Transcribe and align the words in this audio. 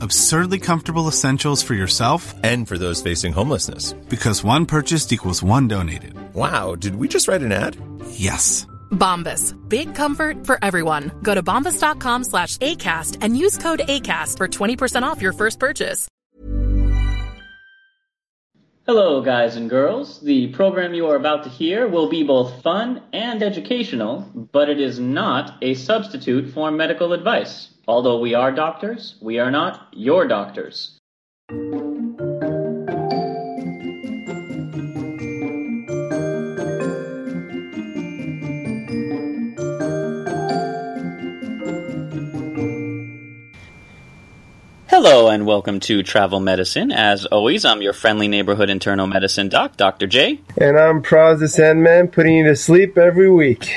Absurdly 0.00 0.58
comfortable 0.58 1.08
essentials 1.08 1.62
for 1.62 1.74
yourself 1.74 2.34
And 2.44 2.66
for 2.68 2.78
those 2.78 3.02
facing 3.02 3.32
homelessness. 3.32 3.94
because 4.08 4.44
one 4.44 4.66
purchased 4.66 5.12
equals 5.12 5.42
one 5.42 5.68
donated. 5.68 6.14
Wow, 6.34 6.74
did 6.74 6.94
we 6.96 7.08
just 7.08 7.28
write 7.28 7.42
an 7.42 7.52
ad? 7.52 7.76
Yes. 8.10 8.66
Bombas. 8.90 9.54
Big 9.68 9.94
comfort 9.94 10.46
for 10.46 10.58
everyone. 10.62 11.10
Go 11.22 11.34
to 11.34 11.42
bombas.com 11.42 12.24
slash 12.24 12.56
ACAST 12.58 13.18
and 13.20 13.36
use 13.36 13.58
code 13.58 13.80
ACAST 13.80 14.36
for 14.38 14.48
20% 14.48 15.02
off 15.02 15.20
your 15.22 15.32
first 15.32 15.58
purchase. 15.58 16.08
Hello, 18.86 19.20
guys 19.20 19.56
and 19.56 19.68
girls. 19.68 20.20
The 20.22 20.48
program 20.54 20.94
you 20.94 21.06
are 21.08 21.16
about 21.16 21.44
to 21.44 21.50
hear 21.50 21.86
will 21.86 22.08
be 22.08 22.22
both 22.22 22.62
fun 22.62 23.02
and 23.12 23.42
educational, 23.42 24.20
but 24.52 24.70
it 24.70 24.80
is 24.80 24.98
not 24.98 25.58
a 25.60 25.74
substitute 25.74 26.54
for 26.54 26.70
medical 26.70 27.12
advice. 27.12 27.68
Although 27.88 28.18
we 28.18 28.34
are 28.34 28.52
doctors, 28.52 29.14
we 29.18 29.38
are 29.38 29.50
not 29.50 29.88
your 29.94 30.28
doctors. 30.28 30.98
Hello 44.88 45.30
and 45.30 45.46
welcome 45.46 45.80
to 45.80 46.02
Travel 46.02 46.40
Medicine. 46.40 46.92
As 46.92 47.24
always, 47.24 47.64
I'm 47.64 47.80
your 47.80 47.94
friendly 47.94 48.28
neighborhood 48.28 48.68
internal 48.68 49.06
medicine 49.06 49.48
doc, 49.48 49.78
Dr. 49.78 50.06
J. 50.06 50.42
And 50.58 50.78
I'm 50.78 51.02
Praz 51.02 51.38
the 51.38 51.48
Sandman, 51.48 52.08
putting 52.08 52.34
you 52.36 52.44
to 52.48 52.54
sleep 52.54 52.98
every 52.98 53.30
week. 53.30 53.72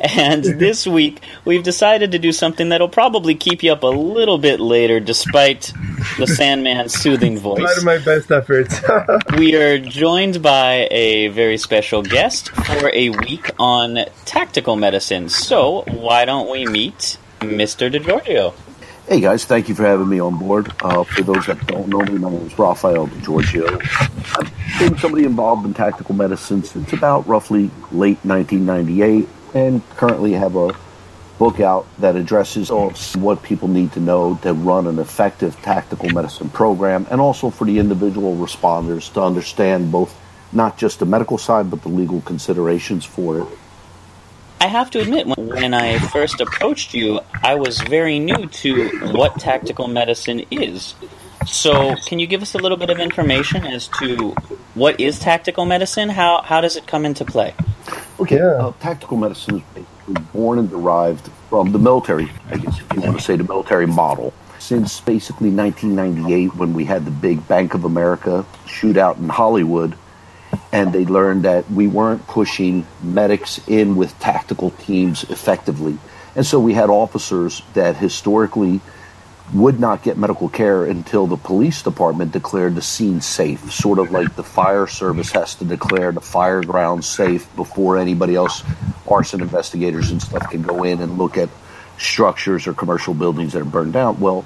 And 0.00 0.44
this 0.58 0.86
week, 0.86 1.20
we've 1.44 1.62
decided 1.62 2.12
to 2.12 2.18
do 2.18 2.32
something 2.32 2.68
that'll 2.70 2.88
probably 2.88 3.34
keep 3.34 3.62
you 3.62 3.72
up 3.72 3.82
a 3.82 3.86
little 3.88 4.38
bit 4.38 4.60
later, 4.60 5.00
despite 5.00 5.72
the 6.18 6.26
Sandman's 6.26 6.94
soothing 6.94 7.40
Part 7.40 7.58
voice. 7.60 7.78
of 7.78 7.84
my 7.84 7.98
best 7.98 8.30
efforts. 8.30 8.80
We 9.36 9.54
are 9.56 9.78
joined 9.78 10.42
by 10.42 10.88
a 10.90 11.28
very 11.28 11.58
special 11.58 12.02
guest 12.02 12.50
for 12.50 12.90
a 12.92 13.10
week 13.10 13.50
on 13.58 13.98
tactical 14.24 14.76
medicine. 14.76 15.28
So, 15.28 15.82
why 15.88 16.24
don't 16.24 16.50
we 16.50 16.64
meet 16.66 17.18
Mr. 17.40 17.90
DeGiorgio? 17.92 18.54
Hey 19.06 19.20
guys, 19.20 19.44
thank 19.46 19.68
you 19.70 19.74
for 19.74 19.84
having 19.84 20.08
me 20.08 20.20
on 20.20 20.36
board. 20.38 20.70
Uh, 20.82 21.02
for 21.04 21.22
those 21.22 21.46
that 21.46 21.66
don't 21.66 21.88
know 21.88 22.00
me, 22.00 22.18
my 22.18 22.28
name 22.30 22.46
is 22.46 22.58
Rafael 22.58 23.06
DiGiorgio. 23.06 23.80
I've 24.38 24.78
been 24.78 24.98
somebody 24.98 25.24
involved 25.24 25.64
in 25.64 25.72
tactical 25.72 26.14
medicine 26.14 26.62
since 26.62 26.92
about 26.92 27.26
roughly 27.26 27.70
late 27.90 28.18
1998, 28.24 29.26
and 29.54 29.82
currently 29.90 30.32
have 30.32 30.56
a 30.56 30.76
book 31.38 31.60
out 31.60 31.86
that 31.98 32.16
addresses 32.16 32.70
what 33.14 33.42
people 33.42 33.68
need 33.68 33.92
to 33.92 34.00
know 34.00 34.34
to 34.42 34.52
run 34.52 34.86
an 34.88 34.98
effective 34.98 35.54
tactical 35.62 36.10
medicine 36.10 36.50
program, 36.50 37.06
and 37.10 37.20
also 37.20 37.48
for 37.48 37.64
the 37.64 37.78
individual 37.78 38.36
responders 38.36 39.12
to 39.12 39.22
understand 39.22 39.92
both 39.92 40.16
not 40.52 40.76
just 40.76 40.98
the 40.98 41.06
medical 41.06 41.38
side 41.38 41.70
but 41.70 41.82
the 41.82 41.88
legal 41.88 42.20
considerations 42.22 43.04
for 43.04 43.40
it. 43.40 43.46
I 44.60 44.66
have 44.66 44.90
to 44.90 45.00
admit, 45.00 45.28
when 45.38 45.72
I 45.72 46.00
first 46.00 46.40
approached 46.40 46.92
you, 46.92 47.20
I 47.44 47.54
was 47.54 47.80
very 47.80 48.18
new 48.18 48.48
to 48.48 48.88
what 49.12 49.38
tactical 49.38 49.86
medicine 49.86 50.44
is. 50.50 50.96
So, 51.50 51.94
can 52.06 52.18
you 52.18 52.26
give 52.26 52.42
us 52.42 52.54
a 52.54 52.58
little 52.58 52.76
bit 52.76 52.90
of 52.90 52.98
information 52.98 53.64
as 53.64 53.88
to 54.00 54.30
what 54.74 55.00
is 55.00 55.18
tactical 55.18 55.64
medicine? 55.64 56.08
How 56.08 56.42
how 56.42 56.60
does 56.60 56.76
it 56.76 56.86
come 56.86 57.04
into 57.04 57.24
play? 57.24 57.54
Okay, 58.20 58.36
Yeah. 58.36 58.66
uh, 58.66 58.72
tactical 58.80 59.16
medicine 59.16 59.56
is 59.56 59.62
basically 59.74 60.24
born 60.32 60.58
and 60.58 60.68
derived 60.70 61.30
from 61.48 61.72
the 61.72 61.78
military, 61.78 62.30
I 62.50 62.56
guess 62.58 62.78
if 62.78 62.92
you 62.94 63.00
want 63.00 63.18
to 63.18 63.24
say 63.24 63.36
the 63.36 63.44
military 63.44 63.86
model. 63.86 64.32
Since 64.58 65.00
basically 65.00 65.50
1998, 65.50 66.54
when 66.56 66.74
we 66.74 66.84
had 66.84 67.04
the 67.04 67.10
big 67.10 67.46
Bank 67.48 67.74
of 67.74 67.84
America 67.84 68.44
shootout 68.66 69.18
in 69.18 69.28
Hollywood, 69.28 69.94
and 70.72 70.92
they 70.92 71.06
learned 71.06 71.44
that 71.44 71.70
we 71.70 71.86
weren't 71.86 72.26
pushing 72.26 72.86
medics 73.02 73.60
in 73.68 73.96
with 73.96 74.18
tactical 74.18 74.70
teams 74.72 75.24
effectively. 75.24 75.96
And 76.36 76.44
so 76.44 76.60
we 76.60 76.74
had 76.74 76.90
officers 76.90 77.62
that 77.74 77.96
historically 77.96 78.80
would 79.54 79.80
not 79.80 80.02
get 80.02 80.18
medical 80.18 80.48
care 80.48 80.84
until 80.84 81.26
the 81.26 81.36
police 81.36 81.82
department 81.82 82.32
declared 82.32 82.74
the 82.74 82.82
scene 82.82 83.20
safe, 83.20 83.72
sort 83.72 83.98
of 83.98 84.10
like 84.10 84.36
the 84.36 84.42
fire 84.42 84.86
service 84.86 85.32
has 85.32 85.54
to 85.54 85.64
declare 85.64 86.12
the 86.12 86.20
fire 86.20 86.62
ground 86.62 87.04
safe 87.04 87.54
before 87.56 87.96
anybody 87.96 88.34
else, 88.34 88.62
arson 89.06 89.40
investigators 89.40 90.10
and 90.10 90.20
stuff, 90.20 90.50
can 90.50 90.62
go 90.62 90.84
in 90.84 91.00
and 91.00 91.16
look 91.16 91.38
at 91.38 91.48
structures 91.96 92.66
or 92.66 92.74
commercial 92.74 93.14
buildings 93.14 93.54
that 93.54 93.62
are 93.62 93.64
burned 93.64 93.94
down. 93.94 94.20
Well, 94.20 94.44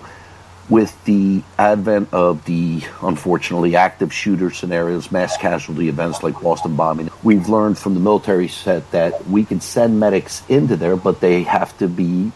with 0.68 1.04
the 1.04 1.42
advent 1.58 2.08
of 2.12 2.44
the 2.44 2.82
unfortunately 3.02 3.74
active 3.74 4.12
shooter 4.12 4.50
scenarios, 4.50 5.10
mass 5.10 5.36
casualty 5.36 5.88
events 5.88 6.22
like 6.22 6.40
Boston 6.40 6.76
bombing, 6.76 7.10
we've 7.22 7.48
learned 7.48 7.76
from 7.76 7.94
the 7.94 8.00
military 8.00 8.48
set 8.48 8.88
that 8.92 9.26
we 9.26 9.44
can 9.44 9.60
send 9.60 9.98
medics 9.98 10.42
into 10.48 10.76
there, 10.76 10.96
but 10.96 11.20
they 11.20 11.42
have 11.42 11.76
to 11.78 11.88
be 11.88 12.30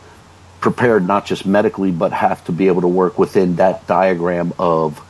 prepared 0.67 1.07
not 1.07 1.25
just 1.25 1.47
medically, 1.47 1.93
but 1.93 2.13
have 2.13 2.45
to 2.45 2.51
be 2.51 2.67
able 2.67 2.81
to 2.81 2.89
work 2.89 3.21
within 3.21 3.55
that 3.55 3.87
diagram 3.87 4.53
of 4.59 5.01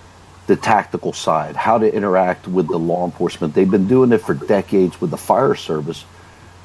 the 0.46 0.54
tactical 0.54 1.14
side, 1.14 1.56
how 1.56 1.78
to 1.78 1.90
interact 1.90 2.46
with 2.46 2.68
the 2.68 2.78
law 2.78 3.06
enforcement. 3.06 3.54
They've 3.54 3.70
been 3.70 3.88
doing 3.88 4.12
it 4.12 4.18
for 4.18 4.34
decades 4.34 5.00
with 5.00 5.10
the 5.10 5.16
fire 5.16 5.54
service, 5.54 6.02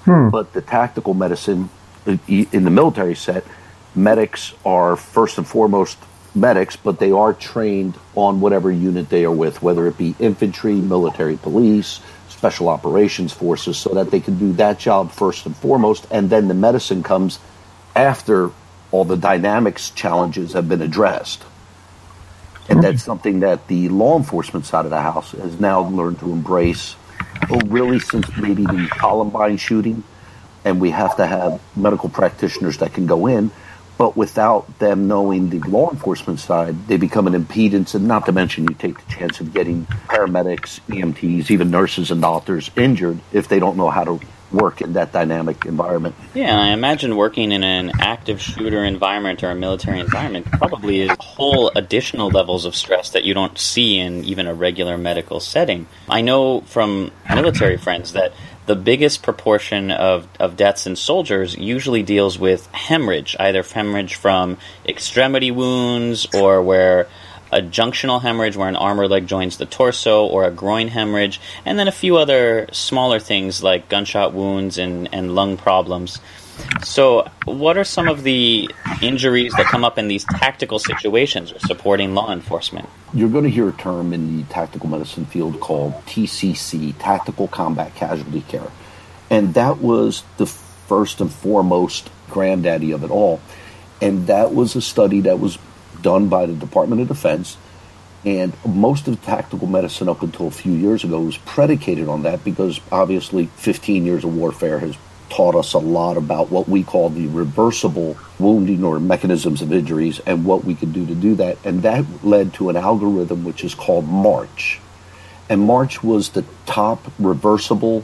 hmm. 0.03 0.27
but 0.27 0.51
the 0.51 0.61
tactical 0.61 1.13
medicine 1.13 1.69
in 2.05 2.65
the 2.65 2.69
military 2.69 3.15
set, 3.15 3.45
medics 3.95 4.53
are 4.65 4.97
first 4.97 5.37
and 5.37 5.47
foremost 5.47 5.97
medics, 6.35 6.75
but 6.75 6.99
they 6.99 7.13
are 7.13 7.31
trained 7.31 7.97
on 8.15 8.41
whatever 8.41 8.69
unit 8.69 9.07
they 9.07 9.23
are 9.23 9.31
with, 9.31 9.61
whether 9.61 9.87
it 9.87 9.97
be 9.97 10.15
infantry, 10.19 10.75
military 10.75 11.37
police, 11.37 12.01
special 12.27 12.67
operations 12.67 13.31
forces, 13.31 13.77
so 13.77 13.93
that 13.93 14.11
they 14.11 14.19
can 14.19 14.37
do 14.37 14.51
that 14.51 14.79
job 14.79 15.11
first 15.11 15.45
and 15.45 15.55
foremost, 15.55 16.05
and 16.11 16.29
then 16.29 16.49
the 16.49 16.53
medicine 16.53 17.03
comes 17.03 17.39
after 17.95 18.51
all 18.91 19.05
the 19.05 19.17
dynamics 19.17 19.89
challenges 19.91 20.53
have 20.53 20.67
been 20.67 20.81
addressed. 20.81 21.43
And 22.69 22.83
that's 22.83 23.03
something 23.03 23.41
that 23.41 23.67
the 23.67 23.89
law 23.89 24.17
enforcement 24.17 24.65
side 24.65 24.85
of 24.85 24.91
the 24.91 25.01
house 25.01 25.31
has 25.31 25.59
now 25.59 25.81
learned 25.81 26.19
to 26.19 26.31
embrace, 26.31 26.95
well, 27.49 27.59
really 27.65 27.99
since 27.99 28.25
maybe 28.37 28.63
the 28.63 28.87
Columbine 28.91 29.57
shooting. 29.57 30.03
And 30.63 30.79
we 30.79 30.91
have 30.91 31.17
to 31.17 31.25
have 31.25 31.59
medical 31.75 32.07
practitioners 32.07 32.77
that 32.77 32.93
can 32.93 33.07
go 33.07 33.27
in, 33.27 33.51
but 33.97 34.15
without 34.15 34.79
them 34.79 35.07
knowing 35.07 35.49
the 35.49 35.59
law 35.59 35.89
enforcement 35.89 36.39
side, 36.39 36.87
they 36.87 36.97
become 36.97 37.27
an 37.27 37.33
impedance. 37.33 37.95
And 37.95 38.07
not 38.07 38.25
to 38.27 38.31
mention, 38.31 38.65
you 38.65 38.75
take 38.75 39.03
the 39.05 39.11
chance 39.11 39.39
of 39.39 39.53
getting 39.53 39.85
paramedics, 40.07 40.79
EMTs, 40.87 41.49
even 41.49 41.71
nurses 41.71 42.11
and 42.11 42.21
doctors 42.21 42.69
injured 42.75 43.19
if 43.33 43.47
they 43.47 43.59
don't 43.59 43.75
know 43.75 43.89
how 43.89 44.03
to 44.03 44.19
work 44.51 44.81
in 44.81 44.93
that 44.93 45.11
dynamic 45.11 45.65
environment. 45.65 46.15
Yeah, 46.33 46.59
I 46.59 46.67
imagine 46.67 47.15
working 47.15 47.51
in 47.51 47.63
an 47.63 47.91
active 47.99 48.41
shooter 48.41 48.83
environment 48.83 49.43
or 49.43 49.51
a 49.51 49.55
military 49.55 49.99
environment 49.99 50.45
probably 50.45 51.01
is 51.01 51.11
whole 51.19 51.71
additional 51.75 52.29
levels 52.29 52.65
of 52.65 52.75
stress 52.75 53.11
that 53.11 53.23
you 53.23 53.33
don't 53.33 53.57
see 53.57 53.97
in 53.97 54.23
even 54.25 54.47
a 54.47 54.53
regular 54.53 54.97
medical 54.97 55.39
setting. 55.39 55.87
I 56.09 56.21
know 56.21 56.61
from 56.61 57.11
military 57.29 57.77
friends 57.77 58.13
that 58.13 58.33
the 58.65 58.75
biggest 58.75 59.23
proportion 59.23 59.91
of, 59.91 60.27
of 60.39 60.55
deaths 60.55 60.85
in 60.85 60.95
soldiers 60.95 61.57
usually 61.57 62.03
deals 62.03 62.37
with 62.37 62.67
hemorrhage, 62.67 63.35
either 63.39 63.63
hemorrhage 63.63 64.15
from 64.15 64.57
extremity 64.85 65.51
wounds 65.51 66.27
or 66.33 66.61
where 66.61 67.07
a 67.51 67.61
junctional 67.61 68.21
hemorrhage 68.21 68.55
where 68.55 68.69
an 68.69 68.75
arm 68.75 68.99
or 68.99 69.07
leg 69.07 69.27
joins 69.27 69.57
the 69.57 69.65
torso, 69.65 70.25
or 70.25 70.45
a 70.45 70.51
groin 70.51 70.87
hemorrhage, 70.87 71.39
and 71.65 71.77
then 71.77 71.87
a 71.87 71.91
few 71.91 72.17
other 72.17 72.67
smaller 72.71 73.19
things 73.19 73.61
like 73.61 73.89
gunshot 73.89 74.33
wounds 74.33 74.77
and, 74.77 75.09
and 75.13 75.35
lung 75.35 75.57
problems. 75.57 76.19
So, 76.83 77.29
what 77.45 77.77
are 77.77 77.83
some 77.83 78.07
of 78.07 78.23
the 78.23 78.69
injuries 79.01 79.53
that 79.53 79.65
come 79.65 79.83
up 79.83 79.97
in 79.97 80.07
these 80.07 80.25
tactical 80.25 80.79
situations 80.79 81.51
or 81.51 81.59
supporting 81.59 82.13
law 82.13 82.31
enforcement? 82.31 82.87
You're 83.13 83.29
going 83.29 83.43
to 83.45 83.49
hear 83.49 83.69
a 83.69 83.73
term 83.73 84.13
in 84.13 84.37
the 84.37 84.43
tactical 84.43 84.89
medicine 84.89 85.25
field 85.25 85.59
called 85.59 85.93
TCC, 86.05 86.93
Tactical 86.99 87.47
Combat 87.47 87.93
Casualty 87.95 88.41
Care. 88.41 88.67
And 89.29 89.53
that 89.53 89.77
was 89.77 90.23
the 90.37 90.45
first 90.45 91.21
and 91.21 91.31
foremost 91.31 92.09
granddaddy 92.29 92.91
of 92.91 93.03
it 93.03 93.11
all. 93.11 93.41
And 94.01 94.27
that 94.27 94.53
was 94.53 94.75
a 94.75 94.81
study 94.81 95.21
that 95.21 95.39
was 95.39 95.57
done 96.01 96.29
by 96.29 96.45
the 96.45 96.53
Department 96.53 97.01
of 97.01 97.07
Defense. 97.07 97.57
And 98.23 98.53
most 98.65 99.07
of 99.07 99.21
tactical 99.23 99.67
medicine 99.67 100.07
up 100.07 100.21
until 100.21 100.47
a 100.47 100.51
few 100.51 100.73
years 100.73 101.03
ago 101.03 101.21
was 101.21 101.37
predicated 101.37 102.07
on 102.07 102.23
that 102.23 102.43
because 102.43 102.79
obviously 102.91 103.47
15 103.57 104.05
years 104.05 104.23
of 104.23 104.35
warfare 104.35 104.79
has 104.79 104.95
taught 105.31 105.55
us 105.55 105.73
a 105.73 105.79
lot 105.79 106.17
about 106.17 106.51
what 106.51 106.67
we 106.67 106.83
call 106.83 107.09
the 107.09 107.25
reversible 107.27 108.17
wounding 108.37 108.83
or 108.83 108.99
mechanisms 108.99 109.61
of 109.61 109.71
injuries 109.71 110.19
and 110.25 110.45
what 110.45 110.65
we 110.65 110.75
can 110.75 110.91
do 110.91 111.05
to 111.05 111.15
do 111.15 111.35
that. 111.35 111.57
And 111.63 111.81
that 111.81 112.05
led 112.23 112.53
to 112.55 112.69
an 112.69 112.75
algorithm 112.75 113.43
which 113.43 113.63
is 113.63 113.73
called 113.73 114.07
MARCH. 114.07 114.79
And 115.49 115.61
MARCH 115.61 116.03
was 116.03 116.29
the 116.29 116.45
top 116.65 117.11
reversible 117.17 118.03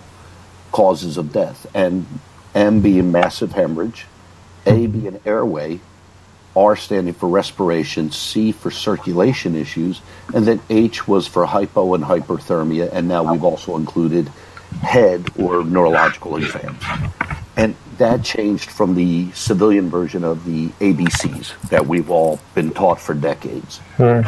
causes 0.71 1.17
of 1.17 1.31
death. 1.31 1.67
And 1.73 2.07
M 2.55 2.81
being 2.81 3.11
massive 3.11 3.51
hemorrhage, 3.51 4.05
A 4.65 4.87
being 4.87 5.19
airway, 5.25 5.79
R 6.57 6.75
standing 6.75 7.13
for 7.13 7.29
respiration, 7.29 8.11
C 8.11 8.51
for 8.51 8.71
circulation 8.71 9.55
issues, 9.55 10.01
and 10.33 10.45
then 10.45 10.59
H 10.69 11.07
was 11.07 11.27
for 11.27 11.45
hypo 11.45 11.93
and 11.93 12.03
hyperthermia, 12.03 12.89
and 12.91 13.07
now 13.07 13.31
we've 13.31 13.43
also 13.43 13.75
included 13.75 14.29
head 14.81 15.29
or 15.37 15.63
neurological 15.63 16.37
exams. 16.37 16.83
And 17.55 17.75
that 17.97 18.23
changed 18.23 18.69
from 18.69 18.95
the 18.95 19.31
civilian 19.31 19.89
version 19.89 20.23
of 20.23 20.45
the 20.45 20.69
ABCs 20.79 21.69
that 21.69 21.87
we've 21.87 22.09
all 22.09 22.39
been 22.53 22.71
taught 22.71 22.99
for 22.99 23.13
decades. 23.13 23.79
Sure. 23.97 24.23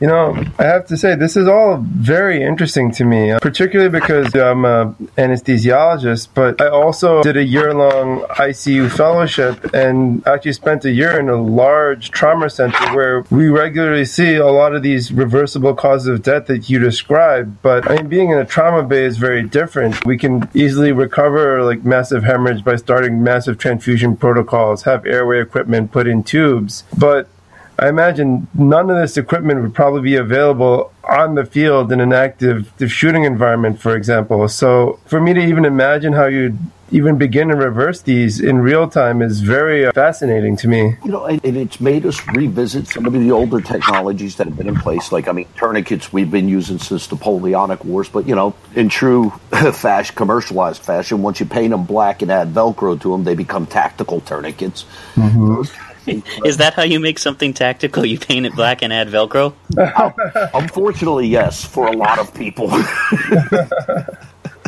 You 0.00 0.06
know, 0.06 0.44
I 0.58 0.64
have 0.64 0.86
to 0.88 0.96
say, 0.96 1.14
this 1.14 1.36
is 1.36 1.48
all 1.48 1.78
very 1.78 2.42
interesting 2.42 2.90
to 2.92 3.04
me, 3.04 3.30
uh, 3.30 3.38
particularly 3.40 3.90
because 3.90 4.34
I'm 4.34 4.64
an 4.66 4.94
anesthesiologist, 5.16 6.28
but 6.34 6.60
I 6.60 6.68
also 6.68 7.22
did 7.22 7.38
a 7.38 7.44
year 7.44 7.72
long 7.72 8.20
ICU 8.24 8.90
fellowship 8.90 9.72
and 9.72 10.26
actually 10.26 10.52
spent 10.52 10.84
a 10.84 10.90
year 10.90 11.18
in 11.18 11.30
a 11.30 11.40
large 11.40 12.10
trauma 12.10 12.50
center 12.50 12.94
where 12.94 13.24
we 13.30 13.48
regularly 13.48 14.04
see 14.04 14.34
a 14.34 14.46
lot 14.46 14.74
of 14.74 14.82
these 14.82 15.12
reversible 15.12 15.74
causes 15.74 16.08
of 16.08 16.22
death 16.22 16.46
that 16.46 16.68
you 16.68 16.78
described. 16.78 17.62
But 17.62 17.90
I 17.90 17.96
mean, 17.96 18.08
being 18.08 18.30
in 18.30 18.38
a 18.38 18.44
trauma 18.44 18.86
bay 18.86 19.04
is 19.04 19.16
very 19.16 19.42
different. 19.42 20.04
We 20.04 20.18
can 20.18 20.48
easily 20.52 20.92
recover 20.92 21.62
like 21.64 21.84
massive 21.84 22.22
hemorrhage 22.22 22.62
by 22.64 22.76
starting 22.76 23.22
massive 23.22 23.56
transfusion 23.56 24.16
protocols, 24.16 24.82
have 24.82 25.06
airway 25.06 25.40
equipment 25.40 25.90
put 25.90 26.06
in 26.06 26.22
tubes. 26.22 26.84
But 26.98 27.28
I 27.78 27.88
imagine 27.88 28.48
none 28.54 28.90
of 28.90 28.96
this 28.96 29.16
equipment 29.16 29.62
would 29.62 29.74
probably 29.74 30.02
be 30.02 30.16
available 30.16 30.92
on 31.04 31.34
the 31.34 31.44
field 31.44 31.92
in 31.92 32.00
an 32.00 32.12
active 32.12 32.72
shooting 32.88 33.24
environment, 33.24 33.80
for 33.80 33.94
example. 33.94 34.48
So 34.48 34.98
for 35.06 35.20
me 35.20 35.34
to 35.34 35.40
even 35.40 35.64
imagine 35.64 36.12
how 36.12 36.26
you'd 36.26 36.58
even 36.90 37.18
begin 37.18 37.48
to 37.48 37.56
reverse 37.56 38.00
these 38.02 38.40
in 38.40 38.58
real 38.58 38.88
time 38.88 39.20
is 39.20 39.40
very 39.40 39.86
uh, 39.86 39.92
fascinating 39.92 40.56
to 40.56 40.68
me. 40.68 40.96
You 41.04 41.10
know, 41.10 41.26
and 41.26 41.56
it's 41.56 41.80
made 41.80 42.06
us 42.06 42.24
revisit 42.28 42.86
some 42.86 43.06
of 43.06 43.12
the 43.12 43.30
older 43.32 43.60
technologies 43.60 44.36
that 44.36 44.46
have 44.46 44.56
been 44.56 44.68
in 44.68 44.76
place. 44.76 45.10
Like, 45.10 45.26
I 45.26 45.32
mean, 45.32 45.48
tourniquets 45.56 46.12
we've 46.12 46.30
been 46.30 46.48
using 46.48 46.78
since 46.78 47.08
the 47.08 47.16
Napoleonic 47.16 47.84
Wars, 47.84 48.08
but, 48.08 48.28
you 48.28 48.34
know, 48.34 48.54
in 48.74 48.88
true 48.88 49.30
fashion, 49.50 50.14
commercialized 50.14 50.82
fashion, 50.82 51.22
once 51.22 51.40
you 51.40 51.46
paint 51.46 51.70
them 51.70 51.84
black 51.84 52.22
and 52.22 52.30
add 52.30 52.54
Velcro 52.54 53.00
to 53.00 53.10
them, 53.10 53.24
they 53.24 53.34
become 53.34 53.66
tactical 53.66 54.20
tourniquets. 54.20 54.84
Mm-hmm. 55.16 55.85
Is 56.44 56.58
that 56.58 56.74
how 56.74 56.82
you 56.82 57.00
make 57.00 57.18
something 57.18 57.52
tactical? 57.52 58.04
You 58.04 58.18
paint 58.18 58.46
it 58.46 58.54
black 58.54 58.82
and 58.82 58.92
add 58.92 59.08
Velcro? 59.08 59.54
Unfortunately, 60.54 61.26
yes, 61.26 61.64
for 61.64 61.86
a 61.88 61.92
lot 61.92 62.18
of 62.18 62.32
people. 62.34 62.70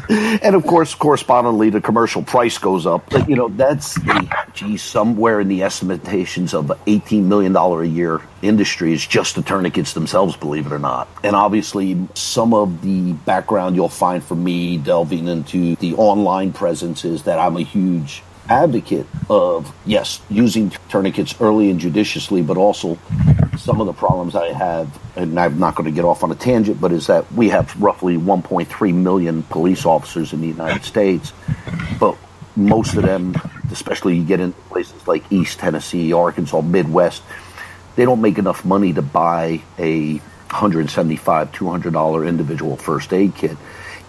and 0.08 0.56
of 0.56 0.66
course, 0.66 0.94
correspondingly, 0.94 1.70
the 1.70 1.80
commercial 1.80 2.22
price 2.22 2.58
goes 2.58 2.86
up. 2.86 3.08
But 3.10 3.28
you 3.28 3.36
know, 3.36 3.48
that's 3.48 3.96
a 3.98 4.28
geez, 4.54 4.82
somewhere 4.82 5.40
in 5.40 5.48
the 5.48 5.62
estimations 5.62 6.54
of 6.54 6.72
eighteen 6.86 7.28
million 7.28 7.52
dollar 7.52 7.82
a 7.82 7.86
year 7.86 8.20
industry 8.42 8.92
is 8.92 9.06
just 9.06 9.34
the 9.34 9.42
tourniquets 9.42 9.92
themselves, 9.92 10.36
believe 10.36 10.66
it 10.66 10.72
or 10.72 10.78
not. 10.78 11.08
And 11.22 11.36
obviously, 11.36 12.08
some 12.14 12.54
of 12.54 12.82
the 12.82 13.12
background 13.12 13.76
you'll 13.76 13.88
find 13.88 14.22
for 14.22 14.34
me 14.34 14.78
delving 14.78 15.28
into 15.28 15.76
the 15.76 15.94
online 15.94 16.52
presence 16.52 17.04
is 17.04 17.24
that 17.24 17.38
I'm 17.38 17.56
a 17.56 17.62
huge 17.62 18.22
advocate 18.48 19.06
of 19.28 19.74
yes, 19.84 20.20
using 20.30 20.70
tourniquets 20.88 21.34
early 21.40 21.70
and 21.70 21.80
judiciously, 21.80 22.42
but 22.42 22.56
also 22.56 22.98
some 23.58 23.80
of 23.80 23.86
the 23.86 23.92
problems 23.92 24.34
I 24.34 24.52
have, 24.52 24.98
and 25.16 25.38
I'm 25.38 25.58
not 25.58 25.74
going 25.74 25.86
to 25.86 25.94
get 25.94 26.04
off 26.04 26.22
on 26.22 26.30
a 26.30 26.34
tangent, 26.34 26.80
but 26.80 26.92
is 26.92 27.08
that 27.08 27.30
we 27.32 27.48
have 27.50 27.80
roughly 27.80 28.16
1.3 28.16 28.94
million 28.94 29.42
police 29.44 29.84
officers 29.84 30.32
in 30.32 30.40
the 30.40 30.46
United 30.46 30.84
States, 30.84 31.32
but 31.98 32.16
most 32.56 32.96
of 32.96 33.02
them, 33.02 33.34
especially 33.70 34.16
you 34.16 34.24
get 34.24 34.40
in 34.40 34.52
places 34.52 35.06
like 35.06 35.30
East 35.30 35.58
Tennessee, 35.58 36.12
Arkansas, 36.12 36.60
Midwest, 36.60 37.22
they 37.96 38.04
don't 38.04 38.20
make 38.20 38.38
enough 38.38 38.64
money 38.64 38.92
to 38.92 39.02
buy 39.02 39.60
a 39.78 40.14
175 40.14 41.52
$200 41.52 42.28
individual 42.28 42.76
first 42.76 43.12
aid 43.12 43.34
kit 43.34 43.56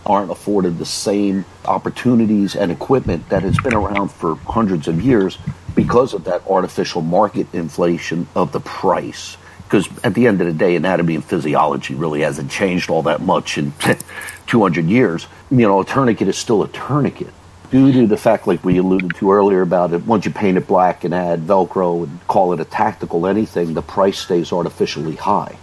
aren't 0.06 0.32
afforded 0.32 0.78
the 0.78 0.86
same 0.86 1.46
opportunities 1.66 2.56
and 2.56 2.72
equipment 2.72 3.30
that 3.30 3.44
has 3.44 3.58
been 3.60 3.74
around 3.74 4.10
for 4.10 4.36
hundreds 4.36 4.88
of 4.88 5.02
years 5.02 5.38
because 5.76 6.14
of 6.14 6.24
that 6.26 6.42
artificial 6.48 7.02
market 7.02 7.48
inflation 7.54 8.28
of 8.36 8.52
the 8.52 8.60
price. 8.60 9.38
Because 9.64 9.88
at 10.04 10.16
the 10.16 10.26
end 10.26 10.42
of 10.42 10.48
the 10.48 10.54
day, 10.54 10.76
anatomy 10.76 11.16
and 11.16 11.24
physiology 11.24 11.94
really 11.94 12.22
hasn't 12.22 12.50
changed 12.50 12.90
all 12.90 13.04
that 13.04 13.22
much 13.22 13.58
in 13.58 13.72
200 14.48 14.86
years. 14.86 15.28
You 15.52 15.68
know, 15.68 15.82
a 15.82 15.86
tourniquet 15.86 16.28
is 16.28 16.38
still 16.38 16.64
a 16.64 16.68
tourniquet. 16.70 17.34
Due 17.70 17.92
to 17.92 18.08
the 18.08 18.18
fact, 18.18 18.48
like 18.48 18.64
we 18.66 18.80
alluded 18.80 19.16
to 19.18 19.32
earlier 19.32 19.62
about 19.62 19.94
it, 19.94 20.04
once 20.08 20.26
you 20.26 20.32
paint 20.32 20.58
it 20.58 20.66
black 20.66 21.04
and 21.04 21.14
add 21.14 21.42
Velcro 21.42 22.04
and 22.04 22.28
call 22.28 22.52
it 22.54 22.60
a 22.60 22.66
tactical 22.66 23.28
anything, 23.28 23.76
the 23.76 23.84
price 23.84 24.18
stays 24.18 24.52
artificially 24.52 25.16
high. 25.16 25.56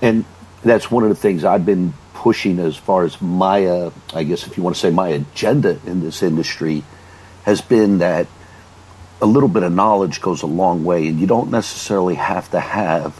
And 0.00 0.24
that's 0.62 0.88
one 0.88 1.02
of 1.02 1.08
the 1.08 1.16
things 1.16 1.44
I've 1.44 1.66
been 1.66 1.94
pushing 2.26 2.58
as 2.58 2.76
far 2.76 3.04
as 3.04 3.22
my, 3.22 3.66
uh, 3.66 3.88
I 4.12 4.24
guess 4.24 4.48
if 4.48 4.56
you 4.56 4.62
want 4.64 4.74
to 4.74 4.80
say 4.80 4.90
my 4.90 5.10
agenda 5.10 5.78
in 5.86 6.00
this 6.00 6.24
industry, 6.24 6.82
has 7.44 7.60
been 7.60 7.98
that 7.98 8.26
a 9.22 9.26
little 9.26 9.48
bit 9.48 9.62
of 9.62 9.72
knowledge 9.72 10.20
goes 10.20 10.42
a 10.42 10.46
long 10.46 10.82
way, 10.82 11.06
and 11.06 11.20
you 11.20 11.28
don't 11.28 11.52
necessarily 11.52 12.16
have 12.16 12.50
to 12.50 12.58
have 12.58 13.16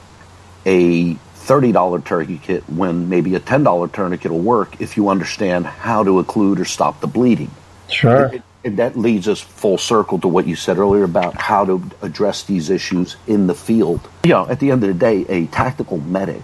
a 0.64 1.14
$30 1.14 2.04
tourniquet 2.04 2.68
when 2.68 3.08
maybe 3.08 3.36
a 3.36 3.38
$10 3.38 3.92
tourniquet 3.92 4.32
will 4.32 4.40
work 4.40 4.80
if 4.80 4.96
you 4.96 5.08
understand 5.08 5.66
how 5.66 6.02
to 6.02 6.20
occlude 6.20 6.58
or 6.58 6.64
stop 6.64 7.00
the 7.00 7.06
bleeding. 7.06 7.52
Sure. 7.88 8.24
And, 8.24 8.42
and 8.64 8.76
that 8.78 8.98
leads 8.98 9.28
us 9.28 9.40
full 9.40 9.78
circle 9.78 10.18
to 10.18 10.26
what 10.26 10.48
you 10.48 10.56
said 10.56 10.78
earlier 10.78 11.04
about 11.04 11.40
how 11.40 11.64
to 11.64 11.80
address 12.02 12.42
these 12.42 12.70
issues 12.70 13.14
in 13.28 13.46
the 13.46 13.54
field. 13.54 14.00
You 14.24 14.30
know, 14.30 14.48
at 14.48 14.58
the 14.58 14.72
end 14.72 14.82
of 14.82 14.88
the 14.88 14.98
day, 14.98 15.24
a 15.28 15.46
tactical 15.46 15.98
medic 15.98 16.42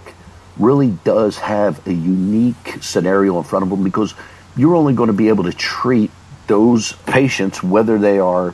really 0.57 0.91
does 1.03 1.37
have 1.37 1.85
a 1.87 1.93
unique 1.93 2.77
scenario 2.81 3.37
in 3.37 3.43
front 3.43 3.63
of 3.63 3.69
them 3.69 3.83
because 3.83 4.13
you're 4.55 4.75
only 4.75 4.93
going 4.93 5.07
to 5.07 5.13
be 5.13 5.29
able 5.29 5.43
to 5.45 5.53
treat 5.53 6.11
those 6.47 6.93
patients, 7.05 7.63
whether 7.63 7.97
they 7.97 8.19
are 8.19 8.53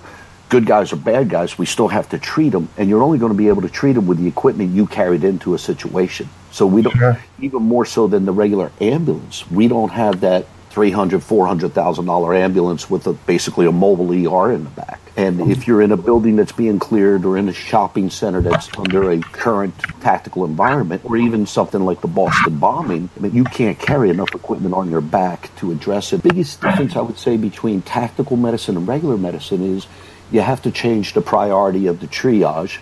good 0.49 0.65
guys 0.65 0.91
or 0.91 0.95
bad 0.95 1.29
guys, 1.29 1.57
we 1.57 1.65
still 1.65 1.87
have 1.87 2.09
to 2.09 2.17
treat 2.17 2.49
them, 2.49 2.67
and 2.77 2.89
you're 2.89 3.03
only 3.03 3.17
going 3.17 3.31
to 3.31 3.37
be 3.37 3.47
able 3.47 3.61
to 3.61 3.69
treat 3.69 3.93
them 3.93 4.07
with 4.07 4.17
the 4.17 4.27
equipment 4.27 4.73
you 4.73 4.87
carried 4.87 5.23
into 5.23 5.53
a 5.53 5.59
situation. 5.59 6.27
So 6.51 6.65
we 6.65 6.81
don't, 6.81 6.97
sure. 6.97 7.19
even 7.39 7.61
more 7.63 7.85
so 7.85 8.07
than 8.07 8.25
the 8.25 8.31
regular 8.31 8.71
ambulance, 8.81 9.49
we 9.51 9.67
don't 9.67 9.91
have 9.91 10.21
that 10.21 10.47
300 10.69 11.21
$400,000 11.21 12.39
ambulance 12.39 12.89
with 12.89 13.07
a, 13.07 13.13
basically 13.13 13.65
a 13.65 13.71
mobile 13.71 14.11
ER 14.11 14.51
in 14.51 14.63
the 14.63 14.69
back. 14.71 14.99
And 15.17 15.51
if 15.51 15.67
you're 15.67 15.81
in 15.81 15.91
a 15.91 15.97
building 15.97 16.37
that's 16.37 16.53
being 16.53 16.79
cleared 16.79 17.25
or 17.25 17.37
in 17.37 17.49
a 17.49 17.53
shopping 17.53 18.09
center 18.09 18.41
that's 18.41 18.69
under 18.77 19.11
a 19.11 19.19
current 19.19 19.77
tactical 19.99 20.45
environment, 20.45 21.01
or 21.03 21.17
even 21.17 21.45
something 21.45 21.81
like 21.81 21.99
the 21.99 22.07
Boston 22.07 22.57
bombing, 22.57 23.09
I 23.17 23.19
mean, 23.19 23.33
you 23.33 23.43
can't 23.43 23.77
carry 23.77 24.09
enough 24.09 24.33
equipment 24.33 24.73
on 24.73 24.89
your 24.89 25.01
back 25.01 25.53
to 25.57 25.71
address 25.71 26.13
it. 26.13 26.23
The 26.23 26.29
biggest 26.29 26.61
difference 26.61 26.95
I 26.95 27.01
would 27.01 27.17
say 27.17 27.35
between 27.35 27.81
tactical 27.81 28.37
medicine 28.37 28.77
and 28.77 28.87
regular 28.87 29.17
medicine 29.17 29.75
is 29.75 29.87
you 30.31 30.41
have 30.41 30.61
to 30.61 30.71
change 30.71 31.13
the 31.13 31.21
priority 31.21 31.87
of 31.87 31.99
the 31.99 32.07
triage 32.07 32.79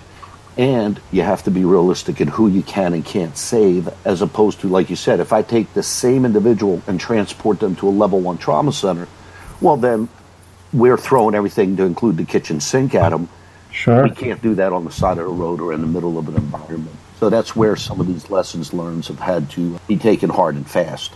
and 0.57 0.99
you 1.11 1.21
have 1.21 1.43
to 1.43 1.51
be 1.51 1.63
realistic 1.63 2.19
in 2.19 2.27
who 2.27 2.47
you 2.47 2.63
can 2.63 2.93
and 2.93 3.05
can't 3.05 3.37
save 3.37 3.89
as 4.05 4.21
opposed 4.21 4.59
to 4.61 4.67
like 4.67 4.89
you 4.89 4.95
said 4.95 5.19
if 5.19 5.31
i 5.31 5.41
take 5.41 5.71
the 5.73 5.83
same 5.83 6.25
individual 6.25 6.81
and 6.87 6.99
transport 6.99 7.59
them 7.59 7.75
to 7.75 7.87
a 7.87 7.91
level 7.91 8.19
one 8.19 8.37
trauma 8.37 8.71
center 8.71 9.07
well 9.61 9.77
then 9.77 10.09
we're 10.73 10.97
throwing 10.97 11.35
everything 11.35 11.77
to 11.77 11.83
include 11.83 12.17
the 12.17 12.25
kitchen 12.25 12.59
sink 12.59 12.95
at 12.95 13.09
them 13.09 13.29
Sure. 13.71 14.03
we 14.03 14.11
can't 14.11 14.41
do 14.41 14.55
that 14.55 14.73
on 14.73 14.85
the 14.85 14.91
side 14.91 15.19
of 15.19 15.25
the 15.25 15.31
road 15.31 15.61
or 15.61 15.71
in 15.71 15.81
the 15.81 15.87
middle 15.87 16.17
of 16.17 16.27
an 16.27 16.35
environment. 16.35 16.95
So 17.19 17.29
that's 17.29 17.55
where 17.55 17.75
some 17.75 17.99
of 17.99 18.07
these 18.07 18.29
lessons 18.29 18.73
learned 18.73 19.05
have 19.05 19.19
had 19.19 19.51
to 19.51 19.79
be 19.87 19.97
taken 19.97 20.31
hard 20.31 20.55
and 20.55 20.67
fast. 20.67 21.11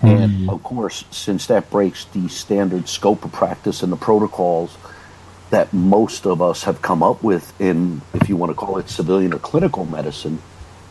Hmm. 0.00 0.08
And 0.08 0.50
of 0.50 0.62
course 0.62 1.04
since 1.10 1.46
that 1.46 1.70
breaks 1.70 2.04
the 2.06 2.28
standard 2.28 2.88
scope 2.88 3.24
of 3.24 3.32
practice 3.32 3.82
and 3.82 3.90
the 3.90 3.96
protocols 3.96 4.76
that 5.50 5.72
most 5.72 6.26
of 6.26 6.42
us 6.42 6.64
have 6.64 6.82
come 6.82 7.02
up 7.02 7.22
with 7.22 7.58
in, 7.60 8.02
if 8.14 8.28
you 8.28 8.36
want 8.36 8.50
to 8.50 8.54
call 8.54 8.78
it 8.78 8.88
civilian 8.88 9.32
or 9.32 9.38
clinical 9.38 9.84
medicine, 9.84 10.40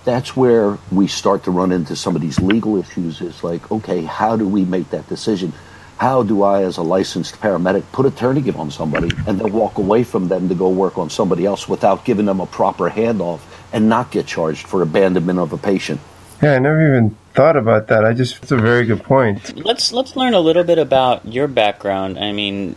that's 0.06 0.36
where 0.36 0.78
we 0.92 1.08
start 1.08 1.44
to 1.44 1.52
run 1.52 1.72
into 1.72 1.96
some 1.96 2.16
of 2.16 2.22
these 2.22 2.40
legal 2.40 2.78
issues. 2.78 3.22
Is 3.22 3.44
like, 3.44 3.72
okay, 3.72 4.04
how 4.04 4.38
do 4.38 4.48
we 4.48 4.64
make 4.64 4.92
that 4.92 5.08
decision? 5.10 5.52
How 5.98 6.24
do 6.24 6.44
I, 6.44 6.64
as 6.64 6.78
a 6.78 6.82
licensed 6.82 7.40
paramedic, 7.40 7.84
put 7.92 8.06
a 8.06 8.12
tourniquet 8.12 8.56
on 8.58 8.70
somebody 8.70 9.10
and 9.28 9.40
then 9.40 9.54
walk 9.54 9.78
away 9.78 10.04
from 10.04 10.28
them 10.28 10.50
to 10.50 10.56
go 10.56 10.70
work 10.70 10.98
on 10.98 11.10
somebody 11.10 11.46
else 11.46 11.70
without 11.70 12.04
giving 12.04 12.26
them 12.26 12.42
a 12.42 12.46
proper 12.46 12.90
handoff 12.90 13.40
and 13.72 13.88
not 13.88 14.12
get 14.12 14.28
charged 14.28 14.68
for 14.68 14.82
abandonment 14.82 15.40
of 15.40 15.54
a 15.54 15.58
patient? 15.58 16.02
Yeah, 16.42 16.56
I 16.56 16.60
never 16.60 16.86
even 16.86 17.16
thought 17.34 17.56
about 17.56 17.88
that. 17.88 18.04
I 18.04 18.14
just, 18.14 18.44
it's 18.44 18.52
a 18.52 18.58
very 18.58 18.86
good 18.86 19.04
point. 19.04 19.56
Let's 19.56 19.94
let's 19.94 20.18
learn 20.18 20.34
a 20.34 20.40
little 20.42 20.66
bit 20.66 20.78
about 20.78 21.26
your 21.26 21.48
background. 21.48 22.20
I 22.20 22.34
mean, 22.34 22.76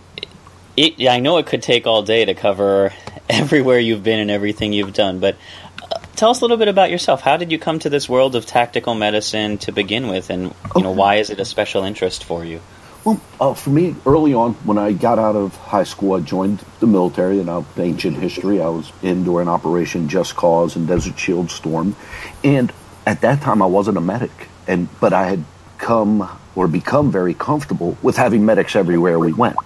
it, 0.78 1.08
I 1.08 1.18
know 1.18 1.38
it 1.38 1.46
could 1.46 1.62
take 1.62 1.86
all 1.86 2.02
day 2.02 2.24
to 2.24 2.34
cover 2.34 2.92
everywhere 3.28 3.78
you've 3.78 4.04
been 4.04 4.20
and 4.20 4.30
everything 4.30 4.72
you've 4.72 4.94
done, 4.94 5.18
but 5.18 5.36
uh, 5.82 5.98
tell 6.14 6.30
us 6.30 6.40
a 6.40 6.44
little 6.44 6.56
bit 6.56 6.68
about 6.68 6.90
yourself. 6.90 7.20
How 7.20 7.36
did 7.36 7.50
you 7.50 7.58
come 7.58 7.80
to 7.80 7.90
this 7.90 8.08
world 8.08 8.36
of 8.36 8.46
tactical 8.46 8.94
medicine 8.94 9.58
to 9.58 9.72
begin 9.72 10.08
with, 10.08 10.30
and 10.30 10.54
you 10.76 10.82
know 10.82 10.92
why 10.92 11.16
is 11.16 11.30
it 11.30 11.40
a 11.40 11.44
special 11.44 11.82
interest 11.82 12.24
for 12.24 12.44
you? 12.44 12.60
Well, 13.04 13.20
uh, 13.40 13.54
for 13.54 13.70
me, 13.70 13.96
early 14.06 14.34
on, 14.34 14.54
when 14.64 14.76
I 14.76 14.92
got 14.92 15.18
out 15.18 15.34
of 15.34 15.56
high 15.56 15.84
school, 15.84 16.14
I 16.14 16.20
joined 16.20 16.64
the 16.80 16.86
military. 16.86 17.38
And 17.40 17.48
uh, 17.48 17.62
ancient 17.76 18.16
history, 18.16 18.60
I 18.60 18.68
was 18.68 18.92
in 19.02 19.24
during 19.24 19.48
Operation 19.48 20.08
Just 20.08 20.36
Cause 20.36 20.76
and 20.76 20.86
Desert 20.86 21.18
Shield 21.18 21.50
Storm, 21.50 21.96
and 22.44 22.72
at 23.06 23.22
that 23.22 23.40
time, 23.40 23.62
I 23.62 23.66
wasn't 23.66 23.96
a 23.96 24.02
medic, 24.02 24.48
and 24.68 24.88
but 25.00 25.12
I 25.12 25.28
had 25.28 25.44
come 25.78 26.28
or 26.54 26.68
become 26.68 27.10
very 27.10 27.34
comfortable 27.34 27.96
with 28.02 28.16
having 28.16 28.44
medics 28.44 28.76
everywhere 28.76 29.18
we 29.18 29.32
went. 29.32 29.56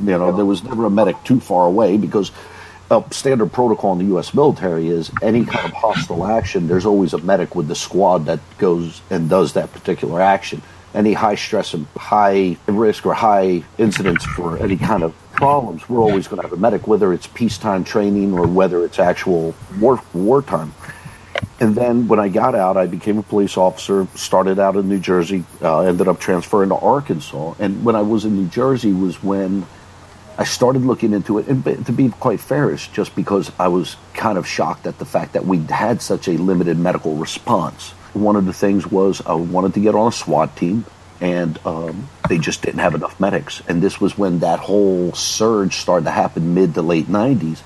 You 0.00 0.18
know, 0.18 0.32
there 0.32 0.44
was 0.44 0.62
never 0.64 0.86
a 0.86 0.90
medic 0.90 1.16
too 1.24 1.40
far 1.40 1.66
away 1.66 1.96
because 1.96 2.30
a 2.90 3.04
standard 3.10 3.52
protocol 3.52 3.92
in 3.92 3.98
the 3.98 4.04
U.S. 4.06 4.34
military 4.34 4.88
is 4.88 5.10
any 5.22 5.44
kind 5.44 5.64
of 5.64 5.72
hostile 5.72 6.26
action, 6.26 6.66
there's 6.66 6.86
always 6.86 7.12
a 7.12 7.18
medic 7.18 7.54
with 7.54 7.68
the 7.68 7.74
squad 7.74 8.26
that 8.26 8.40
goes 8.58 9.00
and 9.10 9.30
does 9.30 9.52
that 9.52 9.72
particular 9.72 10.20
action. 10.20 10.60
Any 10.92 11.12
high 11.12 11.36
stress 11.36 11.72
and 11.72 11.86
high 11.96 12.56
risk 12.66 13.06
or 13.06 13.14
high 13.14 13.62
incidents 13.78 14.24
for 14.24 14.58
any 14.58 14.76
kind 14.76 15.04
of 15.04 15.14
problems, 15.30 15.88
we're 15.88 16.00
always 16.00 16.26
going 16.26 16.42
to 16.42 16.48
have 16.48 16.52
a 16.52 16.60
medic, 16.60 16.88
whether 16.88 17.12
it's 17.12 17.28
peacetime 17.28 17.84
training 17.84 18.32
or 18.32 18.48
whether 18.48 18.84
it's 18.84 18.98
actual 18.98 19.54
war 19.78 20.02
wartime. 20.12 20.74
And 21.60 21.76
then 21.76 22.08
when 22.08 22.18
I 22.18 22.28
got 22.28 22.56
out, 22.56 22.76
I 22.76 22.86
became 22.86 23.18
a 23.18 23.22
police 23.22 23.56
officer, 23.56 24.08
started 24.16 24.58
out 24.58 24.76
in 24.76 24.88
New 24.88 24.98
Jersey, 24.98 25.44
uh, 25.62 25.80
ended 25.82 26.08
up 26.08 26.18
transferring 26.18 26.70
to 26.70 26.76
Arkansas. 26.76 27.54
And 27.60 27.84
when 27.84 27.94
I 27.94 28.02
was 28.02 28.24
in 28.24 28.34
New 28.34 28.48
Jersey 28.48 28.92
was 28.92 29.22
when 29.22 29.64
I 30.40 30.44
started 30.44 30.86
looking 30.86 31.12
into 31.12 31.36
it, 31.38 31.48
and 31.48 31.84
to 31.84 31.92
be 31.92 32.08
quite 32.08 32.40
fair, 32.40 32.74
just 32.74 33.14
because 33.14 33.52
I 33.60 33.68
was 33.68 33.96
kind 34.14 34.38
of 34.38 34.46
shocked 34.46 34.86
at 34.86 34.98
the 34.98 35.04
fact 35.04 35.34
that 35.34 35.44
we 35.44 35.58
had 35.58 36.00
such 36.00 36.28
a 36.28 36.32
limited 36.32 36.78
medical 36.78 37.14
response. 37.14 37.90
One 38.14 38.36
of 38.36 38.46
the 38.46 38.54
things 38.54 38.86
was 38.86 39.20
I 39.26 39.34
wanted 39.34 39.74
to 39.74 39.80
get 39.80 39.94
on 39.94 40.08
a 40.08 40.12
SWAT 40.12 40.56
team, 40.56 40.86
and 41.20 41.58
um, 41.66 42.08
they 42.26 42.38
just 42.38 42.62
didn't 42.62 42.78
have 42.78 42.94
enough 42.94 43.20
medics. 43.20 43.60
And 43.68 43.82
this 43.82 44.00
was 44.00 44.16
when 44.16 44.38
that 44.38 44.60
whole 44.60 45.12
surge 45.12 45.76
started 45.76 46.06
to 46.06 46.10
happen 46.10 46.54
mid 46.54 46.72
to 46.72 46.80
late 46.80 47.08
90s. 47.08 47.60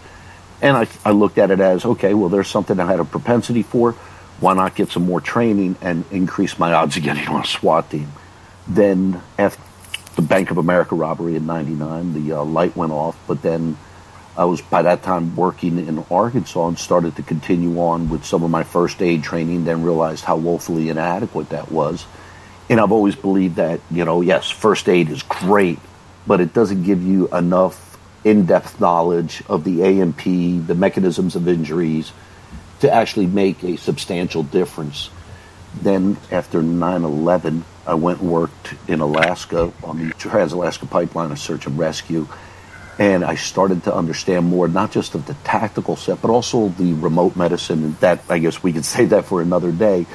And 0.60 0.76
I, 0.76 0.88
I 1.04 1.12
looked 1.12 1.38
at 1.38 1.52
it 1.52 1.60
as 1.60 1.84
okay, 1.84 2.12
well, 2.12 2.28
there's 2.28 2.48
something 2.48 2.80
I 2.80 2.90
had 2.90 2.98
a 2.98 3.04
propensity 3.04 3.62
for. 3.62 3.92
Why 4.40 4.52
not 4.54 4.74
get 4.74 4.90
some 4.90 5.06
more 5.06 5.20
training 5.20 5.76
and 5.80 6.04
increase 6.10 6.58
my 6.58 6.72
odds 6.72 6.96
of 6.96 7.04
getting 7.04 7.28
on 7.28 7.42
a 7.42 7.46
SWAT 7.46 7.88
team? 7.88 8.10
Then, 8.66 9.22
after 9.38 9.62
the 10.16 10.22
Bank 10.22 10.50
of 10.50 10.58
America 10.58 10.94
robbery 10.94 11.36
in 11.36 11.46
'99, 11.46 12.14
the 12.14 12.32
uh, 12.32 12.44
light 12.44 12.76
went 12.76 12.92
off. 12.92 13.16
But 13.26 13.42
then 13.42 13.76
I 14.36 14.44
was 14.44 14.60
by 14.60 14.82
that 14.82 15.02
time 15.02 15.36
working 15.36 15.78
in 15.78 16.04
Arkansas 16.10 16.68
and 16.68 16.78
started 16.78 17.16
to 17.16 17.22
continue 17.22 17.80
on 17.80 18.08
with 18.08 18.24
some 18.24 18.42
of 18.42 18.50
my 18.50 18.62
first 18.62 19.00
aid 19.02 19.22
training. 19.22 19.64
Then 19.64 19.82
realized 19.82 20.24
how 20.24 20.36
woefully 20.36 20.88
inadequate 20.88 21.50
that 21.50 21.70
was. 21.70 22.06
And 22.68 22.80
I've 22.80 22.92
always 22.92 23.14
believed 23.14 23.56
that 23.56 23.80
you 23.90 24.04
know, 24.04 24.20
yes, 24.20 24.48
first 24.48 24.88
aid 24.88 25.10
is 25.10 25.22
great, 25.22 25.78
but 26.26 26.40
it 26.40 26.54
doesn't 26.54 26.84
give 26.84 27.02
you 27.02 27.28
enough 27.28 27.98
in-depth 28.24 28.80
knowledge 28.80 29.42
of 29.48 29.64
the 29.64 29.82
A&P, 29.82 30.58
the 30.58 30.74
mechanisms 30.74 31.36
of 31.36 31.46
injuries, 31.46 32.10
to 32.80 32.90
actually 32.90 33.26
make 33.26 33.62
a 33.62 33.76
substantial 33.76 34.42
difference. 34.42 35.10
Then 35.80 36.16
after 36.30 36.62
9/11, 36.62 37.64
I 37.86 37.94
went 37.94 38.20
and 38.20 38.30
worked 38.30 38.74
in 38.88 39.00
Alaska 39.00 39.72
on 39.82 39.98
the 39.98 40.14
Trans-Alaska 40.14 40.86
Pipeline 40.86 41.32
of 41.32 41.38
search 41.38 41.66
and 41.66 41.78
rescue, 41.78 42.26
and 42.98 43.24
I 43.24 43.34
started 43.34 43.84
to 43.84 43.94
understand 43.94 44.46
more, 44.46 44.68
not 44.68 44.92
just 44.92 45.14
of 45.14 45.26
the 45.26 45.34
tactical 45.44 45.96
set, 45.96 46.22
but 46.22 46.30
also 46.30 46.68
the 46.68 46.94
remote 46.94 47.36
medicine. 47.36 47.84
And 47.84 47.96
that, 47.98 48.22
I 48.28 48.38
guess, 48.38 48.62
we 48.62 48.72
could 48.72 48.84
save 48.96 49.10
that 49.10 49.24
for 49.24 49.42
another 49.42 49.72
day. 49.72 50.06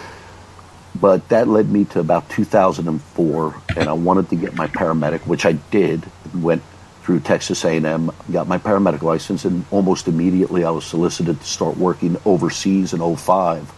But 0.99 1.29
that 1.29 1.47
led 1.47 1.69
me 1.69 1.85
to 1.85 1.99
about 1.99 2.29
2004, 2.29 3.55
and 3.77 3.89
I 3.89 3.93
wanted 3.93 4.29
to 4.29 4.35
get 4.35 4.55
my 4.55 4.67
paramedic, 4.67 5.27
which 5.27 5.45
I 5.45 5.53
did. 5.53 6.03
Went 6.33 6.63
through 7.03 7.19
Texas 7.19 7.63
A&M, 7.63 8.11
got 8.31 8.47
my 8.47 8.57
paramedic 8.57 9.01
license, 9.01 9.45
and 9.45 9.65
almost 9.71 10.07
immediately 10.07 10.63
I 10.63 10.71
was 10.71 10.85
solicited 10.85 11.39
to 11.39 11.47
start 11.47 11.77
working 11.77 12.17
overseas 12.25 12.93
in 12.93 13.15
05 13.15 13.71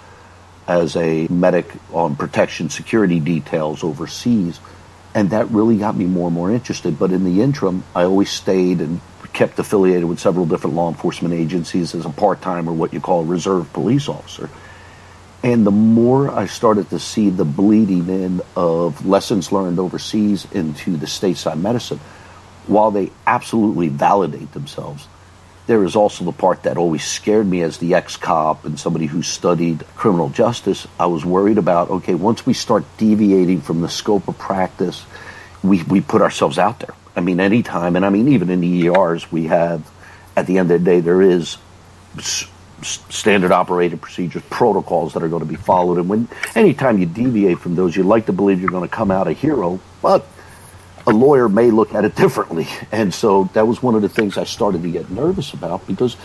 as 0.67 0.95
a 0.95 1.27
medic 1.27 1.71
on 1.91 2.15
protection 2.15 2.69
security 2.69 3.19
details 3.19 3.83
overseas. 3.83 4.59
And 5.13 5.31
that 5.31 5.49
really 5.49 5.77
got 5.77 5.95
me 5.95 6.05
more 6.05 6.27
and 6.27 6.35
more 6.35 6.51
interested. 6.51 6.97
But 6.97 7.11
in 7.11 7.23
the 7.23 7.41
interim, 7.41 7.83
I 7.93 8.03
always 8.03 8.29
stayed 8.29 8.79
and 8.79 9.01
kept 9.33 9.59
affiliated 9.59 10.05
with 10.05 10.19
several 10.19 10.45
different 10.45 10.75
law 10.75 10.89
enforcement 10.89 11.33
agencies 11.33 11.95
as 11.95 12.05
a 12.05 12.09
part 12.09 12.41
time 12.41 12.67
or 12.67 12.73
what 12.73 12.93
you 12.93 12.99
call 12.99 13.21
a 13.21 13.25
reserve 13.25 13.71
police 13.73 14.07
officer. 14.07 14.49
And 15.43 15.65
the 15.65 15.71
more 15.71 16.29
I 16.29 16.45
started 16.45 16.89
to 16.91 16.99
see 16.99 17.29
the 17.29 17.45
bleeding 17.45 18.07
in 18.09 18.41
of 18.55 19.05
lessons 19.05 19.51
learned 19.51 19.79
overseas 19.79 20.47
into 20.51 20.97
the 20.97 21.07
stateside 21.07 21.59
medicine, 21.59 21.99
while 22.67 22.91
they 22.91 23.11
absolutely 23.25 23.87
validate 23.87 24.51
themselves, 24.51 25.07
there 25.67 25.83
is 25.83 25.95
also 25.95 26.23
the 26.25 26.31
part 26.31 26.63
that 26.63 26.77
always 26.77 27.03
scared 27.03 27.45
me 27.47 27.61
as 27.61 27.77
the 27.77 27.93
ex 27.93 28.17
cop 28.17 28.65
and 28.65 28.79
somebody 28.79 29.05
who 29.05 29.21
studied 29.21 29.85
criminal 29.95 30.29
justice. 30.29 30.87
I 30.99 31.05
was 31.05 31.23
worried 31.25 31.57
about 31.57 31.89
okay, 31.89 32.15
once 32.15 32.45
we 32.45 32.53
start 32.53 32.83
deviating 32.97 33.61
from 33.61 33.81
the 33.81 33.89
scope 33.89 34.27
of 34.27 34.37
practice, 34.37 35.03
we, 35.63 35.83
we 35.83 36.01
put 36.01 36.21
ourselves 36.21 36.57
out 36.57 36.79
there. 36.79 36.95
I 37.15 37.21
mean, 37.21 37.39
anytime, 37.39 37.95
and 37.95 38.05
I 38.05 38.09
mean, 38.09 38.29
even 38.29 38.49
in 38.49 38.61
the 38.61 38.87
ERs, 38.87 39.31
we 39.31 39.45
have, 39.47 39.89
at 40.35 40.47
the 40.47 40.57
end 40.57 40.71
of 40.71 40.79
the 40.79 40.85
day, 40.85 41.01
there 41.01 41.21
is 41.21 41.57
s- 42.17 42.47
standard 42.81 43.51
operating 43.51 43.99
procedures, 43.99 44.41
protocols 44.49 45.13
that 45.13 45.21
are 45.21 45.27
going 45.27 45.41
to 45.41 45.45
be 45.49 45.55
followed. 45.57 45.97
And 45.97 46.09
when 46.09 46.27
anytime 46.55 46.97
you 46.97 47.05
deviate 47.05 47.59
from 47.59 47.75
those, 47.75 47.95
you 47.95 48.03
like 48.03 48.25
to 48.27 48.33
believe 48.33 48.61
you're 48.61 48.71
going 48.71 48.87
to 48.89 48.95
come 48.95 49.11
out 49.11 49.27
a 49.27 49.33
hero, 49.33 49.79
but 50.01 50.25
a 51.07 51.11
lawyer 51.11 51.49
may 51.49 51.71
look 51.71 51.93
at 51.93 52.05
it 52.05 52.15
differently. 52.23 52.67
And 52.91 53.13
so 53.13 53.49
that 53.53 53.67
was 53.67 53.81
one 53.81 53.95
of 53.95 54.01
the 54.01 54.09
things 54.09 54.37
I 54.37 54.43
started 54.43 54.83
to 54.83 54.91
get 54.91 55.09
nervous 55.09 55.53
about 55.53 55.85
because 55.87 56.17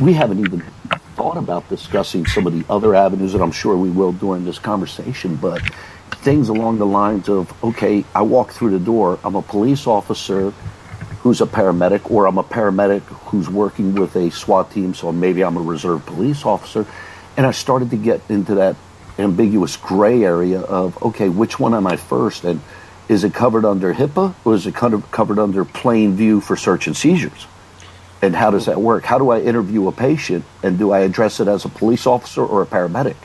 we 0.00 0.12
haven't 0.12 0.40
even 0.40 0.60
thought 1.16 1.36
about 1.36 1.68
discussing 1.68 2.26
some 2.26 2.46
of 2.46 2.52
the 2.52 2.64
other 2.70 2.94
avenues 2.94 3.32
that 3.32 3.40
I'm 3.40 3.52
sure 3.52 3.76
we 3.76 3.90
will 3.90 4.12
during 4.12 4.44
this 4.44 4.58
conversation, 4.58 5.36
but 5.36 5.62
things 6.16 6.48
along 6.48 6.78
the 6.78 6.86
lines 6.86 7.28
of, 7.28 7.52
okay, 7.64 8.04
I 8.14 8.22
walk 8.22 8.52
through 8.52 8.70
the 8.70 8.84
door, 8.84 9.18
I'm 9.24 9.34
a 9.34 9.42
police 9.42 9.86
officer 9.86 10.52
who's 11.20 11.40
a 11.40 11.46
paramedic, 11.46 12.10
or 12.10 12.26
I'm 12.26 12.38
a 12.38 12.44
paramedic 12.44 13.00
who's 13.00 13.48
working 13.48 13.94
with 13.94 14.14
a 14.14 14.30
SWAT 14.30 14.70
team, 14.70 14.94
so 14.94 15.10
maybe 15.10 15.42
I'm 15.42 15.56
a 15.56 15.62
reserve 15.62 16.04
police 16.06 16.44
officer. 16.44 16.86
And 17.36 17.46
I 17.46 17.50
started 17.50 17.90
to 17.90 17.96
get 17.96 18.20
into 18.28 18.56
that 18.56 18.76
ambiguous 19.18 19.76
gray 19.76 20.22
area 20.22 20.60
of, 20.60 21.02
okay, 21.02 21.28
which 21.28 21.58
one 21.58 21.74
am 21.74 21.86
I 21.86 21.96
first? 21.96 22.44
And 22.44 22.60
is 23.08 23.24
it 23.24 23.34
covered 23.34 23.64
under 23.64 23.94
HIPAA 23.94 24.34
or 24.44 24.54
is 24.54 24.66
it 24.66 24.74
covered 24.74 25.38
under 25.38 25.64
plain 25.64 26.16
view 26.16 26.40
for 26.40 26.56
search 26.56 26.86
and 26.86 26.96
seizures? 26.96 27.46
And 28.22 28.34
how 28.34 28.50
does 28.50 28.66
that 28.66 28.80
work? 28.80 29.04
How 29.04 29.18
do 29.18 29.30
I 29.30 29.40
interview 29.40 29.86
a 29.88 29.92
patient 29.92 30.44
and 30.62 30.78
do 30.78 30.90
I 30.90 31.00
address 31.00 31.38
it 31.38 31.48
as 31.48 31.64
a 31.64 31.68
police 31.68 32.06
officer 32.06 32.44
or 32.44 32.62
a 32.62 32.66
paramedic? 32.66 33.16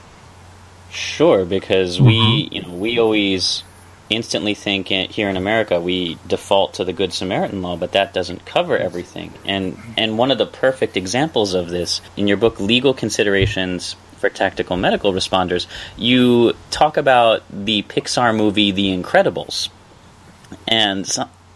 Sure, 0.91 1.45
because 1.45 2.01
we, 2.01 2.19
mm-hmm. 2.19 2.53
you 2.53 2.61
know, 2.63 2.73
we 2.73 2.99
always 2.99 3.63
instantly 4.09 4.53
think 4.53 4.87
here 4.87 5.29
in 5.29 5.37
America 5.37 5.79
we 5.79 6.17
default 6.27 6.75
to 6.75 6.83
the 6.83 6.93
Good 6.93 7.13
Samaritan 7.13 7.61
law, 7.61 7.77
but 7.77 7.93
that 7.93 8.13
doesn't 8.13 8.45
cover 8.45 8.77
everything. 8.77 9.33
And 9.45 9.77
and 9.97 10.17
one 10.17 10.31
of 10.31 10.37
the 10.37 10.45
perfect 10.45 10.97
examples 10.97 11.53
of 11.53 11.69
this 11.69 12.01
in 12.17 12.27
your 12.27 12.37
book, 12.37 12.59
Legal 12.59 12.93
Considerations 12.93 13.95
for 14.21 14.29
Tactical 14.29 14.77
Medical 14.77 15.11
Responders, 15.11 15.67
you 15.97 16.53
talk 16.69 16.95
about 16.95 17.43
the 17.49 17.81
Pixar 17.83 18.33
movie 18.35 18.71
The 18.71 18.95
Incredibles. 18.95 19.69
And 20.67 21.05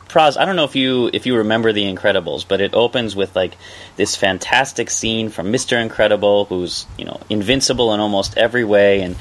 Praz, 0.10 0.38
I 0.40 0.46
don't 0.46 0.56
know 0.56 0.64
if 0.64 0.76
you 0.76 1.10
if 1.14 1.26
you 1.26 1.38
remember 1.38 1.74
The 1.74 1.84
Incredibles, 1.94 2.48
but 2.48 2.62
it 2.62 2.74
opens 2.74 3.16
with 3.16 3.36
like 3.36 3.58
this 3.96 4.16
fantastic 4.16 4.90
scene 4.90 5.30
from 5.30 5.52
Mr. 5.52 5.82
Incredible, 5.82 6.46
who's 6.46 6.86
you 6.98 7.06
know 7.06 7.20
invincible 7.30 7.94
in 7.94 8.00
almost 8.00 8.38
every 8.38 8.64
way, 8.64 9.02
and 9.02 9.16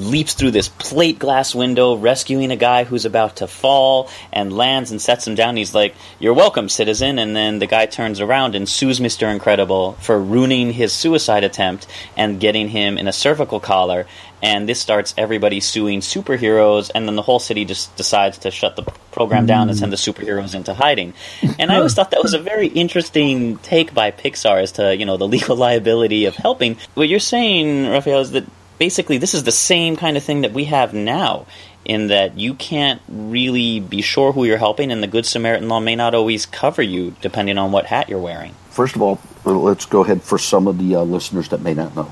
leaps 0.00 0.34
through 0.34 0.50
this 0.50 0.68
plate 0.68 1.18
glass 1.18 1.54
window, 1.54 1.94
rescuing 1.94 2.50
a 2.50 2.56
guy 2.56 2.84
who's 2.84 3.04
about 3.04 3.36
to 3.36 3.46
fall, 3.46 4.10
and 4.32 4.52
lands 4.52 4.90
and 4.90 5.00
sets 5.00 5.26
him 5.26 5.34
down. 5.34 5.56
He's 5.56 5.74
like, 5.74 5.94
"You're 6.18 6.34
welcome, 6.34 6.68
citizen." 6.68 7.18
And 7.18 7.36
then 7.36 7.58
the 7.58 7.66
guy 7.66 7.86
turns 7.86 8.20
around 8.20 8.54
and 8.54 8.68
sues 8.68 9.00
Mr. 9.00 9.30
Incredible 9.30 9.92
for 10.00 10.18
ruining 10.18 10.72
his 10.72 10.92
suicide 10.92 11.44
attempt 11.44 11.86
and 12.16 12.40
getting 12.40 12.68
him 12.68 12.98
in 12.98 13.08
a 13.08 13.12
cervical 13.12 13.60
collar. 13.60 14.06
And 14.42 14.66
this 14.66 14.80
starts 14.80 15.12
everybody 15.18 15.60
suing 15.60 16.00
superheroes, 16.00 16.90
and 16.94 17.06
then 17.06 17.14
the 17.14 17.22
whole 17.22 17.38
city 17.38 17.66
just 17.66 17.94
decides 17.96 18.38
to 18.38 18.50
shut 18.50 18.74
the 18.74 18.82
program 19.12 19.44
down 19.44 19.68
and 19.68 19.78
send 19.78 19.92
the 19.92 19.96
superheroes 19.96 20.54
into 20.54 20.72
hiding. 20.72 21.12
And 21.58 21.70
I 21.70 21.76
always 21.76 21.92
thought 21.92 22.10
that 22.12 22.22
was 22.22 22.32
a 22.32 22.38
very 22.38 22.68
interesting 22.68 23.58
take 23.58 23.92
by 23.92 24.10
Pixar 24.10 24.62
as 24.62 24.72
to 24.72 24.96
you 24.96 25.04
know 25.04 25.18
the 25.18 25.28
legal 25.28 25.56
liability 25.66 26.24
of 26.24 26.36
helping. 26.36 26.78
What 26.94 27.08
you're 27.08 27.20
saying, 27.20 27.88
Raphael, 27.88 28.20
is 28.20 28.30
that 28.32 28.46
basically 28.80 29.18
this 29.18 29.34
is 29.34 29.44
the 29.44 29.52
same 29.52 29.94
kind 29.94 30.16
of 30.16 30.24
thing 30.24 30.40
that 30.40 30.52
we 30.52 30.64
have 30.64 30.94
now 30.94 31.46
in 31.84 32.08
that 32.08 32.38
you 32.38 32.54
can't 32.54 33.00
really 33.08 33.78
be 33.78 34.00
sure 34.00 34.32
who 34.32 34.44
you're 34.44 34.56
helping 34.56 34.90
and 34.90 35.02
the 35.02 35.06
good 35.06 35.26
samaritan 35.26 35.68
law 35.68 35.78
may 35.78 35.94
not 35.94 36.14
always 36.14 36.46
cover 36.46 36.80
you 36.82 37.14
depending 37.20 37.58
on 37.58 37.70
what 37.72 37.84
hat 37.84 38.08
you're 38.08 38.18
wearing. 38.18 38.54
First 38.70 38.96
of 38.96 39.02
all 39.02 39.20
let's 39.44 39.84
go 39.84 40.02
ahead 40.02 40.22
for 40.22 40.38
some 40.38 40.66
of 40.66 40.78
the 40.78 40.96
uh, 40.96 41.02
listeners 41.02 41.50
that 41.50 41.60
may 41.60 41.74
not 41.74 41.94
know. 41.94 42.10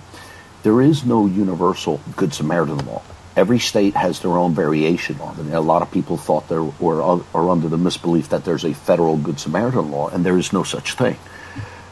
There 0.63 0.83
is 0.83 1.05
no 1.05 1.27
universal 1.27 2.01
good 2.17 2.35
samaritan 2.35 2.85
law. 2.85 3.03
Every 3.35 3.61
state 3.61 3.95
has 3.95 4.21
their 4.21 4.33
own 4.33 4.55
variation 4.55 5.19
on 5.21 5.41
it 5.41 5.51
a 5.55 5.61
lot 5.61 5.81
of 5.81 5.91
people 5.91 6.19
thought 6.19 6.49
there 6.49 6.65
were 6.65 7.01
are 7.01 7.49
under 7.49 7.69
the 7.69 7.79
misbelief 7.79 8.29
that 8.29 8.45
there's 8.45 8.65
a 8.65 8.75
federal 8.75 9.17
good 9.17 9.41
samaritan 9.41 9.91
law 9.91 10.09
and 10.09 10.25
there 10.25 10.37
is 10.37 10.53
no 10.53 10.65
such 10.65 10.93
thing. 10.95 11.17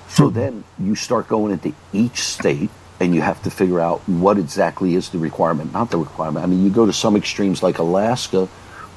So 0.08 0.28
then 0.28 0.64
you 0.78 0.96
start 0.96 1.28
going 1.28 1.52
into 1.52 1.74
each 1.94 2.18
state 2.18 2.70
and 3.00 3.14
you 3.14 3.20
have 3.20 3.42
to 3.42 3.50
figure 3.50 3.80
out 3.80 4.00
what 4.08 4.38
exactly 4.38 4.94
is 4.94 5.10
the 5.10 5.18
requirement, 5.18 5.72
not 5.72 5.90
the 5.90 5.98
requirement. 5.98 6.44
I 6.44 6.48
mean, 6.48 6.64
you 6.64 6.70
go 6.70 6.86
to 6.86 6.92
some 6.92 7.16
extremes 7.16 7.62
like 7.62 7.78
Alaska, 7.78 8.46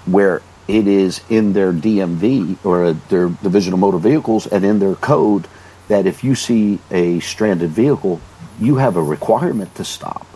where 0.06 0.42
it 0.68 0.88
is 0.88 1.22
in 1.30 1.54
their 1.54 1.74
DMV 1.74 2.64
or 2.64 2.94
their 2.94 3.30
Division 3.30 3.74
of 3.74 3.80
Motor 3.80 3.98
Vehicles 3.98 4.48
and 4.48 4.64
in 4.64 4.80
their 4.80 4.96
code 4.96 5.48
that 5.88 6.06
if 6.06 6.24
you 6.24 6.36
see 6.36 6.80
a 6.92 7.20
stranded 7.20 7.72
vehicle, 7.72 8.22
you 8.60 8.76
have 8.76 8.96
a 8.96 9.02
requirement 9.04 9.74
to 9.76 9.84
stop. 9.84 10.28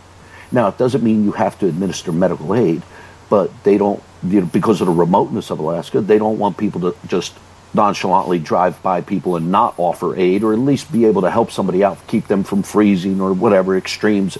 Now, 0.51 0.67
it 0.67 0.77
doesn't 0.77 1.03
mean 1.03 1.23
you 1.23 1.31
have 1.33 1.57
to 1.59 1.67
administer 1.67 2.11
medical 2.11 2.55
aid, 2.55 2.81
but 3.29 3.51
they 3.63 3.77
don't, 3.77 4.01
you 4.23 4.41
know, 4.41 4.47
because 4.47 4.81
of 4.81 4.87
the 4.87 4.93
remoteness 4.93 5.49
of 5.51 5.59
Alaska, 5.59 6.01
they 6.01 6.17
don't 6.17 6.39
want 6.39 6.57
people 6.57 6.81
to 6.81 6.95
just 7.07 7.33
nonchalantly 7.73 8.39
drive 8.39 8.81
by 8.83 9.01
people 9.01 9.35
and 9.35 9.51
not 9.51 9.73
offer 9.77 10.15
aid, 10.15 10.43
or 10.43 10.53
at 10.53 10.59
least 10.59 10.91
be 10.91 11.05
able 11.05 11.23
to 11.23 11.31
help 11.31 11.51
somebody 11.51 11.83
out, 11.83 12.05
keep 12.07 12.27
them 12.27 12.43
from 12.43 12.63
freezing 12.63 13.19
or 13.19 13.33
whatever 13.33 13.77
extremes 13.77 14.37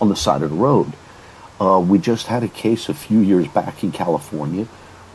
on 0.00 0.08
the 0.08 0.16
side 0.16 0.42
of 0.42 0.50
the 0.50 0.56
road. 0.56 0.92
Uh, 1.60 1.78
we 1.78 1.98
just 1.98 2.26
had 2.26 2.42
a 2.42 2.48
case 2.48 2.88
a 2.88 2.94
few 2.94 3.20
years 3.20 3.46
back 3.48 3.84
in 3.84 3.92
California 3.92 4.64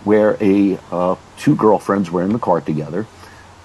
where 0.04 0.38
a 0.40 0.80
uh, 0.92 1.16
two 1.38 1.56
girlfriends 1.56 2.10
were 2.10 2.24
in 2.24 2.32
the 2.32 2.40
car 2.40 2.62
together. 2.62 3.06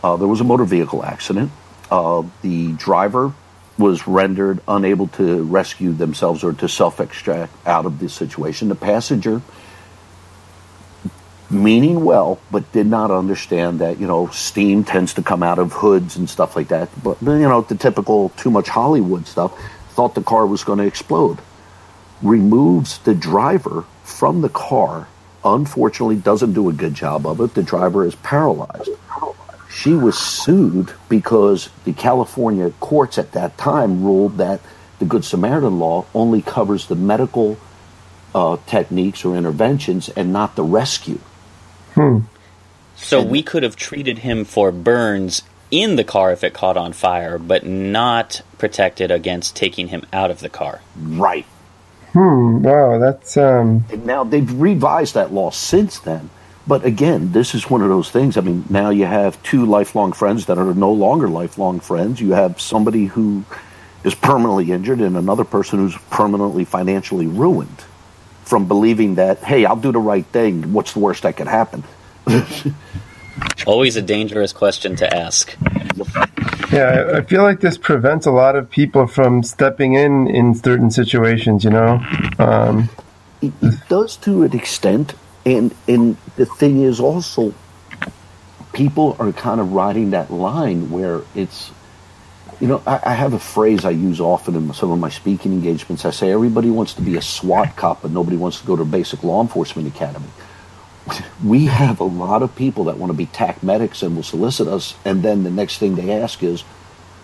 Uh, 0.03 0.17
there 0.17 0.27
was 0.27 0.41
a 0.41 0.45
motor 0.45 0.65
vehicle 0.65 1.05
accident. 1.05 1.53
Uh, 1.91 2.25
the 2.41 2.73
driver 2.73 3.33
was 3.79 4.07
rendered 4.09 4.61
unable 4.67 5.07
to 5.09 5.45
rescue 5.45 5.93
themselves 5.93 6.43
or 6.43 6.53
to 6.53 6.69
self 6.69 7.01
extract 7.01 7.53
out 7.67 7.87
of 7.87 8.01
the 8.01 8.09
situation. 8.09 8.69
The 8.69 8.75
passenger 8.75 9.43
meaning 11.53 12.05
well, 12.05 12.41
but 12.51 12.71
did 12.73 12.87
not 12.87 13.11
understand 13.11 13.81
that, 13.81 14.01
you 14.01 14.07
know, 14.07 14.29
steam 14.29 14.85
tends 14.85 15.15
to 15.15 15.23
come 15.23 15.43
out 15.43 15.59
of 15.59 15.73
hoods 15.73 16.17
and 16.17 16.29
stuff 16.29 16.57
like 16.57 16.69
that. 16.69 16.89
But, 17.03 17.21
you 17.23 17.39
know, 17.39 17.61
the 17.61 17.75
typical 17.75 18.31
too 18.31 18.51
much 18.51 18.69
Hollywood 18.69 19.27
stuff, 19.27 19.53
thought 19.91 20.15
the 20.15 20.23
car 20.23 20.47
was 20.47 20.65
going 20.65 20.79
to 20.79 20.87
explode. 20.87 21.39
Removes 22.23 22.99
the 22.99 23.15
driver 23.15 23.85
from 24.05 24.41
the 24.41 24.49
car, 24.49 25.09
unfortunately, 25.45 26.17
doesn't 26.17 26.53
do 26.55 26.69
a 26.69 26.73
good 26.73 26.95
job 26.95 27.27
of 27.27 27.41
it. 27.41 27.55
The 27.55 27.63
driver 27.63 28.07
is 28.07 28.15
paralyzed. 28.17 28.91
She 29.71 29.95
was 29.95 30.19
sued 30.19 30.93
because 31.09 31.71
the 31.85 31.93
California 31.93 32.71
courts 32.81 33.19
at 33.19 33.33
that 33.33 33.59
time 33.59 34.05
ruled 34.05 34.37
that 34.39 34.61
the 34.99 35.05
Good 35.05 35.25
Samaritan 35.25 35.79
law 35.79 36.05
only 36.15 36.43
covers 36.43 36.87
the 36.87 36.95
medical 36.95 37.59
uh, 38.35 38.59
techniques 38.67 39.25
or 39.25 39.37
interventions 39.37 40.09
and 40.11 40.33
not 40.33 40.57
the 40.57 40.63
rescue. 40.63 41.19
Hmm. 41.95 42.21
So 42.97 43.21
and, 43.21 43.31
we 43.31 43.43
could 43.43 43.63
have 43.63 43.77
treated 43.77 44.19
him 44.19 44.45
for 44.45 44.71
burns 44.71 45.43
in 45.71 45.97
the 45.97 46.05
car 46.05 46.33
if 46.33 46.45
it 46.45 46.53
caught 46.53 46.77
on 46.77 46.93
fire, 46.93 47.39
but 47.39 47.67
not 47.67 48.43
protected 48.59 49.11
against 49.11 49.57
taking 49.57 49.89
him 49.89 50.05
out 50.13 50.31
of 50.31 50.41
the 50.41 50.49
car. 50.49 50.81
Right. 50.97 51.47
Hmm. 52.13 52.63
Wow. 52.63 52.99
That's 52.99 53.37
um. 53.37 53.85
And 53.91 54.07
now 54.07 54.25
they've 54.25 54.53
revised 54.61 55.15
that 55.15 55.33
law 55.33 55.51
since 55.51 55.99
then. 55.99 56.31
But 56.65 56.85
again, 56.85 57.33
this 57.33 57.55
is 57.57 57.69
one 57.69 57.83
of 57.83 57.89
those 57.89 58.11
things. 58.11 58.37
I 58.37 58.41
mean, 58.41 58.65
now 58.71 58.91
you 58.91 59.05
have 59.05 59.43
two 59.43 59.67
lifelong 59.67 60.13
friends 60.13 60.47
that 60.47 60.59
are 60.59 60.75
no 60.75 60.93
longer 60.93 61.29
lifelong 61.29 61.81
friends. 61.81 62.21
You 62.21 62.33
have 62.33 62.61
somebody 62.61 63.07
who 63.07 63.45
is 64.05 64.15
permanently 64.15 64.71
injured 64.71 65.01
and 65.01 65.17
another 65.17 65.45
person 65.45 65.81
who's 65.81 65.97
permanently 66.11 66.65
financially 66.65 67.27
ruined 67.27 67.85
from 68.53 68.69
believing 68.69 69.15
that, 69.15 69.39
hey, 69.39 69.65
I'll 69.65 69.77
do 69.77 69.93
the 69.93 69.99
right 69.99 70.27
thing. 70.27 70.75
What's 70.75 70.93
the 70.93 70.99
worst 70.99 71.23
that 71.23 71.39
could 71.39 71.49
happen? 71.49 71.85
Always 73.67 73.97
a 73.97 74.03
dangerous 74.03 74.53
question 74.53 74.95
to 74.97 75.11
ask. 75.11 75.57
Yeah, 76.71 77.13
I 77.15 77.23
feel 77.23 77.45
like 77.45 77.61
this 77.61 77.79
prevents 77.79 78.27
a 78.27 78.31
lot 78.31 78.55
of 78.55 78.69
people 78.69 79.07
from 79.07 79.43
stepping 79.43 79.95
in 79.95 80.29
in 80.29 80.55
certain 80.55 80.91
situations. 80.91 81.65
You 81.65 81.71
know, 81.71 82.05
um, 82.39 82.91
it, 83.41 83.55
it 83.63 83.89
does 83.89 84.19
to 84.19 84.43
an 84.43 84.55
extent, 84.55 85.15
and 85.47 85.75
and 85.89 86.19
the 86.37 86.45
thing 86.45 86.83
is 86.83 87.01
also, 87.01 87.55
people 88.75 89.17
are 89.19 89.33
kind 89.33 89.63
of 89.63 89.73
riding 89.73 90.11
that 90.11 90.31
line 90.31 90.91
where 90.91 91.23
it's 91.35 91.71
you 92.63 92.69
know, 92.69 92.81
I, 92.87 93.01
I, 93.07 93.15
have 93.15 93.33
a 93.33 93.41
phrase 93.41 93.85
I 93.85 93.91
use 93.91 94.21
often 94.21 94.55
in 94.55 94.73
some 94.73 94.93
of 94.93 94.99
my 95.01 95.11
speaking 95.11 95.53
engagements. 95.53 96.05
I 96.05 96.11
say 96.11 96.31
everybody 96.31 96.71
wants 96.71 96.95
to 96.95 97.03
be 97.03 97.17
a 97.17 97.21
SWAT 97.21 97.75
cop, 97.75 98.03
but 98.03 98.13
nobody 98.13 98.37
wants 98.37 98.61
to 98.61 98.67
go 98.69 98.77
to 98.77 98.83
a 98.83 98.85
basic 98.85 99.25
law 99.25 99.43
enforcement 99.43 99.89
academy. 99.89 100.29
We 101.45 101.67
have 101.67 101.99
a 101.99 102.05
lot 102.05 102.45
of 102.45 102.55
people 102.55 102.85
that 102.85 102.99
want 102.99 103.11
to 103.11 103.17
be 103.17 103.27
TAC 103.27 103.65
medics 103.65 104.05
and 104.05 104.15
will 104.15 104.23
solicit 104.23 104.69
us, 104.69 104.95
and 105.05 105.25
then 105.25 105.43
the 105.43 105.51
next 105.51 105.79
thing 105.79 105.97
they 105.97 106.13
ask 106.13 106.41
is, 106.45 106.63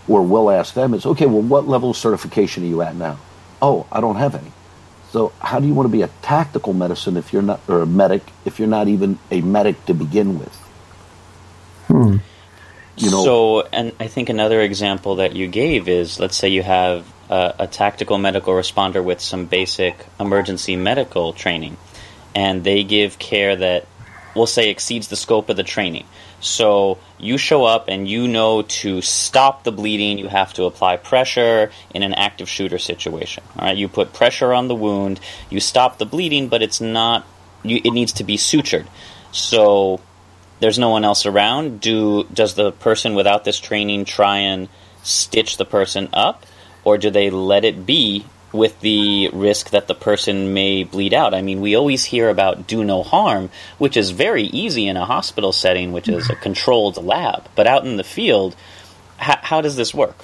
or 0.09 0.23
we'll 0.23 0.51
ask 0.51 0.75
them 0.75 0.93
is, 0.93 1.07
okay, 1.07 1.27
well, 1.27 1.43
what 1.43 1.69
level 1.69 1.91
of 1.91 1.97
certification 1.97 2.65
are 2.65 2.67
you 2.67 2.83
at 2.83 2.97
now? 2.97 3.21
Oh, 3.63 3.87
I 3.93 4.01
don't 4.01 4.17
have 4.17 4.35
any. 4.35 4.51
So 5.13 5.33
how 5.39 5.61
do 5.61 5.69
you 5.69 5.75
want 5.75 5.87
to 5.87 5.93
be 5.93 6.03
a 6.03 6.11
tactical 6.21 6.73
medicine 6.73 7.17
if 7.17 7.33
you're 7.33 7.43
not, 7.43 7.61
or 7.69 7.83
a 7.83 7.87
medic 7.87 8.23
if 8.45 8.59
you're 8.59 8.67
not 8.67 8.89
even 8.89 9.21
a 9.31 9.41
medic 9.43 9.87
to 9.87 9.95
begin 9.95 10.41
with? 10.41 10.55
Hmm. 11.87 12.17
You 12.99 13.11
know, 13.11 13.25
so, 13.25 13.69
and 13.73 13.93
I 14.01 14.09
think 14.09 14.29
another 14.29 14.61
example 14.61 15.17
that 15.17 15.35
you 15.35 15.47
gave 15.47 15.89
is, 15.89 16.19
let's 16.19 16.37
say 16.37 16.49
you 16.49 16.63
have 16.63 17.07
a, 17.31 17.55
a 17.61 17.67
tactical 17.67 18.19
medical 18.19 18.53
responder 18.53 19.03
with 19.03 19.21
some 19.21 19.47
basic 19.47 20.07
emergency 20.19 20.77
medical 20.77 21.33
training, 21.33 21.77
and 22.35 22.65
they 22.65 22.85
give 22.85 23.19
care 23.19 23.55
that 23.57 23.87
we'll 24.35 24.47
say 24.47 24.71
exceeds 24.71 25.09
the 25.09 25.17
scope 25.17 25.49
of 25.49 25.57
the 25.57 25.63
training. 25.63 26.05
So 26.41 26.99
you 27.19 27.39
show 27.39 27.65
up 27.65 27.87
and 27.89 28.09
you 28.09 28.29
know 28.29 28.63
to 28.63 29.01
stop 29.03 29.65
the 29.65 29.73
bleeding, 29.73 30.19
you 30.19 30.29
have 30.29 30.53
to 30.55 30.65
apply 30.65 30.97
pressure 30.99 31.73
in 31.95 32.03
an 32.03 32.15
active 32.15 32.49
shooter 32.49 32.79
situation. 32.79 33.43
All 33.59 33.67
right, 33.67 33.77
you 33.77 33.89
put 33.89 34.13
pressure 34.13 34.53
on 34.53 34.69
the 34.69 34.75
wound, 34.75 35.21
you 35.51 35.61
stop 35.61 35.99
the 35.99 36.07
bleeding, 36.07 36.49
but 36.49 36.63
it's 36.63 36.81
not. 36.81 37.27
You, 37.65 37.81
it 37.85 37.91
needs 37.91 38.13
to 38.15 38.25
be 38.25 38.37
sutured. 38.37 38.87
So 39.33 40.01
there's 40.61 40.79
no 40.79 40.91
one 40.91 41.05
else 41.05 41.27
around, 41.27 41.81
do 41.81 42.25
does 42.25 42.55
the 42.55 42.73
person 42.73 43.15
without 43.15 43.45
this 43.45 43.59
training 43.59 44.05
try 44.05 44.39
and 44.39 44.69
stitch 45.03 45.57
the 45.57 45.65
person 45.65 46.09
up, 46.13 46.45
or 46.85 46.99
do 46.99 47.11
they 47.11 47.31
let 47.31 47.65
it 47.65 47.87
be 47.87 48.25
with 48.53 48.81
the 48.81 49.29
risk 49.31 49.71
that 49.71 49.89
the 49.89 49.95
person 49.95 50.55
may 50.55 50.85
bleed 50.85 51.13
out. 51.13 51.35
I 51.35 51.43
mean, 51.43 51.61
we 51.61 51.75
always 51.75 52.05
hear 52.05 52.29
about 52.29 52.67
do 52.67 52.83
no 52.83 53.03
harm, 53.03 53.51
which 53.77 53.97
is 53.97 54.11
very 54.11 54.45
easy 54.45 54.87
in 54.87 54.97
a 54.97 55.05
hospital 55.05 55.53
setting, 55.53 55.93
which 55.93 56.09
is 56.09 56.31
a 56.31 56.35
controlled 56.47 56.97
lab. 57.03 57.49
But 57.55 57.67
out 57.67 57.85
in 57.85 57.97
the 57.97 58.05
field, 58.05 58.57
how, 59.19 59.39
how 59.43 59.61
does 59.61 59.77
this 59.77 59.93
work? 59.93 60.17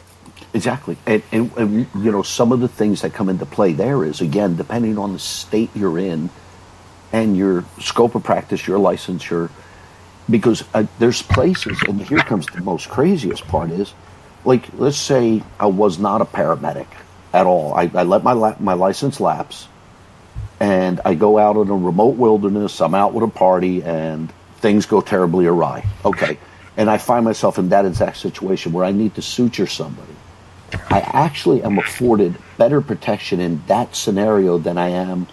Exactly. 0.54 0.96
And, 1.04 1.22
and, 1.32 1.56
and, 1.56 1.86
you 1.96 2.12
know, 2.12 2.22
some 2.22 2.52
of 2.52 2.60
the 2.60 2.68
things 2.68 3.02
that 3.02 3.12
come 3.12 3.28
into 3.28 3.44
play 3.44 3.72
there 3.72 4.04
is, 4.04 4.20
again, 4.20 4.56
depending 4.56 4.98
on 4.98 5.12
the 5.12 5.18
state 5.18 5.70
you're 5.74 5.98
in 5.98 6.30
and 7.12 7.36
your 7.36 7.64
scope 7.80 8.14
of 8.14 8.22
practice, 8.22 8.66
your 8.66 8.78
licensure, 8.78 9.50
because 10.28 10.64
uh, 10.74 10.86
there's 10.98 11.22
places, 11.22 11.80
and 11.88 12.00
here 12.00 12.18
comes 12.18 12.46
the 12.46 12.60
most 12.60 12.88
craziest 12.88 13.46
part 13.48 13.70
is, 13.70 13.92
like, 14.44 14.66
let's 14.74 14.96
say 14.96 15.42
I 15.58 15.66
was 15.66 15.98
not 15.98 16.20
a 16.20 16.24
paramedic 16.24 16.86
at 17.32 17.46
all. 17.46 17.74
I, 17.74 17.90
I 17.94 18.02
let 18.04 18.22
my 18.22 18.32
la- 18.32 18.56
my 18.58 18.74
license 18.74 19.20
lapse, 19.20 19.68
and 20.60 21.00
I 21.04 21.14
go 21.14 21.38
out 21.38 21.56
in 21.56 21.68
a 21.68 21.76
remote 21.76 22.16
wilderness. 22.16 22.80
I'm 22.80 22.94
out 22.94 23.12
with 23.12 23.24
a 23.24 23.32
party, 23.32 23.82
and 23.82 24.32
things 24.56 24.86
go 24.86 25.00
terribly 25.00 25.46
awry. 25.46 25.86
Okay, 26.04 26.38
and 26.76 26.90
I 26.90 26.98
find 26.98 27.24
myself 27.24 27.58
in 27.58 27.68
that 27.70 27.84
exact 27.84 28.16
situation 28.16 28.72
where 28.72 28.84
I 28.84 28.92
need 28.92 29.14
to 29.16 29.22
suture 29.22 29.66
somebody. 29.66 30.12
I 30.90 31.00
actually 31.00 31.62
am 31.62 31.78
afforded 31.78 32.34
better 32.58 32.80
protection 32.80 33.40
in 33.40 33.62
that 33.66 33.94
scenario 33.94 34.58
than 34.58 34.78
I 34.78 34.88
am 34.88 35.26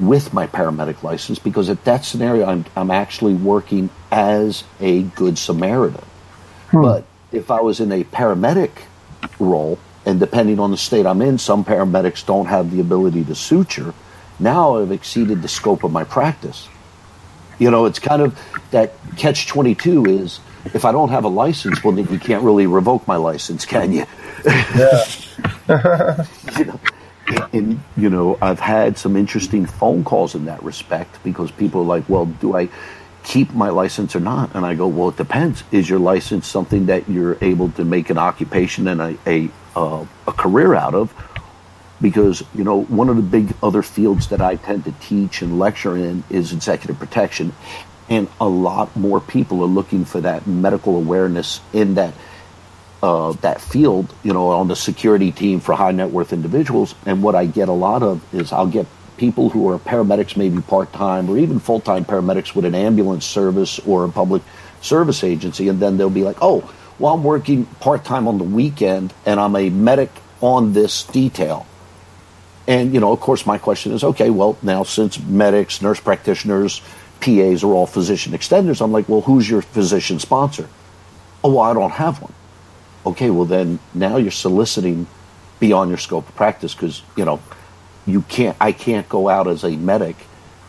with 0.00 0.32
my 0.32 0.46
paramedic 0.46 1.02
license 1.02 1.38
because 1.38 1.68
at 1.68 1.84
that 1.84 2.04
scenario 2.04 2.46
I'm 2.46 2.64
I'm 2.76 2.90
actually 2.90 3.34
working 3.34 3.90
as 4.10 4.64
a 4.80 5.02
good 5.02 5.38
Samaritan. 5.38 6.04
Hmm. 6.70 6.82
But 6.82 7.04
if 7.30 7.50
I 7.50 7.60
was 7.60 7.80
in 7.80 7.92
a 7.92 8.04
paramedic 8.04 8.70
role, 9.38 9.78
and 10.04 10.18
depending 10.18 10.58
on 10.58 10.70
the 10.70 10.76
state 10.76 11.06
I'm 11.06 11.22
in, 11.22 11.38
some 11.38 11.64
paramedics 11.64 12.24
don't 12.24 12.46
have 12.46 12.70
the 12.70 12.80
ability 12.80 13.24
to 13.24 13.34
suture. 13.34 13.94
Now 14.38 14.78
I've 14.78 14.90
exceeded 14.90 15.42
the 15.42 15.48
scope 15.48 15.84
of 15.84 15.92
my 15.92 16.04
practice. 16.04 16.68
You 17.58 17.70
know, 17.70 17.86
it's 17.86 17.98
kind 17.98 18.22
of 18.22 18.38
that 18.72 18.94
catch 19.16 19.46
22 19.46 20.06
is 20.06 20.40
if 20.74 20.84
I 20.84 20.92
don't 20.92 21.10
have 21.10 21.24
a 21.24 21.28
license, 21.28 21.82
well, 21.84 21.92
then 21.92 22.08
you 22.10 22.18
can't 22.18 22.42
really 22.42 22.66
revoke 22.66 23.06
my 23.06 23.16
license, 23.16 23.64
can 23.64 23.92
you? 23.92 24.06
Yeah. 24.44 25.04
you 26.58 26.64
know, 26.64 26.80
and, 27.52 27.80
you 27.96 28.10
know, 28.10 28.38
I've 28.40 28.60
had 28.60 28.98
some 28.98 29.16
interesting 29.16 29.66
phone 29.66 30.04
calls 30.04 30.34
in 30.34 30.46
that 30.46 30.62
respect 30.62 31.22
because 31.22 31.50
people 31.50 31.82
are 31.82 31.84
like, 31.84 32.08
well, 32.08 32.26
do 32.26 32.56
I 32.56 32.68
keep 33.24 33.52
my 33.52 33.68
license 33.68 34.16
or 34.16 34.20
not? 34.20 34.54
And 34.54 34.66
I 34.66 34.74
go, 34.74 34.88
well, 34.88 35.10
it 35.10 35.16
depends. 35.16 35.62
Is 35.70 35.88
your 35.88 35.98
license 35.98 36.46
something 36.46 36.86
that 36.86 37.08
you're 37.08 37.38
able 37.40 37.70
to 37.72 37.84
make 37.84 38.10
an 38.10 38.18
occupation 38.18 38.88
and 38.88 39.00
a, 39.00 39.18
a, 39.26 39.50
uh, 39.76 40.04
a 40.26 40.32
career 40.32 40.74
out 40.74 40.94
of? 40.94 41.14
Because, 42.00 42.42
you 42.52 42.64
know, 42.64 42.82
one 42.82 43.08
of 43.08 43.16
the 43.16 43.22
big 43.22 43.54
other 43.62 43.82
fields 43.82 44.28
that 44.28 44.40
I 44.40 44.56
tend 44.56 44.84
to 44.86 44.92
teach 44.92 45.40
and 45.40 45.58
lecture 45.58 45.96
in 45.96 46.24
is 46.30 46.52
executive 46.52 46.98
protection. 46.98 47.52
And 48.08 48.28
a 48.40 48.48
lot 48.48 48.96
more 48.96 49.20
people 49.20 49.62
are 49.62 49.66
looking 49.66 50.04
for 50.04 50.20
that 50.20 50.46
medical 50.46 50.96
awareness 50.96 51.60
in 51.72 51.94
that 51.94 52.14
uh, 53.02 53.32
that 53.40 53.60
field, 53.60 54.14
you 54.22 54.32
know, 54.32 54.50
on 54.50 54.68
the 54.68 54.76
security 54.76 55.32
team 55.32 55.60
for 55.60 55.74
high 55.74 55.92
net 55.92 56.10
worth 56.10 56.32
individuals. 56.32 56.94
And 57.04 57.22
what 57.22 57.34
I 57.34 57.46
get 57.46 57.68
a 57.68 57.72
lot 57.72 58.02
of 58.02 58.22
is 58.34 58.52
I'll 58.52 58.66
get 58.66 58.86
people 59.16 59.50
who 59.50 59.68
are 59.68 59.78
paramedics, 59.78 60.36
maybe 60.36 60.60
part 60.62 60.92
time 60.92 61.28
or 61.28 61.38
even 61.38 61.58
full 61.58 61.80
time 61.80 62.04
paramedics 62.04 62.54
with 62.54 62.64
an 62.64 62.74
ambulance 62.74 63.26
service 63.26 63.78
or 63.80 64.04
a 64.04 64.08
public 64.08 64.42
service 64.80 65.24
agency, 65.24 65.68
and 65.68 65.80
then 65.80 65.96
they'll 65.96 66.10
be 66.10 66.24
like, 66.24 66.38
"Oh, 66.40 66.68
well, 66.98 67.14
I'm 67.14 67.24
working 67.24 67.66
part 67.80 68.04
time 68.04 68.28
on 68.28 68.38
the 68.38 68.44
weekend, 68.44 69.12
and 69.26 69.38
I'm 69.38 69.56
a 69.56 69.70
medic 69.70 70.10
on 70.40 70.72
this 70.72 71.04
detail." 71.04 71.66
And 72.66 72.94
you 72.94 73.00
know, 73.00 73.12
of 73.12 73.20
course, 73.20 73.44
my 73.46 73.58
question 73.58 73.92
is, 73.92 74.04
okay, 74.04 74.30
well, 74.30 74.56
now 74.62 74.84
since 74.84 75.20
medics, 75.20 75.82
nurse 75.82 76.00
practitioners, 76.00 76.80
PAs 77.20 77.62
are 77.64 77.72
all 77.72 77.86
physician 77.86 78.32
extenders, 78.32 78.80
I'm 78.80 78.92
like, 78.92 79.08
well, 79.08 79.20
who's 79.20 79.48
your 79.48 79.62
physician 79.62 80.18
sponsor? 80.18 80.68
Oh, 81.44 81.54
well, 81.54 81.60
I 81.60 81.72
don't 81.74 81.90
have 81.90 82.20
one. 82.20 82.32
Okay, 83.04 83.30
well, 83.30 83.44
then 83.44 83.78
now 83.94 84.16
you're 84.16 84.30
soliciting 84.30 85.06
beyond 85.58 85.90
your 85.90 85.98
scope 85.98 86.28
of 86.28 86.34
practice 86.34 86.74
because 86.74 87.02
you 87.16 87.24
know 87.24 87.40
you 88.06 88.22
can't 88.22 88.56
I 88.60 88.72
can't 88.72 89.08
go 89.08 89.28
out 89.28 89.46
as 89.46 89.64
a 89.64 89.76
medic 89.76 90.16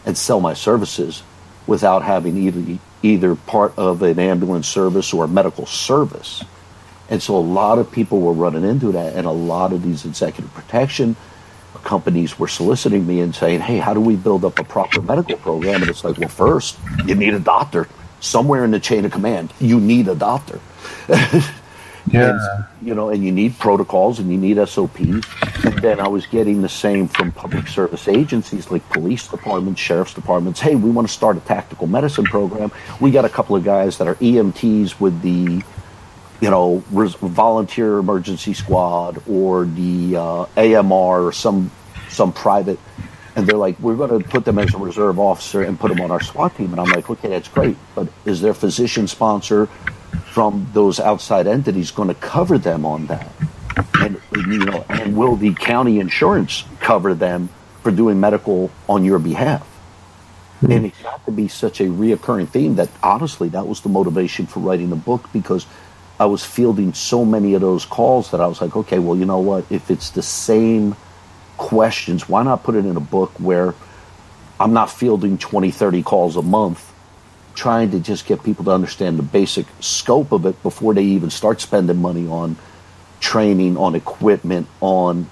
and 0.06 0.18
sell 0.18 0.40
my 0.40 0.54
services 0.54 1.24
without 1.66 2.04
having 2.04 2.38
either 2.38 2.80
either 3.02 3.36
part 3.36 3.78
of 3.78 4.02
an 4.02 4.20
ambulance 4.20 4.68
service 4.68 5.14
or 5.14 5.26
a 5.26 5.28
medical 5.28 5.66
service. 5.66 6.44
And 7.10 7.22
so 7.22 7.36
a 7.36 7.40
lot 7.40 7.80
of 7.80 7.92
people 7.92 8.22
were 8.22 8.34
running 8.34 8.64
into 8.64 8.92
that 8.94 9.16
and 9.16 9.28
a 9.28 9.32
lot 9.32 9.74
of 9.74 9.84
these 9.84 10.06
executive 10.06 10.54
protection 10.54 11.16
companies 11.84 12.40
were 12.40 12.48
soliciting 12.48 13.06
me 13.06 13.20
and 13.20 13.36
saying, 13.36 13.60
"Hey, 13.60 13.78
how 13.78 13.94
do 13.94 14.00
we 14.00 14.16
build 14.16 14.46
up 14.46 14.58
a 14.60 14.64
proper 14.64 15.02
medical 15.02 15.38
program?" 15.38 15.82
And 15.82 15.90
it's 15.90 16.04
like, 16.04 16.18
"Well, 16.18 16.30
first, 16.30 16.78
you 17.06 17.16
need 17.16 17.34
a 17.34 17.40
doctor. 17.40 17.88
Somewhere 18.20 18.64
in 18.64 18.72
the 18.72 18.80
chain 18.80 19.06
of 19.06 19.12
command, 19.12 19.54
you 19.60 19.80
need 19.80 20.08
a 20.08 20.16
doctor." 20.16 20.60
Yeah. 22.08 22.32
And, 22.32 22.66
you 22.88 22.94
know, 22.96 23.10
and 23.10 23.24
you 23.24 23.32
need 23.32 23.58
protocols 23.58 24.20
and 24.20 24.32
you 24.32 24.38
need 24.38 24.58
SOPs. 24.68 25.00
And 25.64 25.80
then 25.82 26.00
I 26.00 26.08
was 26.08 26.26
getting 26.26 26.62
the 26.62 26.70
same 26.70 27.08
from 27.08 27.32
public 27.32 27.68
service 27.68 28.08
agencies 28.08 28.70
like 28.70 28.88
police 28.90 29.28
departments, 29.28 29.80
sheriff's 29.80 30.14
departments. 30.14 30.60
Hey, 30.60 30.76
we 30.76 30.90
want 30.90 31.08
to 31.08 31.14
start 31.14 31.38
a 31.38 31.42
tactical 31.42 31.88
medicine 31.88 32.26
program. 32.26 32.72
We 33.00 33.12
got 33.12 33.26
a 33.26 33.30
couple 33.30 33.56
of 33.56 33.64
guys 33.64 33.98
that 34.00 34.08
are 34.08 34.16
EMTs 34.16 35.00
with 35.00 35.22
the, 35.22 35.64
you 36.42 36.50
know, 36.50 36.84
res- 36.92 37.16
volunteer 37.16 37.98
emergency 38.00 38.54
squad 38.54 39.22
or 39.28 39.66
the 39.66 40.18
uh, 40.18 40.46
AMR 40.58 41.28
or 41.28 41.32
some 41.32 41.72
some 42.10 42.32
private 42.32 42.80
and 43.36 43.48
they're 43.48 43.58
like, 43.58 43.80
we're 43.80 43.96
going 43.96 44.22
to 44.22 44.30
put 44.30 44.46
them 44.46 44.60
as 44.60 44.74
a 44.74 44.78
reserve 44.78 45.18
officer 45.18 45.64
and 45.64 45.80
put 45.80 45.90
them 45.90 46.02
on 46.02 46.12
our 46.12 46.22
SWAT 46.22 46.56
team. 46.56 46.72
And 46.72 46.80
I'm 46.80 46.90
like, 46.90 47.10
okay, 47.10 47.30
that's 47.30 47.48
great, 47.48 47.76
but 47.96 48.08
is 48.26 48.42
their 48.42 48.54
physician 48.54 49.08
sponsor 49.08 49.68
from 50.26 50.68
those 50.74 51.00
outside 51.00 51.48
entities 51.48 51.92
going 51.92 52.10
to 52.10 52.16
cover 52.16 52.58
them 52.58 52.86
on 52.86 53.08
that? 53.08 53.30
And 53.96 54.20
you 54.36 54.60
know, 54.60 54.86
and 54.90 55.16
will 55.18 55.36
the 55.36 55.54
county 55.54 56.00
insurance 56.00 56.64
cover 56.80 57.14
them 57.14 57.50
for 57.82 57.92
doing 57.92 58.20
medical 58.20 58.72
on 58.88 59.04
your 59.04 59.20
behalf? 59.20 59.62
Mm-hmm. 60.58 60.72
And 60.72 60.86
it's 60.86 61.02
got 61.02 61.26
to 61.26 61.32
be 61.32 61.48
such 61.48 61.82
a 61.82 61.86
reoccurring 61.86 62.50
theme 62.50 62.76
that 62.76 62.90
honestly, 63.02 63.50
that 63.50 63.68
was 63.68 63.82
the 63.82 63.90
motivation 63.90 64.46
for 64.46 64.60
writing 64.60 64.90
the 64.90 64.96
book 64.96 65.30
because 65.34 65.66
I 66.20 66.26
was 66.26 66.46
fielding 66.46 66.94
so 66.94 67.26
many 67.26 67.54
of 67.56 67.62
those 67.62 67.86
calls 67.86 68.32
that 68.32 68.40
I 68.40 68.48
was 68.48 68.62
like, 68.62 68.76
okay, 68.76 69.00
well, 69.00 69.18
you 69.18 69.26
know 69.26 69.40
what? 69.40 69.66
If 69.70 69.90
it's 69.90 70.12
the 70.12 70.22
same 70.22 70.96
questions, 71.58 72.30
why 72.30 72.44
not 72.44 72.64
put 72.64 72.76
it 72.76 72.86
in 72.86 72.96
a 72.96 73.02
book 73.02 73.32
where 73.40 73.74
I'm 74.60 74.74
not 74.74 74.92
fielding 74.92 75.38
20, 75.38 75.72
30 75.72 76.04
calls 76.04 76.36
a 76.38 76.42
month 76.42 76.93
trying 77.56 77.92
to 77.92 78.00
just 78.00 78.26
get 78.26 78.44
people 78.44 78.66
to 78.66 78.72
understand 78.72 79.18
the 79.18 79.24
basic 79.24 79.66
scope 79.80 80.32
of 80.32 80.46
it 80.46 80.62
before 80.64 80.94
they 80.94 81.04
even 81.04 81.30
start 81.30 81.62
spending 81.62 82.02
money 82.02 82.28
on 82.28 82.56
training, 83.20 83.78
on 83.78 83.96
equipment, 83.96 84.68
on 84.82 85.30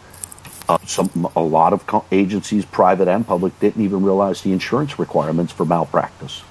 uh, 0.70 0.78
some 0.86 1.30
a 1.36 1.42
lot 1.42 1.74
of 1.74 1.86
co- 1.86 2.06
agencies, 2.12 2.66
private 2.66 3.08
and 3.08 3.26
public, 3.28 3.60
didn't 3.60 3.84
even 3.84 4.04
realize 4.04 4.42
the 4.42 4.52
insurance 4.52 4.98
requirements 4.98 5.52
for 5.52 5.66
malpractice. 5.66 6.44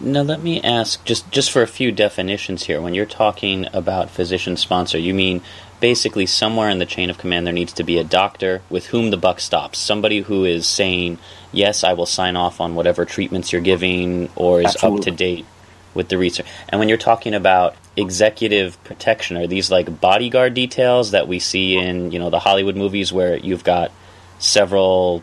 Now 0.00 0.22
let 0.22 0.42
me 0.42 0.62
ask 0.62 1.04
just 1.04 1.30
just 1.30 1.50
for 1.50 1.62
a 1.62 1.66
few 1.66 1.92
definitions 1.92 2.64
here. 2.64 2.80
When 2.80 2.94
you're 2.94 3.06
talking 3.06 3.66
about 3.72 4.10
physician 4.10 4.56
sponsor, 4.56 4.98
you 4.98 5.14
mean 5.14 5.42
basically 5.80 6.26
somewhere 6.26 6.68
in 6.68 6.78
the 6.78 6.86
chain 6.86 7.10
of 7.10 7.18
command 7.18 7.46
there 7.46 7.54
needs 7.54 7.72
to 7.74 7.82
be 7.82 7.98
a 7.98 8.04
doctor 8.04 8.62
with 8.70 8.86
whom 8.86 9.10
the 9.10 9.16
buck 9.16 9.40
stops. 9.40 9.78
Somebody 9.78 10.20
who 10.20 10.44
is 10.44 10.66
saying, 10.66 11.18
"Yes, 11.52 11.82
I 11.82 11.94
will 11.94 12.06
sign 12.06 12.36
off 12.36 12.60
on 12.60 12.74
whatever 12.74 13.04
treatments 13.04 13.52
you're 13.52 13.60
giving," 13.60 14.28
or 14.36 14.60
is 14.60 14.66
Absolutely. 14.66 14.98
up 14.98 15.04
to 15.04 15.10
date 15.10 15.46
with 15.94 16.08
the 16.08 16.18
research. 16.18 16.46
And 16.68 16.78
when 16.78 16.88
you're 16.88 16.98
talking 16.98 17.34
about 17.34 17.74
executive 17.96 18.82
protection, 18.84 19.36
are 19.36 19.46
these 19.46 19.70
like 19.70 20.00
bodyguard 20.00 20.54
details 20.54 21.10
that 21.10 21.26
we 21.26 21.38
see 21.38 21.76
in 21.76 22.12
you 22.12 22.18
know 22.18 22.30
the 22.30 22.38
Hollywood 22.38 22.76
movies 22.76 23.12
where 23.12 23.36
you've 23.36 23.64
got 23.64 23.90
several, 24.38 25.22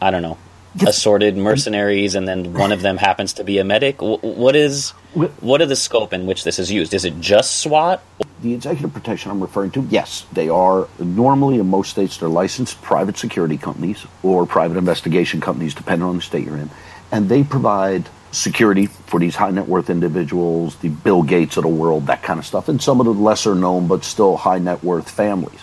I 0.00 0.10
don't 0.10 0.22
know, 0.22 0.38
assorted 0.86 1.36
mercenaries, 1.36 2.14
and 2.14 2.26
then 2.26 2.52
one 2.52 2.72
of 2.72 2.82
them 2.82 2.96
happens 2.96 3.34
to 3.34 3.44
be 3.44 3.58
a 3.58 3.64
medic. 3.64 3.96
What 4.00 4.56
is 4.56 4.90
what 5.40 5.60
are 5.60 5.66
the 5.66 5.76
scope 5.76 6.12
in 6.12 6.26
which 6.26 6.44
this 6.44 6.58
is 6.58 6.70
used? 6.70 6.94
Is 6.94 7.04
it 7.04 7.20
just 7.20 7.60
SWAT? 7.60 8.02
The 8.42 8.54
executive 8.54 8.92
protection 8.92 9.30
I'm 9.30 9.40
referring 9.40 9.70
to, 9.72 9.82
yes, 9.88 10.26
they 10.32 10.48
are 10.48 10.88
normally 10.98 11.58
in 11.58 11.68
most 11.68 11.90
states 11.90 12.18
they're 12.18 12.28
licensed 12.28 12.82
private 12.82 13.16
security 13.16 13.56
companies 13.56 14.04
or 14.22 14.46
private 14.46 14.76
investigation 14.76 15.40
companies, 15.40 15.74
depending 15.74 16.06
on 16.06 16.16
the 16.16 16.22
state 16.22 16.44
you're 16.44 16.56
in, 16.56 16.70
and 17.12 17.28
they 17.28 17.44
provide 17.44 18.08
security 18.32 18.86
for 18.86 19.20
these 19.20 19.36
high 19.36 19.50
net 19.50 19.68
worth 19.68 19.88
individuals, 19.88 20.76
the 20.76 20.88
Bill 20.88 21.22
Gates 21.22 21.56
of 21.56 21.62
the 21.62 21.68
world, 21.68 22.08
that 22.08 22.22
kind 22.22 22.38
of 22.38 22.44
stuff, 22.44 22.68
and 22.68 22.82
some 22.82 23.00
of 23.00 23.06
the 23.06 23.12
lesser 23.12 23.54
known 23.54 23.86
but 23.86 24.04
still 24.04 24.36
high 24.36 24.58
net 24.58 24.82
worth 24.82 25.08
families. 25.08 25.60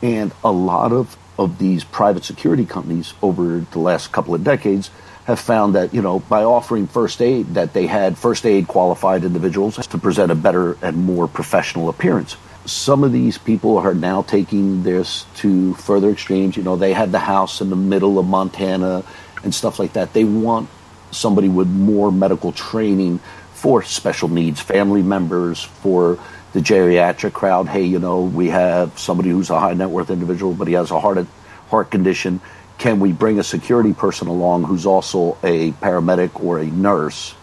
And 0.00 0.32
a 0.42 0.50
lot 0.50 0.92
of 0.92 1.16
of 1.42 1.58
these 1.58 1.84
private 1.84 2.24
security 2.24 2.64
companies 2.64 3.14
over 3.22 3.60
the 3.70 3.78
last 3.78 4.12
couple 4.12 4.34
of 4.34 4.44
decades 4.44 4.90
have 5.24 5.38
found 5.38 5.74
that 5.74 5.94
you 5.94 6.02
know 6.02 6.18
by 6.18 6.42
offering 6.42 6.86
first 6.86 7.22
aid 7.22 7.54
that 7.54 7.72
they 7.72 7.86
had 7.86 8.18
first 8.18 8.44
aid 8.44 8.66
qualified 8.66 9.24
individuals 9.24 9.76
to 9.86 9.98
present 9.98 10.32
a 10.32 10.34
better 10.34 10.76
and 10.82 10.96
more 10.96 11.28
professional 11.28 11.88
appearance 11.88 12.36
some 12.64 13.02
of 13.02 13.12
these 13.12 13.38
people 13.38 13.78
are 13.78 13.94
now 13.94 14.22
taking 14.22 14.82
this 14.82 15.26
to 15.36 15.74
further 15.74 16.10
extremes. 16.10 16.56
You 16.56 16.62
know, 16.62 16.76
they 16.76 16.92
had 16.92 17.12
the 17.12 17.18
house 17.18 17.60
in 17.60 17.70
the 17.70 17.76
middle 17.76 18.18
of 18.18 18.26
Montana 18.26 19.04
and 19.42 19.54
stuff 19.54 19.78
like 19.78 19.94
that. 19.94 20.12
They 20.12 20.24
want 20.24 20.68
somebody 21.10 21.48
with 21.48 21.68
more 21.68 22.12
medical 22.12 22.52
training 22.52 23.18
for 23.52 23.82
special 23.82 24.28
needs 24.28 24.60
family 24.60 25.02
members, 25.02 25.62
for 25.62 26.18
the 26.52 26.60
geriatric 26.60 27.32
crowd. 27.32 27.68
Hey, 27.68 27.84
you 27.84 27.98
know, 27.98 28.22
we 28.22 28.48
have 28.48 28.98
somebody 28.98 29.30
who's 29.30 29.50
a 29.50 29.58
high 29.58 29.74
net 29.74 29.90
worth 29.90 30.10
individual, 30.10 30.54
but 30.54 30.68
he 30.68 30.74
has 30.74 30.90
a 30.90 31.00
heart 31.00 31.26
heart 31.68 31.90
condition. 31.90 32.40
Can 32.78 33.00
we 33.00 33.12
bring 33.12 33.38
a 33.38 33.44
security 33.44 33.92
person 33.92 34.28
along 34.28 34.64
who's 34.64 34.86
also 34.86 35.38
a 35.42 35.72
paramedic 35.72 36.42
or 36.42 36.58
a 36.58 36.66
nurse 36.66 37.34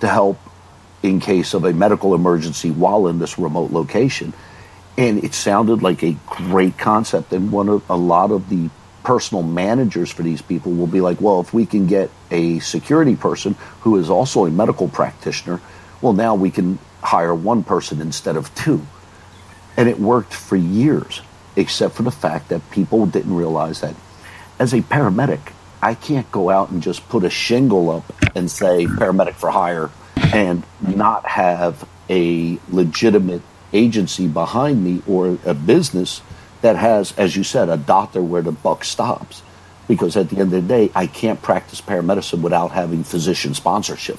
to 0.00 0.08
help 0.08 0.38
in 1.02 1.20
case 1.20 1.54
of 1.54 1.64
a 1.64 1.72
medical 1.72 2.14
emergency 2.14 2.70
while 2.70 3.06
in 3.06 3.18
this 3.18 3.38
remote 3.38 3.70
location? 3.70 4.32
And 4.96 5.22
it 5.22 5.32
sounded 5.32 5.82
like 5.82 6.02
a 6.02 6.16
great 6.26 6.76
concept. 6.76 7.32
And 7.32 7.52
one 7.52 7.68
of 7.68 7.88
a 7.88 7.96
lot 7.96 8.32
of 8.32 8.48
the 8.48 8.68
personal 9.04 9.44
managers 9.44 10.10
for 10.10 10.22
these 10.22 10.42
people 10.42 10.72
will 10.72 10.88
be 10.88 11.00
like, 11.00 11.20
well, 11.20 11.40
if 11.40 11.54
we 11.54 11.64
can 11.64 11.86
get 11.86 12.10
a 12.30 12.58
security 12.58 13.16
person 13.16 13.54
who 13.80 13.96
is 13.96 14.10
also 14.10 14.44
a 14.44 14.50
medical 14.50 14.88
practitioner, 14.88 15.60
well, 16.02 16.12
now 16.12 16.34
we 16.34 16.50
can 16.50 16.78
hire 17.02 17.34
one 17.34 17.64
person 17.64 18.00
instead 18.00 18.36
of 18.36 18.54
two. 18.54 18.86
And 19.76 19.88
it 19.88 20.00
worked 20.00 20.34
for 20.34 20.56
years, 20.56 21.20
except 21.56 21.94
for 21.94 22.02
the 22.02 22.10
fact 22.10 22.48
that 22.48 22.70
people 22.70 23.06
didn't 23.06 23.34
realize 23.34 23.80
that 23.80 23.94
as 24.58 24.72
a 24.74 24.80
paramedic, 24.80 25.52
I 25.80 25.94
can't 25.94 26.30
go 26.32 26.50
out 26.50 26.70
and 26.70 26.82
just 26.82 27.08
put 27.08 27.24
a 27.24 27.30
shingle 27.30 27.90
up 27.90 28.12
and 28.34 28.50
say 28.50 28.86
paramedic 28.86 29.34
for 29.34 29.50
hire 29.50 29.90
and 30.16 30.64
not 30.80 31.26
have 31.26 31.88
a 32.10 32.58
legitimate 32.70 33.42
agency 33.72 34.26
behind 34.26 34.82
me 34.82 35.02
or 35.06 35.38
a 35.44 35.54
business 35.54 36.22
that 36.62 36.76
has, 36.76 37.12
as 37.16 37.36
you 37.36 37.44
said, 37.44 37.68
a 37.68 37.76
doctor 37.76 38.20
where 38.20 38.42
the 38.42 38.52
buck 38.52 38.84
stops. 38.84 39.42
Because 39.86 40.16
at 40.16 40.28
the 40.28 40.36
end 40.36 40.52
of 40.52 40.62
the 40.62 40.62
day, 40.62 40.90
I 40.94 41.06
can't 41.06 41.40
practice 41.40 41.80
paramedicine 41.80 42.42
without 42.42 42.72
having 42.72 43.04
physician 43.04 43.54
sponsorship. 43.54 44.18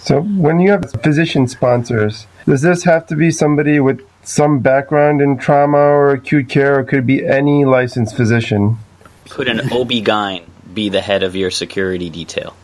So, 0.00 0.20
when 0.22 0.60
you 0.60 0.70
have 0.70 0.90
physician 1.02 1.48
sponsors, 1.48 2.26
does 2.46 2.62
this 2.62 2.84
have 2.84 3.06
to 3.08 3.16
be 3.16 3.30
somebody 3.30 3.80
with 3.80 4.00
some 4.22 4.60
background 4.60 5.20
in 5.20 5.38
trauma 5.38 5.78
or 5.78 6.10
acute 6.12 6.48
care, 6.48 6.78
or 6.78 6.84
could 6.84 7.00
it 7.00 7.06
be 7.06 7.26
any 7.26 7.64
licensed 7.64 8.16
physician? 8.16 8.78
Could 9.28 9.48
an 9.48 9.60
OB-GYN 9.72 10.44
be 10.72 10.88
the 10.88 11.00
head 11.00 11.22
of 11.22 11.34
your 11.34 11.50
security 11.50 12.10
detail? 12.10 12.54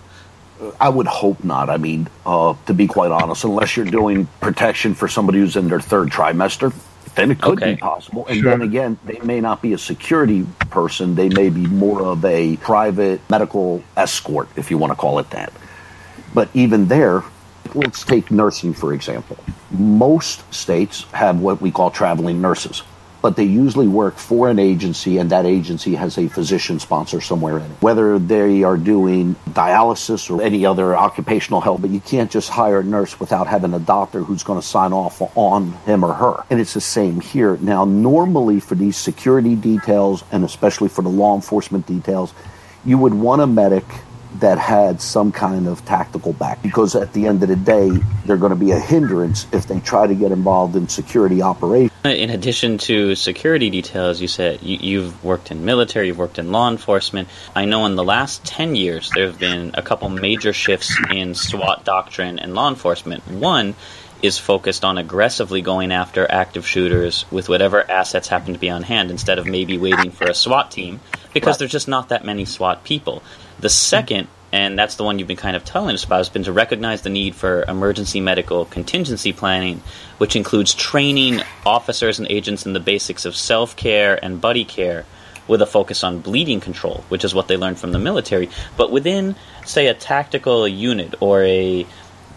I 0.81 0.89
would 0.89 1.07
hope 1.07 1.43
not. 1.45 1.69
I 1.69 1.77
mean, 1.77 2.09
uh, 2.25 2.55
to 2.67 2.75
be 2.75 2.87
quite 2.87 3.11
honest, 3.11 3.45
unless 3.45 3.77
you're 3.77 3.85
doing 3.85 4.27
protection 4.41 4.95
for 4.95 5.09
somebody 5.09 5.41
who's 5.41 5.57
in 5.57 5.69
their 5.69 5.81
third 5.81 6.11
trimester, 6.11 6.73
then 7.17 7.31
it 7.33 7.41
could 7.41 7.59
Okay. 7.63 7.75
be 7.75 7.81
possible. 7.81 8.27
And 8.29 8.41
Sure. 8.41 8.51
then 8.51 8.63
again, 8.63 8.97
they 9.05 9.19
may 9.23 9.41
not 9.41 9.61
be 9.61 9.73
a 9.73 9.79
security 9.79 10.47
person. 10.71 11.17
They 11.17 11.29
may 11.29 11.49
be 11.51 11.67
more 11.67 12.03
of 12.03 12.25
a 12.25 12.57
private 12.59 13.21
medical 13.29 13.83
escort, 13.97 14.49
if 14.57 14.71
you 14.71 14.79
want 14.79 14.93
to 14.93 14.97
call 14.97 15.19
it 15.19 15.31
that. 15.31 15.53
But 16.35 16.49
even 16.53 16.89
there, 16.89 17.23
let's 17.75 18.05
take 18.05 18.31
nursing, 18.31 18.75
for 18.75 18.93
example. 18.93 19.39
Most 19.71 20.53
states 20.53 21.05
have 21.13 21.41
what 21.41 21.61
we 21.61 21.71
call 21.71 21.91
traveling 21.91 22.43
nurses, 22.43 22.83
but 23.23 23.37
they 23.37 23.45
usually 23.45 23.89
work 23.89 24.19
for 24.19 24.51
an 24.51 24.59
agency, 24.59 25.19
and 25.19 25.31
that 25.31 25.47
agency 25.47 25.95
has 25.95 26.19
a 26.19 26.29
physician 26.29 26.81
sponsor 26.81 27.21
somewhere 27.21 27.59
in 27.59 27.65
it. 27.65 27.81
Whether 27.81 28.19
they 28.19 28.65
are 28.65 28.77
doing 28.77 29.37
dialysis 29.49 30.29
or 30.29 30.43
any 30.43 30.67
other 30.67 30.97
occupational 30.97 31.61
health, 31.61 31.81
but 31.81 31.91
you 31.91 32.01
can't 32.01 32.31
just 32.31 32.51
hire 32.51 32.81
a 32.81 32.85
nurse 32.85 33.19
without 33.21 33.47
having 33.47 33.73
a 33.73 33.79
doctor 33.79 34.21
who's 34.21 34.43
going 34.43 34.61
to 34.61 34.67
sign 34.67 34.93
off 34.93 35.23
on 35.37 35.73
him 35.87 36.05
or 36.05 36.15
her. 36.15 36.45
And 36.51 36.61
it's 36.61 36.75
the 36.75 36.81
same 36.81 37.21
here. 37.21 37.57
Now, 37.59 37.85
normally 37.85 38.61
for 38.61 38.75
these 38.75 38.97
security 38.97 39.55
details, 39.55 40.25
and 40.33 40.45
especially 40.45 40.89
for 40.89 41.03
the 41.03 41.09
law 41.09 41.35
enforcement 41.35 41.87
details, 41.87 42.35
you 42.85 42.99
would 42.99 43.15
want 43.15 43.41
a 43.41 43.47
medic 43.47 43.85
that 44.41 44.59
had 44.59 45.01
some 45.01 45.33
kind 45.33 45.69
of 45.69 45.85
tactical 45.85 46.33
back 46.33 46.63
because 46.63 46.95
at 46.95 47.13
the 47.13 47.27
end 47.27 47.43
of 47.43 47.49
the 47.49 47.57
day 47.57 47.91
they're 48.27 48.37
going 48.37 48.51
to 48.51 48.57
be 48.57 48.73
a 48.73 48.81
hindrance 48.81 49.47
if 49.53 49.67
they 49.67 49.81
try 49.81 50.07
to 50.07 50.15
get 50.15 50.33
involved 50.33 50.77
in 50.77 50.89
security 50.89 51.43
operations 51.43 51.93
In 52.05 52.29
addition 52.29 52.77
to 52.79 53.15
security 53.15 53.71
details, 53.71 54.21
you 54.21 54.29
said 54.29 54.63
you, 54.63 54.77
you've 54.77 55.25
worked 55.25 55.51
in 55.51 55.65
military, 55.65 56.09
you've 56.09 56.19
worked 56.19 56.39
in 56.39 56.53
law 56.53 56.71
enforcement. 56.71 57.29
I 57.57 57.65
know 57.65 57.87
in 57.87 57.97
the 57.97 58.05
last 58.05 58.45
10 58.45 58.77
years 58.77 59.11
there 59.15 59.27
have 59.27 59.39
been 59.39 59.71
a 59.73 59.81
couple 59.81 60.11
major 60.11 60.53
shifts 60.53 60.95
in 61.11 61.35
SWAT 61.35 61.85
doctrine 61.85 62.39
and 62.39 62.55
law 62.55 62.69
enforcement. 62.69 63.27
One 63.27 63.75
is 64.25 64.39
focused 64.39 64.85
on 64.85 64.97
aggressively 64.97 65.61
going 65.61 65.93
after 65.93 66.31
active 66.31 66.67
shooters 66.67 67.25
with 67.31 67.49
whatever 67.49 67.89
assets 67.91 68.29
happen 68.29 68.55
to 68.55 68.59
be 68.59 68.71
on 68.71 68.83
hand 68.83 69.11
instead 69.11 69.39
of 69.39 69.47
maybe 69.47 69.77
waiting 69.77 70.11
for 70.11 70.25
a 70.25 70.35
SWAT 70.35 70.71
team 70.71 71.01
because 71.33 71.59
there's 71.59 71.71
just 71.71 71.89
not 71.89 72.09
that 72.09 72.25
many 72.25 72.45
SWAT 72.45 72.85
people. 72.85 73.23
The 73.61 73.69
second 73.69 74.29
and 74.55 74.79
that's 74.79 74.95
the 74.95 75.03
one 75.03 75.19
you've 75.19 75.27
been 75.27 75.37
kind 75.37 75.57
of 75.57 75.65
telling 75.65 75.95
us 75.95 76.05
about, 76.05 76.19
has 76.19 76.29
been 76.29 76.45
to 76.45 76.53
recognize 76.53 77.03
the 77.03 77.11
need 77.11 77.35
for 77.35 77.65
emergency 77.65 78.21
medical 78.21 78.67
contingency 78.67 79.33
planning, 79.33 79.83
which 80.19 80.37
includes 80.37 80.75
training 80.75 81.43
officers 81.67 82.21
and 82.21 82.31
agents 82.31 82.65
in 82.65 82.73
the 82.73 82.79
basics 82.79 83.25
of 83.25 83.35
self 83.35 83.75
care 83.75 84.17
and 84.25 84.41
buddy 84.41 84.65
care 84.65 85.07
with 85.49 85.61
a 85.61 85.67
focus 85.67 86.05
on 86.05 86.21
bleeding 86.21 86.61
control, 86.61 87.05
which 87.09 87.25
is 87.25 87.35
what 87.35 87.49
they 87.49 87.57
learned 87.57 87.81
from 87.81 87.91
the 87.91 87.99
military. 87.99 88.49
But 88.77 88.93
within, 88.93 89.35
say, 89.67 89.89
a 89.89 89.95
tactical 89.95 90.69
unit 90.69 91.17
or 91.19 91.43
a 91.43 91.85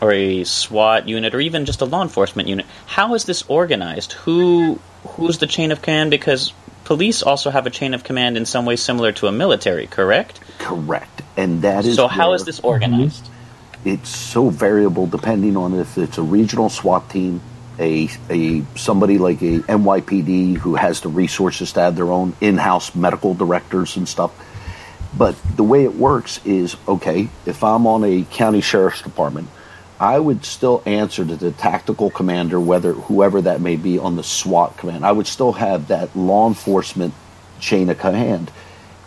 or 0.01 0.11
a 0.11 0.43
SWAT 0.43 1.07
unit 1.07 1.33
or 1.33 1.39
even 1.39 1.65
just 1.65 1.81
a 1.81 1.85
law 1.85 2.01
enforcement 2.03 2.47
unit, 2.47 2.65
how 2.85 3.13
is 3.15 3.25
this 3.25 3.43
organized? 3.47 4.13
Who 4.13 4.79
who's 5.07 5.37
the 5.39 5.47
chain 5.47 5.71
of 5.71 5.81
command? 5.81 6.11
Because 6.11 6.53
police 6.83 7.23
also 7.23 7.49
have 7.49 7.65
a 7.65 7.69
chain 7.69 7.93
of 7.93 8.03
command 8.03 8.37
in 8.37 8.45
some 8.45 8.65
way 8.65 8.75
similar 8.75 9.11
to 9.13 9.27
a 9.27 9.31
military, 9.31 9.87
correct? 9.87 10.39
correct 10.59 11.21
and 11.37 11.61
that 11.61 11.85
is 11.85 11.95
So 11.95 12.07
How 12.07 12.33
is 12.33 12.43
this 12.45 12.59
organized? 12.59 13.25
Mhm. 13.25 13.93
it's 13.93 14.09
so 14.09 14.49
variable 14.49 15.05
depending 15.07 15.55
on 15.55 15.79
if 15.79 15.97
it's 15.97 16.17
a 16.17 16.21
regional 16.23 16.69
SWAT 16.69 17.09
team 17.09 17.41
a, 17.79 18.09
a 18.29 18.63
somebody 18.75 19.19
like 19.19 19.39
a 19.43 19.59
NYPD 19.59 20.57
who 20.57 20.73
has 20.75 21.01
the 21.01 21.09
resources 21.09 21.73
to 21.73 21.81
have 21.81 21.95
their 21.95 22.11
own 22.11 22.33
in-house 22.41 22.95
medical 22.95 23.35
directors 23.35 23.95
and 23.97 24.09
stuff 24.09 24.31
but 25.15 25.35
the 25.55 25.63
way 25.63 25.83
it 25.83 25.93
works 25.95 26.39
is 26.43 26.75
okay 26.87 27.29
if 27.45 27.63
i'm 27.63 27.85
on 27.87 28.03
a 28.03 28.23
county 28.31 28.61
sheriff's 28.61 29.01
department 29.03 29.47
i 29.99 30.17
would 30.17 30.45
still 30.45 30.81
answer 30.85 31.25
to 31.25 31.35
the 31.35 31.51
tactical 31.51 32.09
commander 32.09 32.59
whether 32.59 32.93
whoever 32.93 33.41
that 33.41 33.61
may 33.61 33.75
be 33.75 33.97
on 33.97 34.15
the 34.15 34.23
swat 34.23 34.77
command. 34.77 35.05
I 35.05 35.11
would 35.11 35.27
still 35.27 35.53
have 35.53 35.87
that 35.87 36.15
law 36.15 36.47
enforcement 36.47 37.13
chain 37.59 37.89
of 37.89 37.97
command. 37.97 38.51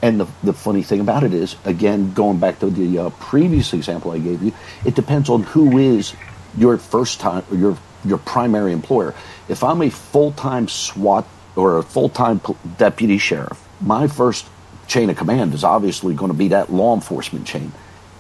And 0.03 0.19
the, 0.19 0.27
the 0.43 0.53
funny 0.53 0.83
thing 0.83 1.01
about 1.01 1.25
it 1.25 1.35
is 1.35 1.57
again 1.65 2.13
going 2.15 2.39
back 2.39 2.61
to 2.61 2.71
the 2.71 2.99
uh, 2.99 3.11
previous 3.11 3.73
example 3.73 4.13
i 4.13 4.19
gave 4.19 4.43
you 4.43 4.53
it 4.85 4.95
depends 4.95 5.29
on 5.29 5.43
who 5.43 5.79
is 5.79 6.15
your 6.57 6.79
first 6.79 7.21
time 7.21 7.45
your 7.53 7.77
your 8.05 8.19
primary 8.19 8.73
employer. 8.73 9.15
If 9.49 9.63
i'm 9.63 9.83
a 9.83 9.91
full-time 9.91 10.69
swat 10.69 11.27
or 11.55 11.79
a 11.79 11.83
full-time 11.83 12.41
pol- 12.41 12.57
deputy 12.79 13.19
sheriff 13.19 13.63
my 13.81 14.07
first 14.07 14.47
chain 14.87 15.09
of 15.09 15.17
command 15.17 15.55
is 15.55 15.65
obviously 15.65 16.15
going 16.15 16.33
to 16.33 16.37
be 16.37 16.49
that 16.49 16.73
law 16.73 16.95
enforcement 16.95 17.47
chain. 17.47 17.73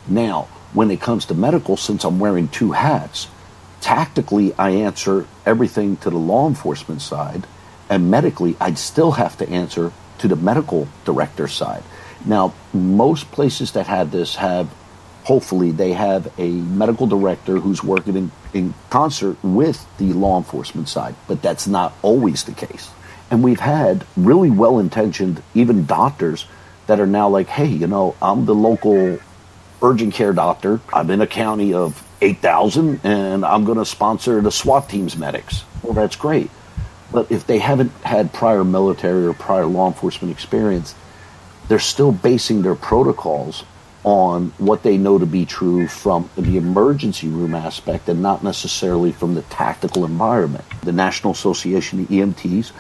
Now, 0.07 0.49
when 0.73 0.91
it 0.91 1.01
comes 1.01 1.27
to 1.27 1.35
medical, 1.35 1.77
since 1.77 2.05
I'm 2.05 2.19
wearing 2.19 2.49
two 2.49 2.73
hats, 2.73 3.29
tactically 3.81 4.53
I 4.55 4.71
answer 4.71 5.27
everything 5.45 5.97
to 5.99 6.11
the 6.11 6.19
law 6.19 6.49
enforcement 6.49 7.03
side, 7.03 7.47
and 7.89 8.11
medically 8.11 8.57
I'd 8.61 8.79
still 8.79 9.13
have 9.13 9.37
to 9.39 9.49
answer 9.49 9.93
to 10.19 10.29
the 10.29 10.37
medical 10.37 10.87
director 11.05 11.49
side. 11.49 11.83
Now, 12.25 12.55
most 12.73 13.31
places 13.33 13.73
that 13.73 13.87
have 13.87 14.11
this 14.11 14.37
have 14.37 14.69
hopefully 15.25 15.71
they 15.71 15.93
have 15.93 16.33
a 16.39 16.51
medical 16.51 17.07
director 17.07 17.59
who's 17.59 17.85
working 17.85 18.17
in, 18.17 18.33
in 18.53 18.75
concert 18.89 19.37
with 19.43 19.87
the 19.99 20.13
law 20.13 20.39
enforcement 20.39 20.89
side, 20.89 21.15
but 21.29 21.43
that's 21.43 21.67
not 21.67 21.93
always 22.03 22.45
the 22.45 22.53
case. 22.53 22.91
And 23.31 23.43
we've 23.43 23.61
had 23.61 24.05
really 24.17 24.51
well 24.51 24.79
intentioned, 24.79 25.43
even 25.55 25.87
doctors 25.87 26.47
that 26.87 27.01
are 27.01 27.07
now 27.07 27.29
like, 27.29 27.47
hey, 27.47 27.67
you 27.67 27.87
know, 27.87 28.17
I'm 28.21 28.45
the 28.45 28.55
local 28.55 29.19
urgent 29.83 30.15
care 30.15 30.33
doctor. 30.33 30.81
I'm 30.93 31.11
in 31.11 31.21
a 31.21 31.27
county 31.27 31.75
of 31.75 32.07
8,000 32.21 33.01
and 33.05 33.45
I'm 33.45 33.65
going 33.65 33.79
to 33.79 33.87
sponsor 33.87 34.41
the 34.41 34.53
SWAT 34.53 34.89
team's 34.89 35.17
medics. 35.17 35.65
Well, 35.83 35.95
that's 35.95 36.17
great. 36.17 36.51
But 37.13 37.31
if 37.33 37.47
they 37.47 37.59
haven't 37.59 37.93
had 38.03 38.33
prior 38.33 38.65
military 38.65 39.27
or 39.27 39.33
prior 39.33 39.67
law 39.67 39.89
enforcement 39.89 40.33
experience, 40.33 40.95
they're 41.69 41.79
still 41.79 42.13
basing 42.13 42.63
their 42.63 42.75
protocols 42.75 43.65
on 44.03 44.53
what 44.59 44.83
they 44.83 44.97
know 44.97 45.19
to 45.19 45.27
be 45.27 45.45
true 45.45 45.87
from 45.87 46.31
the 46.37 46.57
emergency 46.57 47.29
room 47.29 47.55
aspect 47.55 48.09
and 48.09 48.23
not 48.23 48.43
necessarily 48.43 49.13
from 49.13 49.35
the 49.35 49.43
tactical 49.43 50.05
environment. 50.05 50.65
The 50.83 50.93
National 50.93 51.33
Association 51.33 52.01
of 52.01 52.09
EMTs, 52.09 52.73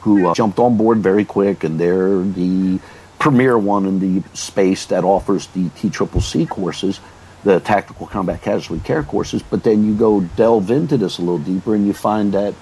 who 0.00 0.28
uh, 0.28 0.34
jumped 0.34 0.58
on 0.58 0.76
board 0.76 0.98
very 0.98 1.24
quick, 1.24 1.64
and 1.64 1.78
they're 1.78 2.22
the 2.22 2.78
premier 3.22 3.56
one 3.56 3.86
in 3.86 4.00
the 4.00 4.20
space 4.36 4.86
that 4.86 5.04
offers 5.04 5.46
the 5.48 5.68
TCCC 5.68 6.48
courses, 6.48 6.98
the 7.44 7.60
Tactical 7.60 8.08
Combat 8.08 8.42
Casualty 8.42 8.82
Care 8.82 9.04
courses. 9.04 9.44
But 9.44 9.62
then 9.62 9.84
you 9.84 9.94
go 9.94 10.22
delve 10.22 10.72
into 10.72 10.96
this 10.96 11.18
a 11.18 11.20
little 11.20 11.38
deeper, 11.38 11.76
and 11.76 11.86
you 11.86 11.92
find 11.92 12.34
that 12.34 12.52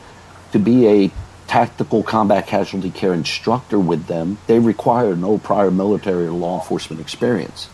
to 0.52 0.58
be 0.58 0.86
a 0.86 1.10
tactical 1.46 2.02
combat 2.02 2.46
casualty 2.46 2.90
care 2.90 3.14
instructor 3.14 3.78
with 3.78 4.06
them, 4.06 4.36
they 4.48 4.58
require 4.58 5.16
no 5.16 5.38
prior 5.38 5.70
military 5.70 6.26
or 6.26 6.32
law 6.32 6.60
enforcement 6.60 7.00
experience. 7.00 7.70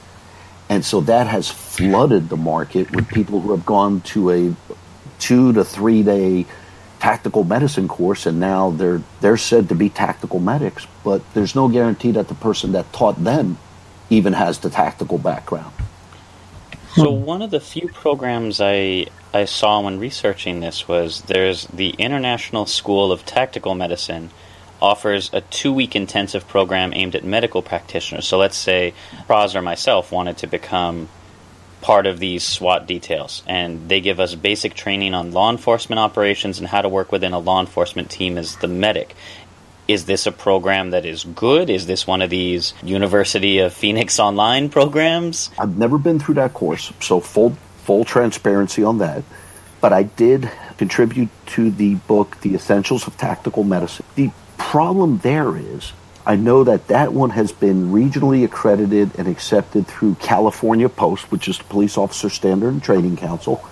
And 0.68 0.84
so 0.84 1.00
that 1.02 1.26
has 1.26 1.50
flooded 1.50 2.28
the 2.28 2.36
market 2.36 2.92
with 2.92 3.08
people 3.08 3.40
who 3.40 3.50
have 3.50 3.66
gone 3.66 4.00
to 4.12 4.30
a 4.30 4.56
two 5.18 5.52
to 5.54 5.64
three 5.64 6.04
day 6.04 6.46
tactical 7.00 7.44
medicine 7.44 7.88
course 7.88 8.26
and 8.26 8.40
now 8.40 8.70
they're 8.70 9.02
they're 9.20 9.36
said 9.36 9.68
to 9.68 9.74
be 9.74 9.88
tactical 9.88 10.40
medics, 10.40 10.86
but 11.04 11.22
there's 11.34 11.54
no 11.54 11.68
guarantee 11.68 12.12
that 12.12 12.28
the 12.28 12.34
person 12.34 12.72
that 12.72 12.92
taught 12.92 13.22
them 13.22 13.58
even 14.10 14.32
has 14.32 14.58
the 14.60 14.70
tactical 14.70 15.18
background. 15.18 15.72
So 16.94 17.10
one 17.10 17.42
of 17.42 17.50
the 17.50 17.60
few 17.60 17.88
programs 17.88 18.60
I 18.60 19.06
I 19.34 19.44
saw 19.44 19.80
when 19.80 19.98
researching 19.98 20.60
this 20.60 20.88
was 20.88 21.20
there's 21.22 21.66
the 21.66 21.90
International 21.90 22.64
School 22.64 23.12
of 23.12 23.26
Tactical 23.26 23.74
Medicine 23.74 24.30
offers 24.80 25.30
a 25.32 25.40
two 25.42 25.72
week 25.72 25.96
intensive 25.96 26.48
program 26.48 26.92
aimed 26.94 27.14
at 27.14 27.24
medical 27.24 27.62
practitioners. 27.62 28.26
So 28.26 28.38
let's 28.38 28.56
say 28.56 28.94
Praz 29.28 29.54
or 29.54 29.62
myself 29.62 30.12
wanted 30.12 30.38
to 30.38 30.46
become 30.46 31.08
part 31.80 32.06
of 32.06 32.18
these 32.18 32.42
SWAT 32.42 32.86
details, 32.86 33.42
and 33.46 33.88
they 33.88 34.00
give 34.00 34.20
us 34.20 34.34
basic 34.34 34.74
training 34.74 35.14
on 35.14 35.32
law 35.32 35.50
enforcement 35.50 35.98
operations 35.98 36.58
and 36.58 36.66
how 36.66 36.82
to 36.82 36.88
work 36.88 37.12
within 37.12 37.32
a 37.32 37.38
law 37.38 37.60
enforcement 37.60 38.10
team 38.10 38.38
as 38.38 38.56
the 38.56 38.68
medic. 38.68 39.14
Is 39.86 40.04
this 40.04 40.26
a 40.26 40.32
program 40.32 40.90
that 40.90 41.06
is 41.06 41.22
good? 41.22 41.70
Is 41.70 41.86
this 41.86 42.06
one 42.06 42.22
of 42.22 42.30
these 42.30 42.74
University 42.82 43.60
of 43.60 43.72
Phoenix 43.72 44.18
online 44.28 44.68
programs? 44.68 45.50
I've 45.58 45.76
never 45.76 45.98
been 45.98 46.18
through 46.18 46.34
that 46.34 46.54
course, 46.54 46.92
so 47.00 47.20
full 47.20 47.56
full 47.84 48.04
transparency 48.04 48.82
on 48.82 48.98
that. 48.98 49.22
But 49.80 49.92
I 49.92 50.02
did 50.02 50.50
contribute 50.76 51.28
to 51.46 51.70
the 51.70 51.94
book 51.94 52.40
The 52.40 52.54
Essentials 52.56 53.06
of 53.06 53.16
Tactical 53.16 53.62
Medicine. 53.62 54.04
The 54.16 54.32
problem 54.58 55.18
there 55.18 55.56
is 55.56 55.92
I 56.26 56.34
know 56.34 56.64
that 56.64 56.88
that 56.88 57.12
one 57.12 57.30
has 57.30 57.52
been 57.52 57.92
regionally 57.92 58.44
accredited 58.44 59.16
and 59.16 59.28
accepted 59.28 59.86
through 59.86 60.16
California 60.16 60.88
Post, 60.88 61.30
which 61.30 61.46
is 61.46 61.58
the 61.58 61.64
Police 61.64 61.96
Officer 61.96 62.28
Standard 62.28 62.70
and 62.70 62.82
Training 62.82 63.16
Council. 63.16 63.64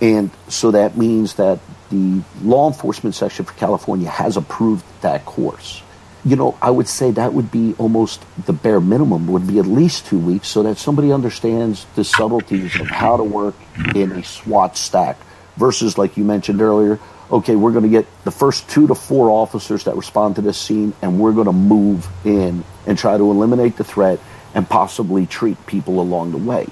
And 0.00 0.30
so 0.48 0.72
that 0.72 0.96
means 0.96 1.34
that 1.34 1.60
the 1.90 2.20
law 2.42 2.66
enforcement 2.66 3.14
section 3.14 3.44
for 3.44 3.52
California 3.52 4.08
has 4.08 4.36
approved 4.36 4.84
that 5.02 5.24
course. 5.24 5.82
You 6.24 6.34
know, 6.34 6.58
I 6.60 6.70
would 6.70 6.88
say 6.88 7.12
that 7.12 7.32
would 7.32 7.52
be 7.52 7.74
almost 7.78 8.24
the 8.44 8.52
bare 8.52 8.80
minimum, 8.80 9.28
would 9.28 9.46
be 9.46 9.60
at 9.60 9.66
least 9.66 10.06
two 10.06 10.18
weeks, 10.18 10.48
so 10.48 10.64
that 10.64 10.78
somebody 10.78 11.12
understands 11.12 11.86
the 11.94 12.02
subtleties 12.02 12.80
of 12.80 12.88
how 12.88 13.18
to 13.18 13.22
work 13.22 13.54
in 13.94 14.10
a 14.10 14.24
SWAT 14.24 14.76
stack 14.76 15.16
versus, 15.56 15.96
like 15.96 16.16
you 16.16 16.24
mentioned 16.24 16.60
earlier, 16.60 16.98
okay, 17.30 17.56
we're 17.56 17.72
going 17.72 17.84
to 17.84 17.90
get 17.90 18.06
the 18.24 18.30
first 18.30 18.68
two 18.68 18.86
to 18.86 18.94
four 18.94 19.30
officers 19.30 19.84
that 19.84 19.96
respond 19.96 20.36
to 20.36 20.42
this 20.42 20.58
scene, 20.58 20.92
and 21.02 21.18
we're 21.18 21.32
going 21.32 21.46
to 21.46 21.52
move 21.52 22.08
in 22.24 22.64
and 22.86 22.98
try 22.98 23.16
to 23.16 23.30
eliminate 23.30 23.76
the 23.76 23.84
threat 23.84 24.20
and 24.54 24.68
possibly 24.68 25.26
treat 25.26 25.66
people 25.66 26.00
along 26.00 26.32
the 26.32 26.38
way. 26.38 26.66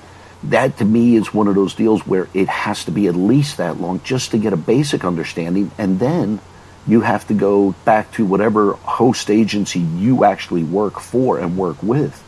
That 0.44 0.78
to 0.78 0.84
me 0.84 1.16
is 1.16 1.32
one 1.32 1.48
of 1.48 1.54
those 1.54 1.74
deals 1.74 2.06
where 2.06 2.28
it 2.34 2.48
has 2.48 2.84
to 2.86 2.90
be 2.90 3.06
at 3.06 3.14
least 3.14 3.58
that 3.58 3.80
long 3.80 4.00
just 4.02 4.32
to 4.32 4.38
get 4.38 4.52
a 4.52 4.56
basic 4.56 5.04
understanding, 5.04 5.70
and 5.78 5.98
then 5.98 6.40
you 6.86 7.00
have 7.00 7.26
to 7.28 7.34
go 7.34 7.72
back 7.84 8.10
to 8.12 8.24
whatever 8.24 8.72
host 8.72 9.30
agency 9.30 9.78
you 9.78 10.24
actually 10.24 10.64
work 10.64 10.98
for 10.98 11.38
and 11.38 11.56
work 11.56 11.80
with 11.82 12.22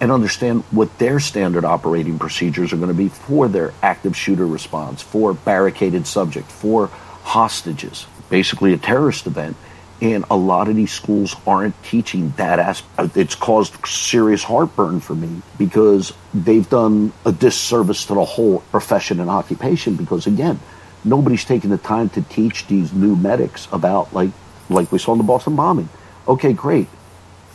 and 0.00 0.12
understand 0.12 0.62
what 0.70 0.96
their 0.98 1.20
standard 1.20 1.64
operating 1.64 2.18
procedures 2.18 2.72
are 2.72 2.76
going 2.76 2.88
to 2.88 2.94
be 2.94 3.08
for 3.08 3.48
their 3.48 3.74
active 3.82 4.16
shooter 4.16 4.46
response, 4.46 5.02
for 5.02 5.34
barricaded 5.34 6.06
subject, 6.06 6.50
for 6.50 6.88
hostages, 7.28 8.06
basically 8.30 8.72
a 8.72 8.78
terrorist 8.78 9.26
event. 9.26 9.56
And 10.00 10.24
a 10.30 10.36
lot 10.36 10.68
of 10.68 10.76
these 10.76 10.92
schools 10.92 11.34
aren't 11.44 11.74
teaching 11.82 12.32
that 12.36 12.60
aspect. 12.60 13.16
It's 13.16 13.34
caused 13.34 13.74
serious 13.84 14.44
heartburn 14.44 15.00
for 15.00 15.14
me 15.14 15.42
because 15.58 16.12
they've 16.32 16.68
done 16.68 17.12
a 17.26 17.32
disservice 17.32 18.06
to 18.06 18.14
the 18.14 18.24
whole 18.24 18.60
profession 18.70 19.18
and 19.18 19.28
occupation. 19.28 19.96
Because 19.96 20.28
again, 20.28 20.60
nobody's 21.04 21.44
taking 21.44 21.70
the 21.70 21.78
time 21.78 22.10
to 22.10 22.22
teach 22.22 22.68
these 22.68 22.92
new 22.92 23.16
medics 23.16 23.66
about 23.72 24.14
like 24.14 24.30
like 24.70 24.92
we 24.92 24.98
saw 24.98 25.12
in 25.12 25.18
the 25.18 25.24
Boston 25.24 25.56
bombing. 25.56 25.88
Okay, 26.28 26.52
great. 26.52 26.86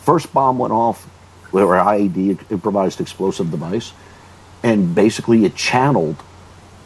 First 0.02 0.32
bomb 0.34 0.58
went 0.58 0.72
off, 0.72 1.02
where 1.50 1.66
IED 1.66 2.50
improvised 2.50 3.00
explosive 3.00 3.50
device, 3.50 3.92
and 4.62 4.94
basically 4.94 5.44
it 5.46 5.54
channeled 5.54 6.16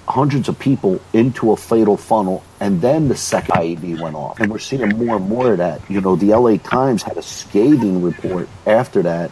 hundreds 0.09 0.49
of 0.49 0.59
people 0.59 1.01
into 1.12 1.53
a 1.53 1.57
fatal 1.57 1.97
funnel, 1.97 2.42
and 2.61 2.81
then 2.81 3.09
the 3.09 3.16
second 3.16 3.55
IED 3.55 4.01
went 4.01 4.16
off. 4.16 4.40
And 4.40 4.51
we're 4.51 4.59
seeing 4.59 4.88
more 4.88 5.16
and 5.16 5.29
more 5.29 5.53
of 5.53 5.59
that. 5.59 5.83
You 5.90 6.01
know, 6.01 6.16
the 6.16 6.35
LA 6.35 6.57
Times 6.57 7.03
had 7.03 7.18
a 7.18 7.23
scathing 7.23 8.03
report 8.03 8.49
after 8.66 9.03
that 9.03 9.31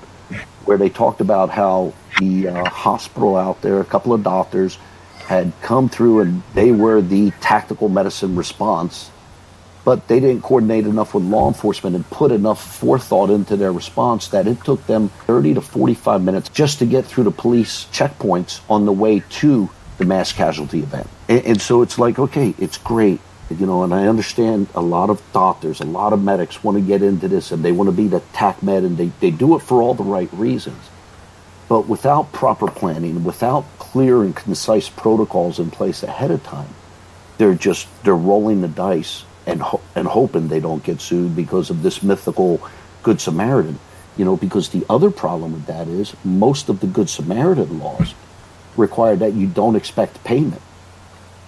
where 0.67 0.77
they 0.77 0.91
talked 0.91 1.21
about 1.21 1.49
how 1.49 1.95
the 2.19 2.49
uh, 2.49 2.65
hospital 2.69 3.37
out 3.37 3.63
there, 3.63 3.81
a 3.81 3.85
couple 3.85 4.13
of 4.13 4.23
doctors, 4.23 4.79
had 5.27 5.53
come 5.63 5.89
through 5.89 6.21
and 6.21 6.43
they 6.55 6.73
were 6.73 7.01
the 7.01 7.31
tactical 7.41 7.89
medicine 7.89 8.37
response, 8.37 9.11
but 9.85 10.07
they 10.09 10.21
didn't 10.21 10.43
coordinate 10.43 10.87
enough 10.87 11.15
with 11.15 11.25
law 11.25 11.49
enforcement 11.49 11.97
and 11.97 12.09
put 12.11 12.33
enough 12.33 12.79
forethought 12.79 13.31
into 13.31 13.57
their 13.57 13.73
response 13.73 14.29
that 14.29 14.47
it 14.47 14.63
took 14.65 14.85
them 14.87 15.09
30 15.27 15.55
to 15.55 15.61
45 15.61 16.23
minutes 16.23 16.49
just 16.51 16.81
to 16.81 16.87
get 16.87 17.05
through 17.07 17.25
the 17.25 17.31
police 17.31 17.87
checkpoints 17.93 18.61
on 18.69 18.85
the 18.85 18.93
way 18.93 19.23
to 19.31 19.71
the 19.99 20.05
mass 20.05 20.33
casualty 20.33 20.81
event. 20.81 21.09
And, 21.29 21.45
and, 21.45 21.61
so 21.61 21.83
it's 21.83 21.99
like, 21.99 22.19
okay, 22.19 22.55
it's 22.59 22.79
great, 22.79 23.21
you 23.51 23.67
know, 23.67 23.83
and 23.83 23.95
I 23.95 24.07
understand 24.07 24.69
a 24.75 24.81
lot 24.81 25.11
of 25.11 25.23
doctors, 25.33 25.81
a 25.81 25.85
lot 25.85 26.13
of 26.13 26.23
medics 26.23 26.63
want 26.63 26.77
to 26.79 26.85
get 26.85 27.03
into 27.03 27.29
this 27.29 27.51
and 27.53 27.65
they 27.65 27.73
want 27.73 27.89
to 27.89 27.97
be 27.97 28.09
the 28.09 28.21
TAC 28.33 28.63
med 28.63 28.85
and 28.85 28.97
they, 28.97 29.11
they 29.21 29.31
do 29.31 29.57
it 29.57 29.61
for 29.61 29.81
all 29.81 29.95
the 29.95 30.05
right 30.05 30.33
reasons. 30.33 30.83
But 31.69 31.89
without 31.89 32.33
proper 32.33 32.69
planning, 32.69 33.25
without 33.25 33.65
clear 33.79 34.23
and 34.23 34.37
concise 34.37 34.89
protocols 34.89 35.59
in 35.59 35.71
place 35.71 36.03
ahead 36.03 36.31
of 36.31 36.45
time, 36.45 36.69
they're 37.39 37.55
just, 37.55 37.89
they're 38.05 38.15
rolling 38.15 38.61
the 38.61 38.69
dice 38.69 39.25
and, 39.47 39.61
ho- 39.63 39.81
and 39.95 40.07
hoping 40.07 40.49
they 40.49 40.61
don't 40.61 40.85
get 40.85 41.01
sued 41.01 41.35
because 41.35 41.71
of 41.71 41.83
this 41.83 42.03
mythical 42.03 42.61
Good 43.03 43.21
Samaritan. 43.21 43.79
You 44.17 44.25
know, 44.25 44.37
because 44.37 44.71
the 44.71 44.87
other 44.89 45.11
problem 45.11 45.53
with 45.53 45.67
that 45.67 45.89
is 45.89 46.15
most 46.25 46.69
of 46.69 46.81
the 46.81 46.87
Good 46.87 47.11
Samaritan 47.11 47.79
laws 47.79 48.15
require 48.77 49.17
that 49.17 49.35
you 49.35 49.47
don't 49.47 49.77
expect 49.77 50.23
payment. 50.25 50.63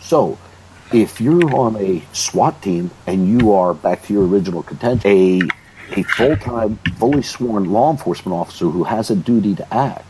So, 0.00 0.38
if 0.92 1.20
you're 1.20 1.54
on 1.54 1.76
a 1.76 2.02
SWAT 2.12 2.62
team 2.62 2.90
and 3.06 3.28
you 3.28 3.52
are 3.52 3.74
back 3.74 4.04
to 4.06 4.12
your 4.12 4.26
original 4.26 4.62
contention, 4.62 5.10
a 5.10 5.48
a 5.90 6.02
full 6.02 6.36
time, 6.36 6.76
fully 6.98 7.22
sworn 7.22 7.72
law 7.72 7.90
enforcement 7.90 8.36
officer 8.36 8.66
who 8.66 8.84
has 8.84 9.10
a 9.10 9.16
duty 9.16 9.54
to 9.54 9.74
act, 9.74 10.04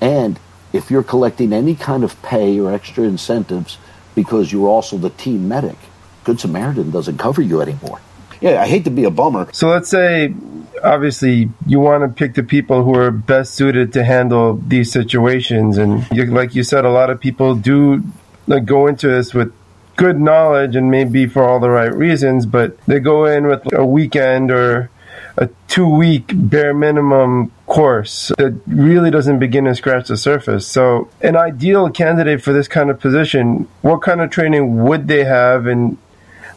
and 0.00 0.38
if 0.72 0.90
you're 0.90 1.02
collecting 1.02 1.52
any 1.52 1.74
kind 1.74 2.04
of 2.04 2.20
pay 2.22 2.58
or 2.58 2.72
extra 2.72 3.04
incentives 3.04 3.78
because 4.14 4.52
you're 4.52 4.68
also 4.68 4.96
the 4.96 5.10
team 5.10 5.48
medic, 5.48 5.76
Good 6.24 6.40
Samaritan 6.40 6.90
doesn't 6.90 7.18
cover 7.18 7.42
you 7.42 7.60
anymore. 7.60 8.00
Yeah, 8.40 8.60
I 8.62 8.66
hate 8.66 8.84
to 8.84 8.90
be 8.90 9.04
a 9.04 9.10
bummer. 9.10 9.48
So 9.52 9.68
let's 9.68 9.88
say 9.88 10.34
obviously 10.82 11.50
you 11.66 11.80
want 11.80 12.02
to 12.02 12.08
pick 12.08 12.34
the 12.34 12.42
people 12.42 12.84
who 12.84 12.94
are 12.94 13.10
best 13.10 13.54
suited 13.54 13.92
to 13.94 14.04
handle 14.04 14.56
these 14.66 14.92
situations 14.92 15.78
and 15.78 16.06
you, 16.12 16.26
like 16.26 16.54
you 16.54 16.62
said 16.62 16.84
a 16.84 16.90
lot 16.90 17.10
of 17.10 17.20
people 17.20 17.54
do 17.54 18.02
like, 18.46 18.64
go 18.66 18.86
into 18.86 19.08
this 19.08 19.32
with 19.32 19.52
good 19.96 20.20
knowledge 20.20 20.76
and 20.76 20.90
maybe 20.90 21.26
for 21.26 21.42
all 21.42 21.58
the 21.58 21.70
right 21.70 21.94
reasons 21.94 22.44
but 22.44 22.76
they 22.84 23.00
go 23.00 23.24
in 23.24 23.46
with 23.46 23.72
a 23.72 23.84
weekend 23.84 24.50
or 24.50 24.90
a 25.38 25.48
two 25.68 25.88
week 25.88 26.30
bare 26.34 26.74
minimum 26.74 27.50
course 27.66 28.32
that 28.38 28.58
really 28.66 29.10
doesn't 29.10 29.38
begin 29.38 29.64
to 29.64 29.74
scratch 29.74 30.08
the 30.08 30.16
surface. 30.16 30.66
So, 30.66 31.08
an 31.20 31.36
ideal 31.36 31.90
candidate 31.90 32.42
for 32.42 32.52
this 32.52 32.68
kind 32.68 32.90
of 32.90 32.98
position, 33.00 33.68
what 33.82 34.02
kind 34.02 34.20
of 34.20 34.30
training 34.30 34.84
would 34.84 35.08
they 35.08 35.24
have 35.24 35.66
and 35.66 35.98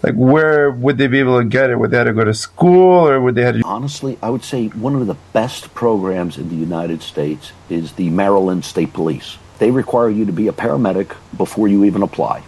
like 0.01 0.15
where 0.15 0.71
would 0.71 0.97
they 0.97 1.07
be 1.07 1.19
able 1.19 1.39
to 1.39 1.45
get 1.45 1.69
it? 1.69 1.77
Would 1.77 1.91
they 1.91 1.97
have 1.97 2.07
to 2.07 2.13
go 2.13 2.23
to 2.23 2.33
school 2.33 3.07
or 3.07 3.19
would 3.19 3.35
they 3.35 3.43
have 3.43 3.55
to? 3.55 3.62
Honestly, 3.65 4.17
I 4.21 4.29
would 4.29 4.43
say 4.43 4.67
one 4.67 4.95
of 4.95 5.07
the 5.07 5.17
best 5.33 5.73
programs 5.73 6.38
in 6.38 6.49
the 6.49 6.55
United 6.55 7.01
States 7.01 7.51
is 7.69 7.93
the 7.93 8.09
Maryland 8.09 8.63
State 8.63 8.93
Police. 8.93 9.38
They 9.59 9.71
require 9.71 10.09
you 10.09 10.25
to 10.25 10.31
be 10.31 10.47
a 10.47 10.53
paramedic 10.53 11.15
before 11.35 11.67
you 11.67 11.83
even 11.83 12.01
apply. 12.01 12.43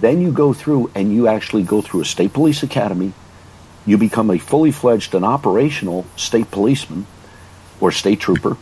Then 0.00 0.22
you 0.22 0.32
go 0.32 0.54
through 0.54 0.90
and 0.94 1.12
you 1.12 1.28
actually 1.28 1.64
go 1.64 1.82
through 1.82 2.02
a 2.02 2.04
state 2.06 2.32
police 2.32 2.62
academy. 2.62 3.12
You 3.84 3.98
become 3.98 4.30
a 4.30 4.38
fully 4.38 4.70
fledged 4.70 5.14
and 5.14 5.24
operational 5.24 6.06
state 6.16 6.50
policeman 6.50 7.06
or 7.78 7.92
state 7.92 8.20
trooper. 8.20 8.56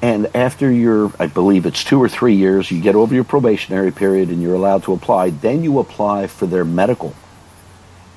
And 0.00 0.34
after 0.36 0.70
your, 0.70 1.12
I 1.18 1.26
believe 1.26 1.66
it's 1.66 1.82
two 1.82 2.00
or 2.00 2.08
three 2.08 2.34
years, 2.34 2.70
you 2.70 2.80
get 2.80 2.94
over 2.94 3.14
your 3.14 3.24
probationary 3.24 3.90
period 3.90 4.28
and 4.28 4.40
you're 4.40 4.54
allowed 4.54 4.84
to 4.84 4.92
apply. 4.92 5.30
Then 5.30 5.64
you 5.64 5.78
apply 5.78 6.28
for 6.28 6.46
their 6.46 6.64
medical 6.64 7.14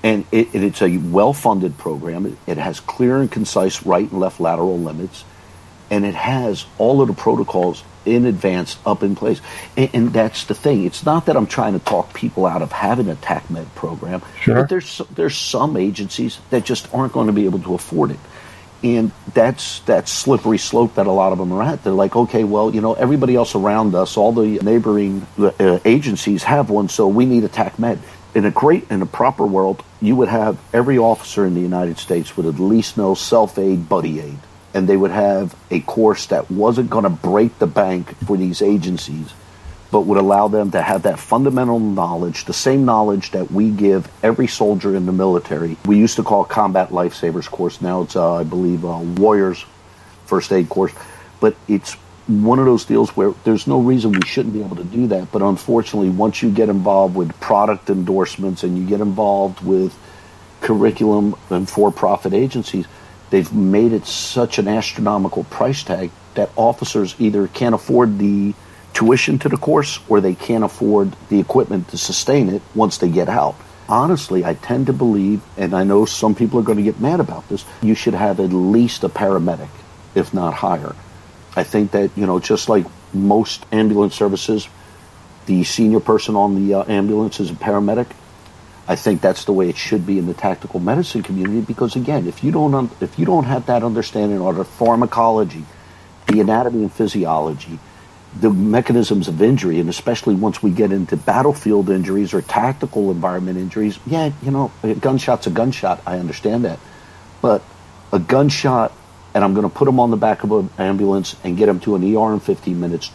and 0.04 0.26
it, 0.32 0.54
it's 0.56 0.82
a 0.82 0.98
well-funded 0.98 1.78
program. 1.78 2.38
It, 2.48 2.58
has 2.58 2.80
clear 2.80 3.18
and 3.18 3.32
concise 3.32 3.86
right 3.86 4.10
and 4.10 4.20
left 4.20 4.40
lateral 4.40 4.80
limits, 4.80 5.24
and 5.90 6.06
it 6.06 6.16
has 6.16 6.66
all 6.78 7.02
of 7.02 7.08
the 7.08 7.14
protocols 7.14 7.84
in 8.06 8.26
advance 8.26 8.78
up 8.86 9.04
in 9.04 9.16
place. 9.16 9.42
And, 9.78 9.90
and, 9.94 10.14
that's 10.14 10.46
the 10.46 10.56
thing. 10.56 10.86
It's 10.86 11.06
not 11.06 11.28
that 11.28 11.38
I'm 11.38 11.46
trying 11.46 11.74
to 11.74 11.80
talk 11.80 12.14
people 12.14 12.48
out 12.48 12.64
of 12.64 12.72
having 12.72 13.10
a 13.10 13.16
TACMED 13.16 13.76
program, 13.76 14.24
sure. 14.42 14.56
but 14.56 14.70
there's 14.70 15.02
there's 15.12 15.38
some 15.38 15.78
agencies 15.78 16.40
that 16.50 16.66
just 16.66 16.92
aren't 16.94 17.14
going 17.14 17.28
to 17.28 17.34
be 17.34 17.46
able 17.46 17.60
to 17.60 17.76
afford 17.76 18.12
it. 18.12 18.20
And 18.84 19.12
that's 19.36 19.82
that 19.82 20.10
slippery 20.10 20.58
slope 20.58 20.96
that 20.96 21.06
a 21.06 21.12
lot 21.12 21.32
of 21.32 21.38
them 21.38 21.52
are 21.52 21.62
at. 21.62 21.84
They're 21.84 21.94
like, 21.94 22.16
okay, 22.16 22.44
well, 22.44 22.74
you 22.74 22.82
know, 22.82 22.94
everybody 22.94 23.36
else 23.36 23.54
around 23.54 23.94
us, 23.94 24.18
all 24.18 24.32
the 24.32 24.58
neighboring 24.60 25.28
uh, 25.38 25.80
agencies 25.86 26.44
have 26.44 26.72
one, 26.72 26.90
so 26.90 27.08
we 27.08 27.28
need 27.28 27.44
a 27.44 27.50
TACMED. 27.50 28.00
In 28.34 28.46
a 28.46 28.52
great, 28.52 28.90
in 28.90 29.02
a 29.02 29.06
proper 29.06 29.46
world, 29.46 29.84
you 30.02 30.16
would 30.16 30.30
have 30.30 30.58
every 30.74 30.98
officer 30.98 31.46
in 31.46 31.54
the 31.54 31.62
United 31.62 31.98
States 31.98 32.38
would 32.38 32.46
at 32.46 32.60
least 32.60 32.98
know 32.98 33.14
self 33.14 33.58
aid, 33.58 33.90
buddy 33.90 34.20
aid 34.20 34.40
and 34.74 34.88
they 34.88 34.98
would 34.98 35.12
have 35.12 35.56
a 35.70 35.80
course 35.82 36.28
that 36.28 36.50
wasn't 36.50 36.90
going 36.90 37.04
to 37.04 37.10
break 37.10 37.58
the 37.60 37.68
bank 37.68 38.16
for 38.26 38.38
these 38.38 38.62
agencies, 38.62 39.34
but 39.92 40.02
would 40.02 40.18
allow 40.18 40.48
them 40.48 40.72
to 40.72 40.82
have 40.82 41.04
that 41.04 41.20
fundamental 41.20 41.80
knowledge, 41.80 42.46
the 42.46 42.54
same 42.54 42.86
knowledge 42.86 43.32
that 43.32 43.52
we 43.52 43.70
give 43.70 44.10
every 44.24 44.48
soldier 44.48 44.96
in 44.96 45.06
the 45.06 45.12
military. 45.12 45.78
We 45.86 45.98
used 45.98 46.16
to 46.18 46.24
call 46.24 46.46
Combat 46.46 46.90
Lifesavers 46.90 47.50
course. 47.50 47.82
Now 47.82 48.04
it's, 48.04 48.16
uh, 48.16 48.36
I 48.36 48.44
believe, 48.44 48.86
uh, 48.86 49.00
Warriors 49.00 49.66
First 50.26 50.54
Aid 50.54 50.70
course. 50.70 50.94
But 51.42 51.56
it's 51.68 51.98
one 52.28 52.60
of 52.60 52.66
those 52.66 52.86
deals 52.86 53.10
where 53.16 53.34
there's 53.44 53.68
no 53.68 53.80
reason 53.80 54.12
we 54.12 54.26
shouldn't 54.26 54.54
be 54.54 54.64
able 54.64 54.76
to 54.78 54.84
do 54.84 55.08
that. 55.08 55.32
But 55.32 55.42
unfortunately, 55.42 56.10
once 56.10 56.42
you 56.42 56.52
get 56.52 56.70
involved 56.70 57.16
with 57.16 57.38
product 57.40 57.90
endorsements 57.90 58.64
and 58.64 58.78
you 58.78 58.86
get 58.86 59.02
involved 59.02 59.62
with 59.62 59.94
curriculum 60.62 61.36
and 61.50 61.70
for-profit 61.70 62.34
agencies– 62.34 62.86
They've 63.32 63.52
made 63.52 63.94
it 63.94 64.06
such 64.06 64.60
an 64.60 64.68
astronomical 64.68 65.46
price 65.46 65.84
tag 65.84 66.12
that 66.36 66.52
officers 66.58 67.16
either 67.18 67.48
can't 67.48 67.74
afford 67.74 68.20
the 68.20 68.54
tuition 68.94 69.40
to 69.40 69.50
the 69.50 69.58
course 69.58 70.00
or 70.10 70.20
they 70.20 70.36
can't 70.36 70.66
afford 70.66 71.16
the 71.30 71.40
equipment 71.40 71.88
to 71.90 71.98
sustain 71.98 72.50
it 72.50 72.62
once 72.76 72.98
they 72.98 73.10
get 73.10 73.30
out. 73.30 73.56
Honestly, 73.88 74.44
I 74.44 74.54
tend 74.54 74.88
to 74.88 74.94
believe, 74.94 75.42
and 75.58 75.74
I 75.74 75.86
know 75.86 76.04
some 76.04 76.36
people 76.36 76.60
are 76.60 76.64
going 76.64 76.78
to 76.78 76.84
get 76.84 77.00
mad 77.00 77.22
about 77.22 77.48
this, 77.48 77.66
you 77.82 77.96
should 77.96 78.14
have 78.14 78.40
at 78.42 78.52
least 78.52 79.06
a 79.06 79.10
paramedic, 79.10 79.70
if 80.14 80.34
not 80.34 80.54
higher. 80.54 80.94
I 81.56 81.64
think 81.64 81.92
that, 81.92 82.12
you 82.16 82.26
know, 82.26 82.40
just 82.40 82.70
like 82.70 82.86
most 83.14 83.66
ambulance 83.72 84.16
services, 84.16 84.68
the 85.46 85.64
senior 85.64 86.00
person 86.00 86.36
on 86.36 86.56
the 86.56 86.76
uh, 86.76 86.86
ambulance 86.88 87.40
is 87.40 87.50
a 87.50 87.54
paramedic. 87.54 88.08
I 88.88 88.96
think 88.96 89.22
that's 89.22 89.46
the 89.46 89.54
way 89.54 89.70
it 89.70 89.78
should 89.78 90.06
be 90.06 90.18
in 90.18 90.26
the 90.26 90.34
tactical 90.34 90.80
medicine 90.80 91.24
community 91.24 91.62
because 91.62 91.96
again, 91.96 92.28
if 92.28 92.44
you 92.44 92.52
don't 92.52 92.74
un- 92.74 92.92
if 93.00 93.18
you 93.18 93.26
don't 93.26 93.46
have 93.46 93.68
that 93.68 93.84
understanding 93.84 94.42
of 94.42 94.56
the 94.56 94.66
pharmacology, 94.66 95.64
the 96.28 96.42
anatomy 96.42 96.84
and 96.84 96.92
physiology, 96.92 97.80
the 98.40 98.50
mechanisms 98.50 99.28
of 99.28 99.42
injury, 99.42 99.80
and 99.80 99.90
especially 99.90 100.36
once 100.36 100.64
we 100.64 100.72
get 100.72 100.92
into 100.92 101.18
battlefield 101.18 101.90
injuries 101.90 102.34
or 102.34 102.42
tactical 102.42 103.12
environment 103.12 103.58
injuries, 103.58 104.00
yeah, 104.06 104.32
you 104.42 104.52
know, 104.52 104.72
a 104.84 104.94
gunshot's 104.96 105.48
a 105.48 105.52
gunshot. 105.52 106.02
I 106.06 106.18
understand 106.18 106.66
that, 106.66 106.80
but 107.42 107.62
a 108.12 108.20
gunshot, 108.20 108.92
and 109.34 109.44
I'm 109.44 109.54
going 109.54 109.70
to 109.70 109.74
put 109.74 109.86
them 109.86 110.00
on 110.00 110.12
the 110.12 110.18
back 110.18 110.44
of 110.44 110.52
an 110.52 110.70
ambulance 110.78 111.36
and 111.44 111.58
get 111.58 111.68
them 111.68 111.80
to 111.82 111.96
an 111.96 112.04
ER 112.04 112.34
in 112.34 112.40
15 112.40 112.80
minutes. 112.80 113.12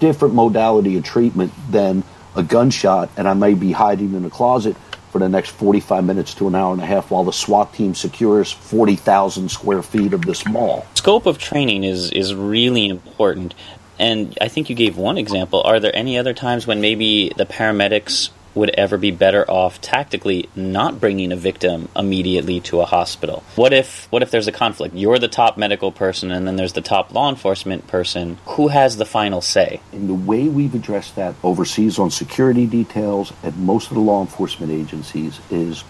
Different 0.00 0.34
modality 0.34 0.96
of 0.96 1.04
treatment 1.04 1.52
than 1.70 2.02
a 2.36 2.42
gunshot, 2.42 3.10
and 3.16 3.28
I 3.28 3.34
may 3.34 3.54
be 3.54 3.72
hiding 3.72 4.14
in 4.14 4.24
a 4.24 4.30
closet 4.30 4.76
for 5.10 5.20
the 5.20 5.28
next 5.28 5.50
45 5.50 6.04
minutes 6.04 6.34
to 6.34 6.48
an 6.48 6.56
hour 6.56 6.72
and 6.72 6.82
a 6.82 6.86
half 6.86 7.10
while 7.12 7.22
the 7.22 7.32
SWAT 7.32 7.72
team 7.72 7.94
secures 7.94 8.50
40,000 8.50 9.48
square 9.48 9.82
feet 9.82 10.12
of 10.12 10.22
this 10.22 10.44
mall. 10.44 10.84
Scope 10.94 11.26
of 11.26 11.38
training 11.38 11.84
is, 11.84 12.10
is 12.10 12.34
really 12.34 12.88
important. 12.88 13.54
And 13.96 14.36
I 14.40 14.48
think 14.48 14.68
you 14.68 14.74
gave 14.74 14.96
one 14.96 15.16
example. 15.18 15.62
Are 15.62 15.78
there 15.78 15.94
any 15.94 16.18
other 16.18 16.34
times 16.34 16.66
when 16.66 16.80
maybe 16.80 17.32
the 17.36 17.46
paramedics 17.46 18.30
would 18.54 18.70
ever 18.70 18.96
be 18.96 19.10
better 19.10 19.48
off 19.50 19.80
tactically 19.80 20.48
not 20.54 21.00
bringing 21.00 21.32
a 21.32 21.36
victim 21.36 21.88
immediately 21.96 22.60
to 22.60 22.80
a 22.80 22.84
hospital? 22.84 23.42
What 23.56 23.72
if 23.72 24.06
what 24.10 24.22
if 24.22 24.30
there's 24.30 24.48
a 24.48 24.52
conflict? 24.52 24.94
You're 24.94 25.18
the 25.18 25.28
top 25.28 25.56
medical 25.56 25.90
person 25.92 26.30
and 26.30 26.46
then 26.46 26.56
there's 26.56 26.72
the 26.72 26.80
top 26.80 27.12
law 27.12 27.28
enforcement 27.28 27.86
person. 27.86 28.38
Who 28.46 28.68
has 28.68 28.96
the 28.96 29.06
final 29.06 29.40
say? 29.40 29.80
And 29.92 30.08
the 30.08 30.14
way 30.14 30.48
we've 30.48 30.74
addressed 30.74 31.16
that 31.16 31.34
overseas 31.42 31.98
on 31.98 32.10
security 32.10 32.66
details 32.66 33.32
at 33.42 33.56
most 33.56 33.88
of 33.88 33.94
the 33.94 34.00
law 34.00 34.20
enforcement 34.20 34.72
agencies 34.72 35.40
is 35.50 35.84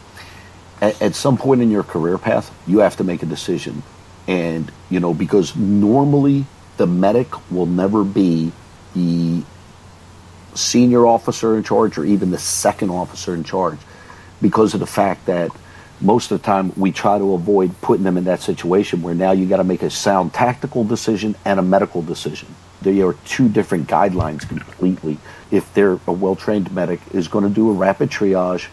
at, 0.81 1.01
at 1.01 1.15
some 1.15 1.37
point 1.37 1.63
in 1.63 1.71
your 1.71 1.83
career 1.83 2.19
path, 2.19 2.51
you 2.67 2.79
have 2.79 2.97
to 2.97 3.05
make 3.05 3.23
a 3.23 3.27
decision. 3.27 3.83
And, 4.27 4.71
you 4.89 5.01
know, 5.01 5.13
because 5.13 5.55
normally 5.55 6.47
the 6.77 6.87
medic 6.87 7.51
will 7.51 7.67
never 7.67 8.05
be 8.05 8.53
the 8.95 9.43
senior 10.55 11.07
officer 11.07 11.57
in 11.57 11.63
charge 11.63 11.99
or 11.99 12.05
even 12.05 12.31
the 12.31 12.39
second 12.39 12.91
officer 12.91 13.35
in 13.35 13.45
charge 13.45 13.79
because 14.41 14.75
of 14.75 14.81
the 14.81 14.87
fact 14.87 15.27
that 15.27 15.51
most 16.01 16.31
of 16.31 16.41
the 16.41 16.45
time 16.45 16.73
we 16.77 16.93
try 16.93 17.19
to 17.19 17.33
avoid 17.35 17.81
putting 17.81 18.05
them 18.05 18.17
in 18.17 18.25
that 18.25 18.41
situation 18.41 19.03
where 19.03 19.15
now 19.15 19.33
you 19.33 19.47
got 19.47 19.59
to 19.59 19.65
make 19.65 19.83
a 19.83 19.91
sound 19.91 20.33
tactical 20.33 20.85
decision 20.85 21.35
and 21.45 21.59
a 21.59 21.63
medical 21.63 22.03
decision. 22.03 22.55
There 22.83 23.07
are 23.07 23.15
two 23.25 23.49
different 23.49 23.89
guidelines 23.89 24.47
completely. 24.47 25.19
If 25.51 25.73
they're 25.73 25.99
a 26.07 26.13
well 26.13 26.37
trained 26.37 26.71
medic 26.73 27.01
is 27.13 27.29
going 27.29 27.45
to 27.45 27.51
do 27.51 27.71
a 27.71 27.73
rapid 27.73 28.11
triage 28.11 28.67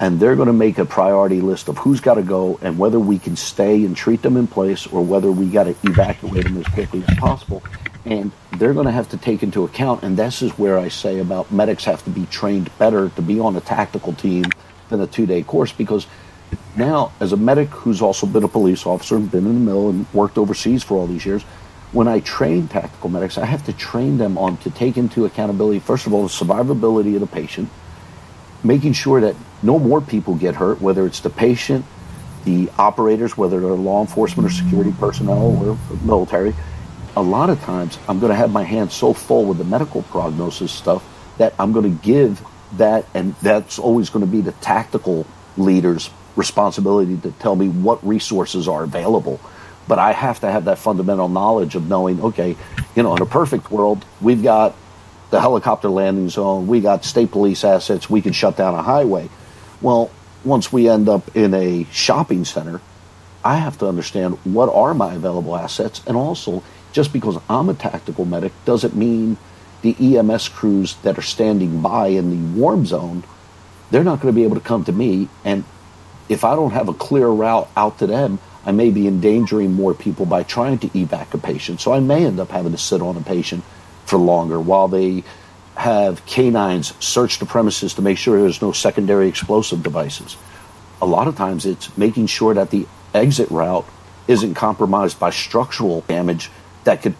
and 0.00 0.18
they're 0.18 0.36
going 0.36 0.48
to 0.48 0.52
make 0.52 0.78
a 0.78 0.84
priority 0.84 1.40
list 1.40 1.68
of 1.68 1.78
who's 1.78 2.00
got 2.00 2.14
to 2.14 2.22
go 2.22 2.58
and 2.60 2.78
whether 2.78 2.98
we 2.98 3.18
can 3.18 3.36
stay 3.36 3.84
and 3.84 3.96
treat 3.96 4.22
them 4.22 4.36
in 4.36 4.46
place 4.46 4.86
or 4.88 5.02
whether 5.02 5.30
we 5.30 5.48
got 5.48 5.64
to 5.64 5.76
evacuate 5.84 6.44
them 6.44 6.58
as 6.58 6.66
quickly 6.66 7.02
as 7.06 7.16
possible 7.16 7.62
and 8.04 8.32
they're 8.58 8.74
going 8.74 8.86
to 8.86 8.92
have 8.92 9.08
to 9.10 9.16
take 9.16 9.42
into 9.42 9.64
account, 9.64 10.02
and 10.02 10.16
this 10.16 10.42
is 10.42 10.52
where 10.58 10.78
I 10.78 10.88
say 10.88 11.18
about 11.18 11.50
medics 11.50 11.84
have 11.84 12.04
to 12.04 12.10
be 12.10 12.26
trained 12.26 12.70
better 12.78 13.08
to 13.10 13.22
be 13.22 13.40
on 13.40 13.56
a 13.56 13.60
tactical 13.60 14.12
team 14.12 14.44
than 14.90 15.00
a 15.00 15.06
two 15.06 15.26
day 15.26 15.42
course 15.42 15.72
because 15.72 16.06
now, 16.76 17.12
as 17.20 17.32
a 17.32 17.36
medic 17.36 17.68
who's 17.68 18.02
also 18.02 18.26
been 18.26 18.42
a 18.42 18.48
police 18.48 18.84
officer 18.84 19.16
and 19.16 19.30
been 19.30 19.46
in 19.46 19.54
the 19.54 19.60
mill 19.60 19.90
and 19.90 20.06
worked 20.12 20.38
overseas 20.38 20.82
for 20.82 20.96
all 20.96 21.06
these 21.06 21.24
years, 21.24 21.42
when 21.92 22.08
I 22.08 22.20
train 22.20 22.66
tactical 22.66 23.08
medics, 23.08 23.38
I 23.38 23.44
have 23.44 23.64
to 23.66 23.72
train 23.72 24.18
them 24.18 24.36
on 24.36 24.56
to 24.58 24.70
take 24.70 24.96
into 24.96 25.24
accountability, 25.24 25.78
first 25.78 26.06
of 26.06 26.12
all, 26.12 26.22
the 26.22 26.28
survivability 26.28 27.14
of 27.14 27.20
the 27.20 27.28
patient, 27.28 27.70
making 28.64 28.94
sure 28.94 29.20
that 29.20 29.36
no 29.62 29.78
more 29.78 30.00
people 30.00 30.34
get 30.34 30.56
hurt, 30.56 30.80
whether 30.80 31.06
it's 31.06 31.20
the 31.20 31.30
patient, 31.30 31.84
the 32.44 32.68
operators, 32.76 33.36
whether 33.38 33.60
they're 33.60 33.70
law 33.70 34.00
enforcement 34.00 34.48
or 34.48 34.52
security 34.52 34.92
personnel 34.98 35.56
or 35.64 35.78
military, 36.04 36.54
a 37.16 37.22
lot 37.22 37.50
of 37.50 37.60
times 37.62 37.98
I'm 38.08 38.18
going 38.18 38.30
to 38.30 38.36
have 38.36 38.50
my 38.50 38.62
hands 38.62 38.94
so 38.94 39.12
full 39.12 39.44
with 39.44 39.58
the 39.58 39.64
medical 39.64 40.02
prognosis 40.02 40.72
stuff 40.72 41.04
that 41.38 41.54
I'm 41.58 41.72
going 41.72 41.96
to 41.96 42.04
give 42.04 42.44
that, 42.76 43.06
and 43.14 43.34
that's 43.36 43.78
always 43.78 44.10
going 44.10 44.24
to 44.24 44.30
be 44.30 44.40
the 44.40 44.52
tactical 44.52 45.26
leader's 45.56 46.10
responsibility 46.36 47.16
to 47.18 47.30
tell 47.32 47.54
me 47.54 47.68
what 47.68 48.04
resources 48.06 48.66
are 48.66 48.82
available. 48.82 49.40
But 49.86 49.98
I 49.98 50.12
have 50.12 50.40
to 50.40 50.50
have 50.50 50.64
that 50.64 50.78
fundamental 50.78 51.28
knowledge 51.28 51.74
of 51.74 51.88
knowing, 51.88 52.20
okay, 52.20 52.56
you 52.96 53.02
know, 53.02 53.14
in 53.14 53.22
a 53.22 53.26
perfect 53.26 53.70
world, 53.70 54.04
we've 54.20 54.42
got 54.42 54.74
the 55.30 55.40
helicopter 55.40 55.88
landing 55.88 56.28
zone, 56.28 56.66
we 56.66 56.80
got 56.80 57.04
state 57.04 57.30
police 57.30 57.64
assets, 57.64 58.08
we 58.08 58.22
can 58.22 58.32
shut 58.32 58.56
down 58.56 58.74
a 58.74 58.82
highway. 58.82 59.28
Well, 59.80 60.10
once 60.42 60.72
we 60.72 60.88
end 60.88 61.08
up 61.08 61.36
in 61.36 61.54
a 61.54 61.84
shopping 61.92 62.44
center, 62.44 62.80
I 63.44 63.56
have 63.56 63.78
to 63.78 63.86
understand 63.86 64.38
what 64.44 64.72
are 64.72 64.94
my 64.94 65.14
available 65.14 65.54
assets 65.54 66.00
and 66.06 66.16
also 66.16 66.62
just 66.94 67.12
because 67.12 67.36
I'm 67.50 67.68
a 67.68 67.74
tactical 67.74 68.24
medic 68.24 68.52
doesn't 68.64 68.94
mean 68.94 69.36
the 69.82 70.16
EMS 70.16 70.48
crews 70.48 70.94
that 71.02 71.18
are 71.18 71.22
standing 71.22 71.82
by 71.82 72.06
in 72.06 72.30
the 72.30 72.60
warm 72.60 72.86
zone, 72.86 73.24
they're 73.90 74.04
not 74.04 74.20
going 74.20 74.32
to 74.32 74.36
be 74.36 74.44
able 74.44 74.54
to 74.54 74.62
come 74.62 74.84
to 74.84 74.92
me. 74.92 75.28
And 75.44 75.64
if 76.28 76.44
I 76.44 76.54
don't 76.54 76.70
have 76.70 76.88
a 76.88 76.94
clear 76.94 77.26
route 77.26 77.68
out 77.76 77.98
to 77.98 78.06
them, 78.06 78.38
I 78.64 78.70
may 78.70 78.90
be 78.90 79.08
endangering 79.08 79.72
more 79.72 79.92
people 79.92 80.24
by 80.24 80.44
trying 80.44 80.78
to 80.78 80.88
evac 80.90 81.34
a 81.34 81.38
patient. 81.38 81.80
So 81.80 81.92
I 81.92 81.98
may 81.98 82.24
end 82.24 82.38
up 82.38 82.50
having 82.50 82.72
to 82.72 82.78
sit 82.78 83.02
on 83.02 83.16
a 83.16 83.20
patient 83.20 83.64
for 84.06 84.16
longer 84.16 84.60
while 84.60 84.86
they 84.86 85.24
have 85.76 86.24
canines 86.26 86.94
search 87.04 87.40
the 87.40 87.46
premises 87.46 87.94
to 87.94 88.02
make 88.02 88.18
sure 88.18 88.40
there's 88.40 88.62
no 88.62 88.70
secondary 88.70 89.26
explosive 89.26 89.82
devices. 89.82 90.36
A 91.02 91.06
lot 91.06 91.26
of 91.26 91.36
times 91.36 91.66
it's 91.66 91.96
making 91.98 92.28
sure 92.28 92.54
that 92.54 92.70
the 92.70 92.86
exit 93.12 93.50
route 93.50 93.84
isn't 94.28 94.54
compromised 94.54 95.18
by 95.18 95.30
structural 95.30 96.02
damage 96.02 96.50
that 96.84 97.02
could 97.02 97.14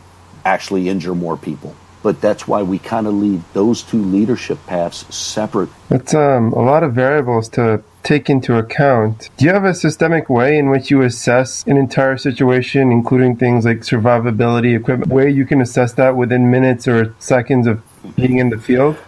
actually 0.45 0.89
injure 0.89 1.15
more 1.15 1.37
people. 1.37 1.75
But 2.03 2.21
that's 2.21 2.47
why 2.47 2.63
we 2.63 2.79
kind 2.79 3.07
of 3.07 3.15
leave 3.15 3.43
those 3.55 3.83
two 3.83 4.03
leadership 4.03 4.59
paths 4.67 5.07
separate. 5.15 5.71
It's 5.89 6.13
um, 6.15 6.53
a 6.53 6.61
lot 6.63 6.83
of 6.83 6.93
variables 6.93 7.49
to 7.51 7.83
take 8.03 8.29
into 8.29 8.59
account. 8.59 9.31
Do 9.39 9.47
you 9.47 9.53
have 9.53 9.65
a 9.65 9.73
systemic 9.75 10.29
way 10.29 10.59
in 10.59 10.69
which 10.69 10.91
you 10.91 11.01
assess 11.01 11.65
an 11.67 11.79
entire 11.79 12.19
situation, 12.19 12.93
including 12.93 13.37
things 13.37 13.65
like 13.65 13.79
survivability, 13.79 14.77
equipment, 14.77 15.11
where 15.11 15.29
you 15.29 15.47
can 15.47 15.63
assess 15.63 15.95
that 15.95 16.15
within 16.15 16.51
minutes 16.51 16.87
or 16.87 17.15
seconds 17.19 17.67
of 17.67 17.83
being 18.17 18.37
in 18.37 18.51
the 18.51 18.59
field? 18.59 18.99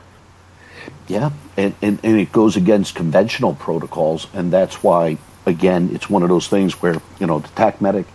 Yeah, 1.06 1.32
and, 1.58 1.74
and, 1.82 2.00
and 2.02 2.18
it 2.18 2.32
goes 2.32 2.56
against 2.56 2.94
conventional 2.94 3.54
protocols, 3.54 4.26
and 4.32 4.50
that's 4.50 4.82
why, 4.82 5.18
again, 5.44 5.90
it's 5.92 6.08
one 6.08 6.22
of 6.22 6.30
those 6.30 6.48
things 6.48 6.80
where, 6.80 7.00
you 7.20 7.26
know, 7.26 7.40
the 7.40 7.48
TAC 7.48 7.82
medic 7.82 8.06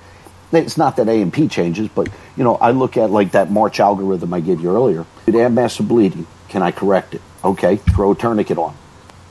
It's 0.52 0.78
not 0.78 0.97
that 0.97 1.08
A&P 1.08 1.47
changes, 1.47 1.88
but 1.88 2.10
you 2.36 2.43
know, 2.43 2.56
I 2.56 2.72
look 2.72 2.97
at 2.97 3.10
like 3.10 3.32
that 3.32 3.52
MARCH 3.52 3.80
algorithm 3.80 4.34
I 4.34 4.41
gave 4.41 4.60
you 4.62 4.70
earlier. 4.76 5.06
Did 5.26 5.52
massive 5.52 5.88
bleeding? 5.88 6.28
Can 6.49 6.62
I 6.62 6.72
correct 6.72 7.16
it? 7.16 7.22
Okay, 7.43 7.78
throw 7.78 8.12
a 8.12 8.16
tourniquet 8.16 8.58
on. 8.58 8.76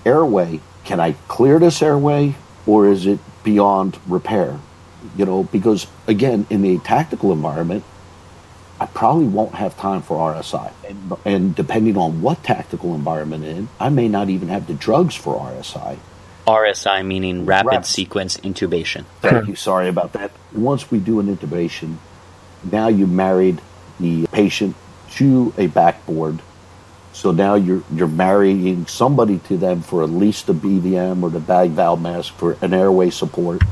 Airway, 0.07 0.61
can 0.85 0.99
I 0.99 1.13
clear 1.29 1.59
this 1.59 1.83
airway 1.83 2.35
or 2.67 2.89
is 2.89 3.07
it 3.07 3.21
beyond 3.45 3.99
repair? 4.07 4.59
You 5.17 5.27
know, 5.27 5.45
because 5.45 5.87
again, 6.07 6.47
in 6.51 6.63
the 6.63 6.79
tactical 6.79 7.33
environment, 7.33 7.85
I 8.81 8.87
probably 8.87 9.27
won't 9.27 9.57
have 9.57 9.77
time 9.77 10.01
for 10.01 10.17
RSI. 10.17 10.73
And, 10.89 11.13
and 11.27 11.55
depending 11.55 11.99
on 11.99 12.23
what 12.23 12.43
tactical 12.43 12.95
environment 12.95 13.45
in, 13.45 13.69
I 13.79 13.91
may 13.91 14.09
not 14.09 14.31
even 14.31 14.49
have 14.49 14.67
the 14.67 14.75
drugs 14.75 15.15
for 15.15 15.39
RSI. 15.39 15.99
RSI 16.51 17.07
meaning 17.07 17.47
rapid 17.47 17.87
sequence 17.87 18.37
intubation. 18.39 19.05
Thank 19.21 19.49
you. 19.49 19.55
Sorry 19.55 19.89
about 19.89 20.15
that. 20.15 20.33
Once 20.53 20.91
we 20.91 20.99
do 20.99 21.21
an 21.21 21.35
intubation, 21.35 21.97
now 22.71 22.89
you 22.89 23.07
married 23.07 23.61
the 24.01 24.27
patient 24.29 24.75
to 25.13 25.55
a 25.57 25.69
backboard. 25.69 26.41
So 27.13 27.31
now 27.31 27.55
you're 27.55 27.83
you're 27.93 28.09
marrying 28.09 28.87
somebody 28.87 29.39
to 29.51 29.57
them 29.57 29.83
for 29.83 30.03
at 30.03 30.11
least 30.11 30.49
a 30.49 30.55
BVM 30.55 31.23
or 31.23 31.31
the 31.31 31.41
bag 31.41 31.71
valve 31.71 32.01
mask 32.01 32.35
for 32.35 32.57
an 32.61 32.73
airway 32.75 33.11
support, 33.11 33.63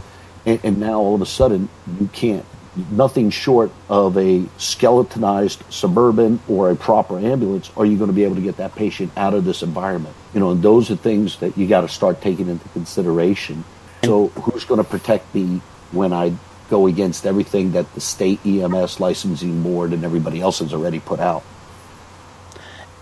and, 0.46 0.60
and 0.62 0.78
now 0.78 0.98
all 0.98 1.14
of 1.14 1.22
a 1.22 1.26
sudden 1.26 1.68
you 2.00 2.08
can't 2.12 2.44
nothing 2.90 3.30
short 3.30 3.70
of 3.88 4.16
a 4.16 4.44
skeletonized 4.56 5.62
suburban 5.70 6.40
or 6.48 6.70
a 6.70 6.76
proper 6.76 7.18
ambulance 7.18 7.70
are 7.76 7.84
you 7.84 7.96
going 7.96 8.08
to 8.08 8.14
be 8.14 8.24
able 8.24 8.36
to 8.36 8.42
get 8.42 8.56
that 8.58 8.74
patient 8.74 9.12
out 9.16 9.34
of 9.34 9.44
this 9.44 9.62
environment? 9.62 10.14
You 10.34 10.40
know 10.40 10.50
and 10.50 10.62
those 10.62 10.90
are 10.90 10.96
things 10.96 11.38
that 11.38 11.56
you 11.58 11.66
got 11.66 11.82
to 11.82 11.88
start 11.88 12.20
taking 12.20 12.48
into 12.48 12.68
consideration. 12.70 13.64
So 14.04 14.28
who's 14.28 14.64
going 14.64 14.82
to 14.82 14.88
protect 14.88 15.34
me 15.34 15.60
when 15.90 16.12
i 16.12 16.32
go 16.70 16.86
against 16.86 17.26
everything 17.26 17.72
that 17.72 17.92
the 17.94 18.00
state 18.00 18.44
ems 18.44 19.00
licensing 19.00 19.62
board 19.62 19.92
and 19.92 20.04
everybody 20.04 20.40
else 20.40 20.58
has 20.58 20.72
already 20.72 21.00
put 21.00 21.20
out? 21.20 21.42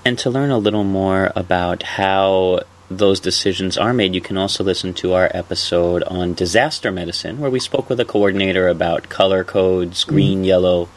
And 0.04 0.16
to 0.20 0.30
learn 0.30 0.50
a 0.50 0.58
little 0.58 0.84
more 0.84 1.32
about 1.34 1.82
how 1.82 2.60
those 2.90 3.20
decisions 3.20 3.76
are 3.76 3.92
made, 3.92 4.14
you 4.14 4.20
can 4.20 4.36
also 4.36 4.62
listen 4.62 4.94
to 4.94 5.12
our 5.14 5.30
episode 5.34 6.02
on 6.04 6.34
disaster 6.34 6.92
medicine, 6.92 7.38
where 7.38 7.50
we 7.50 7.58
spoke 7.58 7.88
with 7.88 7.98
a 7.98 8.04
coordinator 8.04 8.68
about 8.68 9.08
color 9.08 9.42
codes 9.42 10.04
green, 10.04 10.42
mm. 10.42 10.46
yellow, 10.46 10.88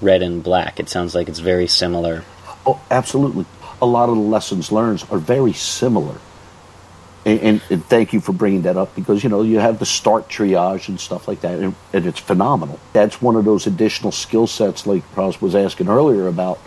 red, 0.00 0.22
and 0.22 0.42
black. 0.42 0.80
It 0.80 0.88
sounds 0.88 1.14
like 1.14 1.28
it's 1.28 1.38
very 1.38 1.66
similar. 1.66 2.24
Oh, 2.66 2.80
absolutely. 2.90 3.46
A 3.80 3.86
lot 3.86 4.08
of 4.08 4.16
the 4.16 4.22
lessons 4.22 4.72
learned 4.72 5.04
are 5.10 5.18
very 5.18 5.52
similar. 5.52 6.18
And, 7.24 7.40
and, 7.40 7.62
and, 7.70 7.84
thank 7.84 8.12
you 8.12 8.20
for 8.20 8.32
bringing 8.32 8.62
that 8.62 8.76
up 8.76 8.94
because 8.94 9.22
you 9.22 9.28
know 9.28 9.42
you 9.42 9.58
have 9.58 9.78
the 9.78 9.86
start 9.86 10.28
triage 10.28 10.88
and 10.88 10.98
stuff 10.98 11.28
like 11.28 11.42
that, 11.42 11.58
and, 11.58 11.74
and 11.92 12.06
it's 12.06 12.20
phenomenal. 12.20 12.78
That's 12.92 13.20
one 13.20 13.36
of 13.36 13.44
those 13.44 13.66
additional 13.66 14.12
skill 14.12 14.46
sets, 14.46 14.86
like 14.86 15.02
Pross 15.12 15.40
was 15.40 15.54
asking 15.54 15.88
earlier 15.88 16.26
about 16.26 16.58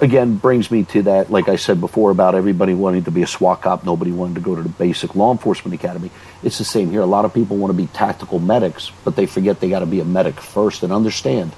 again 0.00 0.36
brings 0.36 0.70
me 0.70 0.84
to 0.84 1.02
that 1.02 1.30
like 1.30 1.48
i 1.48 1.56
said 1.56 1.80
before 1.80 2.10
about 2.10 2.34
everybody 2.34 2.74
wanting 2.74 3.04
to 3.04 3.10
be 3.10 3.22
a 3.22 3.26
swat 3.26 3.62
cop 3.62 3.84
nobody 3.84 4.10
wanted 4.10 4.34
to 4.34 4.40
go 4.40 4.54
to 4.54 4.62
the 4.62 4.68
basic 4.68 5.14
law 5.14 5.30
enforcement 5.32 5.74
academy. 5.74 6.10
It's 6.42 6.58
the 6.58 6.64
same 6.64 6.90
here. 6.90 7.00
A 7.00 7.06
lot 7.06 7.24
of 7.24 7.32
people 7.32 7.56
want 7.56 7.70
to 7.70 7.76
be 7.76 7.86
tactical 7.88 8.38
medics 8.38 8.90
but 9.04 9.16
they 9.16 9.26
forget 9.26 9.60
they 9.60 9.68
got 9.68 9.80
to 9.80 9.86
be 9.86 10.00
a 10.00 10.04
medic 10.04 10.40
first 10.40 10.82
and 10.82 10.92
understand 10.92 11.52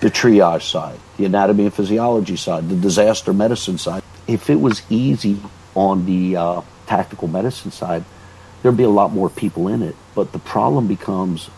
the 0.00 0.10
triage 0.10 0.62
side 0.62 0.98
the 1.16 1.24
anatomy 1.24 1.64
and 1.64 1.74
physiology 1.74 2.36
side 2.36 2.68
the 2.68 2.76
disaster 2.76 3.32
medicine 3.32 3.78
side. 3.78 4.02
If 4.26 4.48
it 4.50 4.60
was 4.60 4.82
easy 4.88 5.40
on 5.74 6.06
the 6.06 6.36
uh, 6.36 6.62
tactical 6.86 7.28
medicine 7.28 7.72
side 7.72 8.04
there'd 8.62 8.76
be 8.76 8.84
a 8.84 8.90
lot 8.90 9.12
more 9.12 9.28
people 9.28 9.68
in 9.68 9.82
it 9.82 9.96
but 10.14 10.32
the 10.32 10.38
problem 10.38 10.86
becomes 10.86 11.50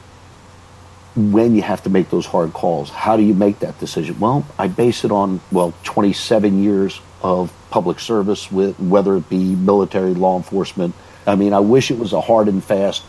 when 1.14 1.54
you 1.54 1.62
have 1.62 1.82
to 1.82 1.90
make 1.90 2.10
those 2.10 2.26
hard 2.26 2.52
calls. 2.52 2.88
How 2.90 3.16
do 3.16 3.22
you 3.22 3.34
make 3.34 3.58
that 3.60 3.78
decision? 3.78 4.18
Well, 4.18 4.46
I 4.58 4.68
base 4.68 5.04
it 5.04 5.10
on, 5.10 5.40
well, 5.50 5.74
27 5.84 6.62
years 6.62 7.00
of 7.22 7.52
public 7.70 8.00
service 8.00 8.50
with 8.50 8.78
whether 8.80 9.16
it 9.16 9.28
be 9.28 9.54
military, 9.54 10.14
law 10.14 10.36
enforcement. 10.36 10.94
I 11.26 11.36
mean, 11.36 11.52
I 11.52 11.60
wish 11.60 11.90
it 11.90 11.98
was 11.98 12.12
a 12.12 12.20
hard 12.20 12.48
and 12.48 12.62
fast, 12.62 13.02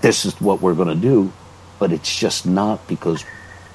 this 0.00 0.24
is 0.24 0.38
what 0.40 0.60
we're 0.60 0.74
going 0.74 0.88
to 0.88 0.94
do, 0.94 1.32
but 1.78 1.92
it's 1.92 2.14
just 2.14 2.44
not 2.44 2.86
because 2.88 3.24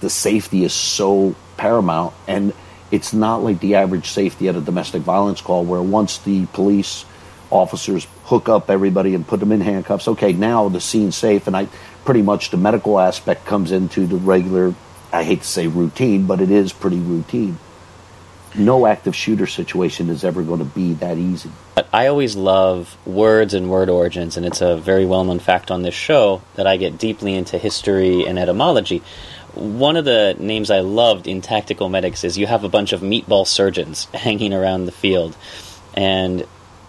the 0.02 0.10
safety 0.10 0.64
is 0.64 0.74
so 0.74 1.36
paramount 1.56 2.14
and 2.28 2.54
it's 2.92 3.14
not 3.14 3.44
like 3.44 3.60
the 3.60 3.76
average 3.76 4.08
safety 4.10 4.48
at 4.48 4.56
a 4.56 4.62
domestic 4.62 5.02
violence 5.02 5.42
call 5.42 5.66
where 5.66 5.82
once 5.82 6.20
the 6.20 6.46
police 6.48 7.06
officers 7.50 8.08
hook 8.28 8.50
up 8.50 8.70
everybody 8.70 9.16
and 9.16 9.26
put 9.26 9.40
them 9.40 9.54
in 9.54 9.62
handcuffs, 9.62 10.08
okay, 10.08 10.34
now 10.34 10.68
the 10.68 10.82
scene's 10.82 11.16
safe 11.16 11.48
and 11.48 11.56
I 11.56 11.68
pretty 12.04 12.22
much 12.22 12.52
the 12.52 12.58
medical 12.58 13.00
aspect 13.00 13.46
comes 13.46 13.72
into 13.72 14.06
the 14.06 14.18
regular, 14.18 14.76
I 15.14 15.24
hate 15.24 15.42
to 15.42 15.48
say 15.48 15.68
routine, 15.68 16.28
but 16.28 16.42
it 16.42 16.52
is 16.52 16.74
pretty 16.74 17.00
routine. 17.00 17.58
No 18.54 18.86
active 18.86 19.16
shooter 19.16 19.48
situation 19.48 20.10
is 20.10 20.24
ever 20.24 20.44
going 20.44 20.60
to 20.60 20.66
be 20.66 20.94
that 20.96 21.18
easy. 21.18 21.52
But 21.76 21.88
I 21.94 22.08
always 22.08 22.36
love 22.36 22.98
words 23.06 23.54
and 23.54 23.70
word 23.70 23.90
origins, 23.90 24.36
and 24.36 24.46
it's 24.46 24.62
a 24.62 24.76
very 24.76 25.06
well 25.06 25.24
known 25.24 25.40
fact 25.40 25.70
on 25.72 25.84
this 25.84 25.94
show 25.94 26.42
that 26.56 26.68
I 26.68 26.78
get 26.78 26.98
deeply 26.98 27.34
into 27.34 27.58
history 27.58 28.26
and 28.26 28.40
etymology. 28.40 29.04
One 29.54 29.96
of 29.96 30.06
the 30.06 30.36
names 30.40 30.70
I 30.70 30.80
loved 30.80 31.28
in 31.28 31.42
Tactical 31.42 31.88
Medics 31.88 32.24
is 32.24 32.38
you 32.38 32.48
have 32.48 32.64
a 32.64 32.70
bunch 32.70 32.94
of 32.94 33.02
meatball 33.02 33.48
surgeons 33.48 34.06
hanging 34.14 34.54
around 34.54 34.86
the 34.86 34.92
field. 34.92 35.36
And 35.94 36.46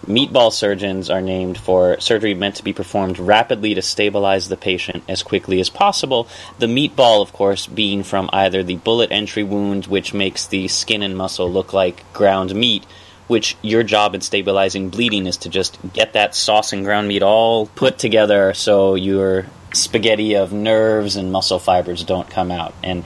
Meatball 0.07 0.51
surgeons 0.51 1.09
are 1.09 1.21
named 1.21 1.57
for 1.57 1.99
surgery 1.99 2.33
meant 2.33 2.55
to 2.55 2.63
be 2.63 2.73
performed 2.73 3.19
rapidly 3.19 3.73
to 3.75 3.81
stabilize 3.81 4.47
the 4.47 4.57
patient 4.57 5.03
as 5.07 5.21
quickly 5.21 5.59
as 5.59 5.69
possible. 5.69 6.27
The 6.57 6.67
meatball, 6.67 7.21
of 7.21 7.33
course, 7.33 7.67
being 7.67 8.03
from 8.03 8.29
either 8.31 8.63
the 8.63 8.77
bullet 8.77 9.11
entry 9.11 9.43
wound, 9.43 9.87
which 9.87 10.13
makes 10.13 10.47
the 10.47 10.67
skin 10.67 11.03
and 11.03 11.17
muscle 11.17 11.51
look 11.51 11.73
like 11.73 12.11
ground 12.13 12.55
meat, 12.55 12.85
which 13.27 13.57
your 13.61 13.83
job 13.83 14.15
in 14.15 14.21
stabilizing 14.21 14.89
bleeding 14.89 15.27
is 15.27 15.37
to 15.37 15.49
just 15.49 15.77
get 15.93 16.13
that 16.13 16.33
sauce 16.33 16.73
and 16.73 16.85
ground 16.85 17.07
meat 17.07 17.21
all 17.21 17.67
put 17.67 17.99
together 17.99 18.53
so 18.53 18.95
your 18.95 19.45
spaghetti 19.73 20.35
of 20.35 20.51
nerves 20.51 21.17
and 21.17 21.31
muscle 21.31 21.59
fibers 21.59 22.03
don't 22.03 22.29
come 22.29 22.51
out. 22.51 22.73
And 22.83 23.03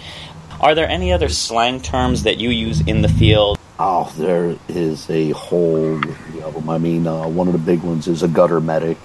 are 0.61 0.75
there 0.75 0.87
any 0.87 1.11
other 1.11 1.27
slang 1.27 1.81
terms 1.81 2.23
that 2.23 2.37
you 2.37 2.49
use 2.49 2.79
in 2.87 3.01
the 3.01 3.09
field 3.09 3.59
Oh, 3.85 4.09
there 4.15 4.55
is 4.69 5.09
a 5.09 5.31
whole 5.31 5.97
of 5.97 6.53
them. 6.53 6.69
I 6.69 6.77
mean, 6.77 7.05
uh, 7.05 7.27
one 7.27 7.47
of 7.47 7.53
the 7.53 7.59
big 7.59 7.81
ones 7.81 8.07
is 8.07 8.23
a 8.23 8.29
gutter 8.29 8.61
medic. 8.61 8.97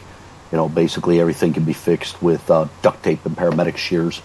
You 0.53 0.57
know, 0.57 0.69
basically 0.69 1.21
everything 1.21 1.53
can 1.53 1.65
be 1.65 1.73
fixed 1.73 2.23
with 2.23 2.49
uh, 2.49 2.69
duct 2.81 3.03
tape 3.03 3.27
and 3.27 3.37
paramedic 3.37 3.77
shears. 3.77 4.23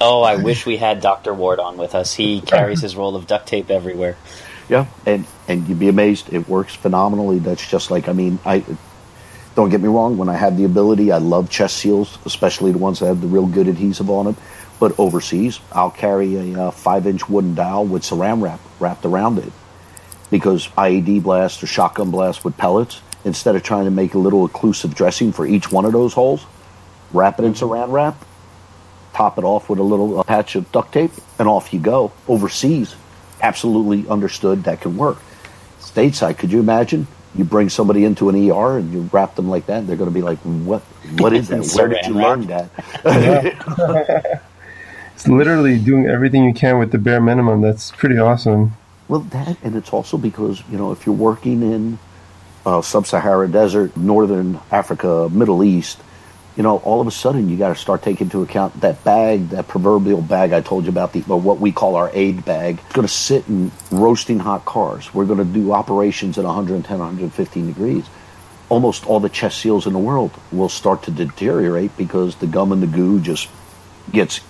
Oh, 0.00 0.22
I 0.22 0.36
wish 0.36 0.66
we 0.66 0.76
had 0.76 1.00
Dr. 1.00 1.34
Ward 1.34 1.58
on 1.58 1.76
with 1.78 1.96
us. 1.96 2.14
He 2.14 2.40
carries 2.40 2.80
his 2.80 2.94
roll 2.94 3.16
of 3.16 3.26
duct 3.26 3.48
tape 3.48 3.70
everywhere. 3.70 4.16
Yeah, 4.68 4.86
and 5.04 5.26
and 5.48 5.66
you'd 5.68 5.80
be 5.80 5.88
amazed. 5.88 6.32
It 6.32 6.48
works 6.48 6.76
phenomenally. 6.76 7.40
That's 7.40 7.68
just 7.68 7.90
like 7.90 8.08
I 8.08 8.12
mean, 8.12 8.38
I 8.44 8.64
don't 9.56 9.68
get 9.68 9.80
me 9.80 9.88
wrong. 9.88 10.16
When 10.16 10.28
I 10.28 10.36
have 10.36 10.56
the 10.56 10.64
ability, 10.64 11.10
I 11.10 11.18
love 11.18 11.50
chest 11.50 11.76
seals, 11.76 12.18
especially 12.24 12.70
the 12.70 12.78
ones 12.78 13.00
that 13.00 13.06
have 13.06 13.20
the 13.20 13.26
real 13.26 13.46
good 13.46 13.66
adhesive 13.66 14.10
on 14.10 14.26
them. 14.26 14.36
But 14.78 14.96
overseas, 15.00 15.58
I'll 15.72 15.90
carry 15.90 16.36
a 16.54 16.66
uh, 16.66 16.70
five-inch 16.70 17.28
wooden 17.28 17.56
dowel 17.56 17.84
with 17.84 18.04
saran 18.04 18.40
wrap 18.40 18.60
wrapped 18.78 19.04
around 19.04 19.38
it 19.38 19.52
because 20.30 20.68
IED 20.68 21.22
blast 21.22 21.62
or 21.62 21.66
shotgun 21.66 22.10
blast 22.10 22.44
with 22.44 22.56
pellets, 22.56 23.00
instead 23.24 23.56
of 23.56 23.62
trying 23.62 23.84
to 23.84 23.90
make 23.90 24.14
a 24.14 24.18
little 24.18 24.48
occlusive 24.48 24.94
dressing 24.94 25.32
for 25.32 25.46
each 25.46 25.70
one 25.72 25.84
of 25.84 25.92
those 25.92 26.12
holes, 26.12 26.44
wrap 27.12 27.38
it 27.38 27.44
in 27.44 27.54
saran 27.54 27.90
wrap, 27.90 28.24
top 29.14 29.38
it 29.38 29.44
off 29.44 29.68
with 29.68 29.78
a 29.78 29.82
little 29.82 30.22
patch 30.24 30.54
of 30.56 30.70
duct 30.72 30.92
tape, 30.92 31.12
and 31.38 31.48
off 31.48 31.72
you 31.72 31.80
go. 31.80 32.12
Overseas, 32.26 32.94
absolutely 33.42 34.08
understood 34.08 34.64
that 34.64 34.80
can 34.80 34.96
work. 34.96 35.18
Stateside, 35.80 36.38
could 36.38 36.52
you 36.52 36.60
imagine? 36.60 37.06
You 37.34 37.44
bring 37.44 37.68
somebody 37.68 38.04
into 38.04 38.28
an 38.28 38.50
ER 38.50 38.78
and 38.78 38.92
you 38.92 39.08
wrap 39.12 39.34
them 39.34 39.48
like 39.48 39.66
that, 39.66 39.80
and 39.80 39.88
they're 39.88 39.96
going 39.96 40.10
to 40.10 40.14
be 40.14 40.22
like, 40.22 40.38
"What? 40.38 40.82
What 41.18 41.32
is 41.34 41.48
that? 41.50 41.70
Where 41.74 41.88
did 41.88 42.06
you 42.06 42.14
learn 42.14 42.46
that?" 42.46 42.70
it's 45.14 45.28
literally 45.28 45.78
doing 45.78 46.06
everything 46.06 46.44
you 46.44 46.54
can 46.54 46.78
with 46.78 46.90
the 46.90 46.98
bare 46.98 47.20
minimum. 47.20 47.60
That's 47.60 47.90
pretty 47.92 48.18
awesome. 48.18 48.72
Well, 49.08 49.20
that, 49.20 49.56
and 49.62 49.74
it's 49.74 49.92
also 49.92 50.18
because, 50.18 50.62
you 50.70 50.76
know, 50.76 50.92
if 50.92 51.06
you're 51.06 51.14
working 51.14 51.62
in 51.62 51.98
uh, 52.66 52.82
sub 52.82 53.06
Sahara 53.06 53.48
desert, 53.48 53.96
northern 53.96 54.60
Africa, 54.70 55.28
Middle 55.32 55.64
East, 55.64 55.98
you 56.56 56.62
know, 56.62 56.78
all 56.78 57.00
of 57.00 57.06
a 57.06 57.10
sudden 57.12 57.48
you 57.48 57.56
got 57.56 57.68
to 57.68 57.76
start 57.76 58.02
taking 58.02 58.26
into 58.26 58.42
account 58.42 58.80
that 58.80 59.04
bag, 59.04 59.50
that 59.50 59.68
proverbial 59.68 60.20
bag 60.20 60.52
I 60.52 60.60
told 60.60 60.84
you 60.84 60.90
about, 60.90 61.12
the 61.12 61.24
or 61.28 61.40
what 61.40 61.60
we 61.60 61.72
call 61.72 61.94
our 61.94 62.10
aid 62.12 62.44
bag. 62.44 62.80
It's 62.84 62.92
going 62.92 63.06
to 63.06 63.12
sit 63.12 63.48
in 63.48 63.70
roasting 63.90 64.40
hot 64.40 64.64
cars. 64.64 65.14
We're 65.14 65.24
going 65.24 65.38
to 65.38 65.44
do 65.44 65.72
operations 65.72 66.36
at 66.36 66.44
110, 66.44 66.98
115 66.98 67.66
degrees. 67.66 68.04
Almost 68.68 69.06
all 69.06 69.20
the 69.20 69.28
chest 69.30 69.58
seals 69.58 69.86
in 69.86 69.92
the 69.94 69.98
world 69.98 70.32
will 70.52 70.68
start 70.68 71.04
to 71.04 71.10
deteriorate 71.10 71.96
because 71.96 72.36
the 72.36 72.46
gum 72.46 72.72
and 72.72 72.82
the 72.82 72.86
goo 72.88 73.20
just 73.20 73.48
gets 74.12 74.40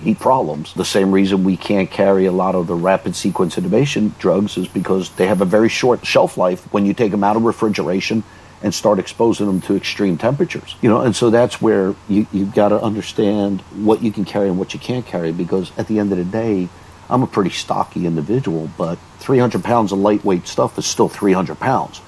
heat 0.00 0.18
problems. 0.18 0.74
The 0.74 0.84
same 0.84 1.12
reason 1.12 1.44
we 1.44 1.56
can't 1.56 1.90
carry 1.90 2.26
a 2.26 2.32
lot 2.32 2.54
of 2.54 2.66
the 2.66 2.74
rapid 2.74 3.16
sequence 3.16 3.56
intubation 3.56 4.16
drugs 4.18 4.56
is 4.56 4.68
because 4.68 5.10
they 5.10 5.26
have 5.26 5.40
a 5.40 5.44
very 5.44 5.68
short 5.68 6.06
shelf 6.06 6.36
life 6.36 6.72
when 6.72 6.86
you 6.86 6.94
take 6.94 7.10
them 7.10 7.24
out 7.24 7.36
of 7.36 7.42
refrigeration 7.42 8.22
and 8.62 8.74
start 8.74 8.98
exposing 8.98 9.46
them 9.46 9.60
to 9.60 9.76
extreme 9.76 10.18
temperatures. 10.18 10.74
You 10.80 10.90
know, 10.90 11.00
and 11.00 11.14
so 11.14 11.30
that's 11.30 11.62
where 11.62 11.94
you, 12.08 12.26
you've 12.32 12.54
got 12.54 12.70
to 12.70 12.80
understand 12.80 13.60
what 13.72 14.02
you 14.02 14.10
can 14.10 14.24
carry 14.24 14.48
and 14.48 14.58
what 14.58 14.74
you 14.74 14.80
can't 14.80 15.06
carry 15.06 15.32
because 15.32 15.70
at 15.78 15.86
the 15.86 15.98
end 15.98 16.12
of 16.12 16.18
the 16.18 16.24
day, 16.24 16.68
I'm 17.10 17.22
a 17.22 17.26
pretty 17.26 17.50
stocky 17.50 18.06
individual, 18.06 18.68
but 18.76 18.98
300 19.20 19.64
pounds 19.64 19.92
of 19.92 19.98
lightweight 19.98 20.46
stuff 20.46 20.78
is 20.78 20.86
still 20.86 21.08
300 21.08 21.58
pounds. 21.58 22.00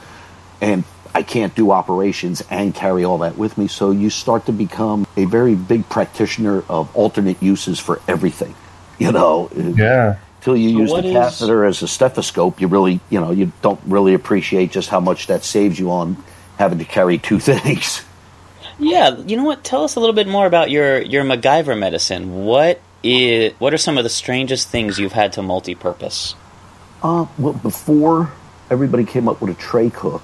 And 0.60 0.84
I 1.14 1.22
can't 1.22 1.54
do 1.54 1.70
operations 1.72 2.42
and 2.50 2.74
carry 2.74 3.04
all 3.04 3.18
that 3.18 3.36
with 3.36 3.58
me. 3.58 3.66
So 3.68 3.90
you 3.90 4.10
start 4.10 4.46
to 4.46 4.52
become 4.52 5.06
a 5.16 5.24
very 5.24 5.54
big 5.54 5.88
practitioner 5.88 6.62
of 6.68 6.94
alternate 6.96 7.42
uses 7.42 7.78
for 7.78 8.00
everything. 8.08 8.54
You 9.00 9.12
know, 9.12 9.48
yeah. 9.56 10.16
Until 10.40 10.58
you 10.58 10.70
So 10.74 10.78
use 10.80 10.88
the 10.90 10.94
what 10.94 11.04
is- 11.06 11.12
catheter 11.14 11.64
as 11.64 11.80
a 11.80 11.88
stethoscope, 11.88 12.60
you 12.60 12.68
really, 12.68 13.00
you 13.08 13.18
know, 13.18 13.30
you 13.30 13.50
don't 13.62 13.80
really 13.86 14.12
appreciate 14.12 14.72
just 14.72 14.90
how 14.90 15.00
much 15.00 15.26
that 15.28 15.42
saves 15.42 15.78
you 15.78 15.90
on 15.90 16.22
having 16.58 16.78
to 16.80 16.84
carry 16.84 17.16
two 17.16 17.38
things. 17.50 18.02
Yeah, 18.78 19.16
you 19.16 19.38
know 19.38 19.44
what? 19.44 19.64
Tell 19.64 19.84
us 19.84 19.96
a 19.96 20.00
little 20.00 20.14
bit 20.14 20.28
more 20.28 20.44
about 20.44 20.70
your 20.70 21.00
your 21.00 21.24
MacGyver 21.24 21.78
medicine. 21.78 22.44
What 22.44 22.80
is 23.02 23.54
what 23.58 23.72
are 23.72 23.78
some 23.78 23.96
of 23.96 24.04
the 24.04 24.10
strangest 24.10 24.68
things 24.68 24.98
you've 24.98 25.12
had 25.12 25.32
to 25.34 25.42
multi-purpose? 25.42 26.34
Uh, 27.02 27.24
well, 27.38 27.54
before 27.54 28.30
everybody 28.70 29.04
came 29.06 29.28
up 29.28 29.40
with 29.40 29.50
a 29.50 29.58
trach 29.58 29.92
hook, 29.94 30.22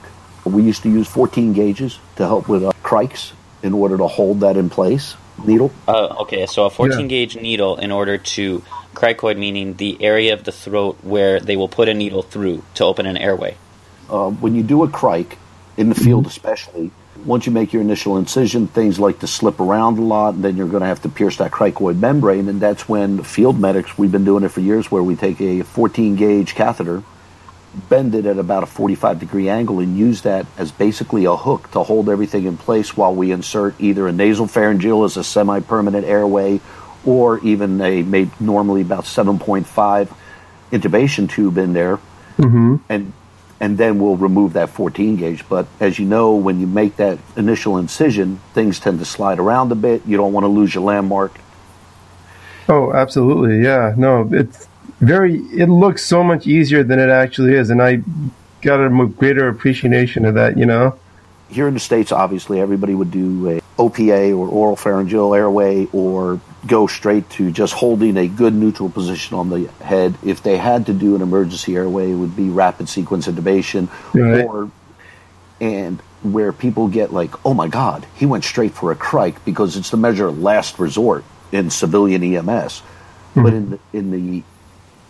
we 0.53 0.63
used 0.63 0.83
to 0.83 0.91
use 0.91 1.07
14 1.09 1.53
gauges 1.53 1.99
to 2.17 2.27
help 2.27 2.49
with 2.49 2.65
uh, 2.65 2.73
crikes 2.83 3.33
in 3.63 3.73
order 3.73 3.97
to 3.97 4.07
hold 4.07 4.41
that 4.41 4.57
in 4.57 4.71
place. 4.71 5.15
Needle. 5.45 5.71
Uh, 5.87 6.17
okay, 6.21 6.47
so 6.47 6.65
a 6.67 6.71
14 6.71 7.01
Yeah. 7.01 7.07
gauge 7.07 7.37
needle 7.37 7.77
in 7.77 7.93
order 7.93 8.17
to 8.17 8.63
cricoid, 8.95 9.37
meaning 9.37 9.75
the 9.75 9.97
area 10.01 10.33
of 10.33 10.45
the 10.45 10.53
throat 10.53 10.97
where 11.03 11.41
they 11.41 11.57
will 11.57 11.69
put 11.69 11.89
a 11.89 11.95
needle 11.95 12.23
through 12.23 12.63
to 12.75 12.85
open 12.85 13.07
an 13.07 13.17
airway. 13.17 13.57
Uh, 14.09 14.31
when 14.31 14.55
you 14.55 14.63
do 14.63 14.83
a 14.83 14.89
crike, 14.89 15.39
in 15.77 15.91
the 15.91 15.95
field 15.95 16.27
especially, 16.27 16.91
once 17.25 17.45
you 17.45 17.53
make 17.53 17.73
your 17.73 17.83
initial 17.83 18.17
incision, 18.17 18.67
things 18.67 18.99
like 18.99 19.19
to 19.19 19.27
slip 19.27 19.61
around 19.61 19.99
a 19.99 20.03
lot, 20.03 20.35
and 20.35 20.45
then 20.45 20.57
you're 20.57 20.69
going 20.69 20.81
to 20.81 20.87
have 20.87 21.03
to 21.03 21.09
pierce 21.09 21.37
that 21.37 21.51
cricoid 21.51 21.99
membrane, 21.99 22.49
and 22.49 22.61
that's 22.61 22.89
when 22.89 23.23
field 23.23 23.59
medics, 23.59 23.99
we've 23.99 24.13
been 24.13 24.25
doing 24.25 24.45
it 24.45 24.49
for 24.49 24.61
years, 24.61 24.91
where 24.91 25.03
we 25.03 25.17
take 25.17 25.41
a 25.41 25.63
14 25.63 26.17
gauge 26.17 26.55
catheter, 26.55 27.03
bend 27.89 28.15
it 28.15 28.27
at 28.27 28.39
about 28.39 28.63
a 28.63 28.67
45 28.67 29.21
degree 29.21 29.49
angle, 29.49 29.81
and 29.81 29.97
use 29.97 30.23
that 30.23 30.47
as 30.57 30.73
basically 30.73 31.25
a 31.25 31.37
hook 31.37 31.71
to 31.73 31.83
hold 31.83 32.09
everything 32.09 32.45
in 32.45 32.57
place 32.57 32.97
while 32.97 33.15
we 33.15 33.33
insert 33.33 33.75
either 33.81 34.09
a 34.09 34.13
nasal 34.13 34.47
pharyngeal 34.47 35.05
as 35.05 35.17
a 35.17 35.25
semi 35.25 35.61
permanent 35.61 36.07
airway, 36.07 36.61
or 37.05 37.39
even 37.41 37.81
a 37.81 38.03
made 38.03 38.41
normally 38.41 38.83
about 38.83 39.05
7.5 39.05 40.15
intubation 40.73 41.31
tube 41.31 41.57
in 41.59 41.73
there 41.73 42.01
mm-hmm. 42.39 42.77
and 42.89 43.13
and 43.59 43.79
then 43.79 43.99
we'll 43.99 44.17
remove 44.17 44.53
that 44.53 44.69
14 44.69 45.17
gauge. 45.17 45.49
But 45.49 45.67
as 45.81 45.99
you 45.99 46.05
know, 46.05 46.35
when 46.35 46.61
you 46.61 46.67
make 46.67 46.97
that 46.97 47.19
initial 47.37 47.79
incision, 47.79 48.39
things 48.53 48.79
tend 48.79 48.99
to 48.99 49.07
slide 49.07 49.39
around 49.39 49.73
a 49.73 49.75
bit. 49.75 50.03
You 50.07 50.19
don't 50.19 50.35
want 50.35 50.45
to 50.45 50.49
lose 50.49 50.75
your 50.75 50.85
landmark. 50.85 51.39
Oh, 52.69 52.93
absolutely. 52.93 53.63
Yeah. 53.63 53.95
No, 53.97 54.29
it's 54.31 54.69
very, 55.01 55.37
it 55.37 55.69
looks 55.69 56.05
so 56.05 56.23
much 56.23 56.47
easier 56.47 56.83
than 56.83 56.99
it 56.99 57.09
actually 57.09 57.55
is. 57.55 57.71
And 57.71 57.83
I 57.83 58.03
got 58.63 58.81
a 58.81 59.07
greater 59.07 59.49
appreciation 59.49 60.25
of 60.25 60.35
that, 60.35 60.57
you 60.59 60.67
know? 60.67 60.99
Here 61.49 61.69
in 61.69 61.75
the 61.75 61.81
States, 61.81 62.11
obviously, 62.11 62.61
everybody 62.61 62.95
would 62.95 63.11
do 63.11 63.49
a 63.51 63.61
OPA 63.79 64.37
or 64.37 64.49
oral 64.49 64.75
pharyngeal 64.75 65.35
airway 65.35 65.87
or 65.93 66.41
go 66.67 66.87
straight 66.87 67.29
to 67.31 67.53
just 67.53 67.75
holding 67.75 68.17
a 68.17 68.27
good 68.27 68.55
neutral 68.55 68.89
position 68.89 69.37
on 69.37 69.51
the 69.51 69.67
head. 69.83 70.17
If 70.25 70.43
they 70.43 70.57
had 70.57 70.87
to 70.87 70.93
do 70.93 71.15
an 71.15 71.23
emergency 71.23 71.77
airway, 71.77 72.11
it 72.11 72.15
would 72.15 72.35
be 72.35 72.49
rapid 72.49 72.89
sequence 72.89 73.29
intubation 73.29 73.89
Right. 74.13 74.45
or 74.45 74.71
and 75.61 76.01
where 76.23 76.53
people 76.53 76.89
get 76.89 77.13
like, 77.13 77.47
oh 77.47 77.55
my 77.55 77.69
God, 77.69 78.07
he 78.15 78.27
went 78.27 78.45
straight 78.45 78.73
for 78.73 78.91
a 78.91 78.97
crike 78.97 79.45
because 79.45 79.77
it's 79.77 79.91
the 79.91 79.97
measure 79.97 80.27
of 80.27 80.39
last 80.39 80.79
resort 80.79 81.25
in 81.53 81.71
civilian 81.71 82.23
EMS. 82.23 82.83
But 83.35 83.51
hmm. 83.51 83.57
in 83.57 83.71
the, 83.71 83.79
in 83.93 84.11
the 84.11 84.43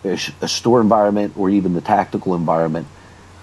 austere 0.05 0.81
environment 0.81 1.33
or 1.37 1.49
even 1.49 1.73
the 1.73 1.81
tactical 1.81 2.35
environment, 2.35 2.87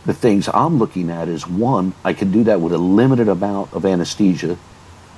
the 0.06 0.14
things 0.14 0.48
I'm 0.52 0.78
looking 0.78 1.10
at 1.10 1.28
is 1.28 1.46
one, 1.46 1.94
I 2.04 2.12
can 2.12 2.30
do 2.30 2.44
that 2.44 2.60
with 2.60 2.72
a 2.72 2.78
limited 2.78 3.28
amount 3.28 3.72
of 3.72 3.86
anesthesia. 3.86 4.58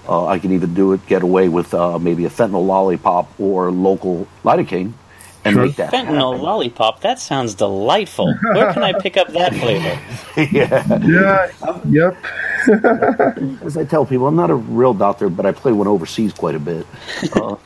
Uh, 0.08 0.26
I 0.26 0.38
can 0.38 0.52
even 0.52 0.74
do 0.74 0.92
it, 0.92 1.04
get 1.06 1.22
away 1.22 1.48
with 1.48 1.74
uh, 1.74 1.98
maybe 1.98 2.24
a 2.24 2.30
fentanyl 2.30 2.64
lollipop 2.64 3.28
or 3.40 3.72
local 3.72 4.28
lidocaine, 4.44 4.92
and 5.46 5.54
Sure. 5.54 5.64
make 5.66 5.76
that 5.76 5.92
Fentanyl 5.92 6.32
happen. 6.32 6.42
lollipop, 6.42 7.00
that 7.00 7.18
sounds 7.18 7.54
delightful. 7.54 8.32
Where 8.54 8.72
can 8.72 8.82
I 8.82 8.92
pick 8.92 9.16
up 9.16 9.28
that 9.28 9.54
flavor? 9.54 9.98
yeah. 10.52 10.98
Yeah. 11.02 11.80
Yep. 11.88 12.16
As 13.64 13.76
I 13.76 13.84
tell 13.84 14.04
people, 14.04 14.26
I'm 14.26 14.36
not 14.36 14.50
a 14.50 14.54
real 14.54 14.92
doctor, 14.94 15.28
but 15.28 15.46
I 15.46 15.52
play 15.52 15.72
one 15.72 15.86
overseas 15.86 16.32
quite 16.32 16.54
a 16.54 16.58
bit. 16.60 16.86
Uh, 17.36 17.56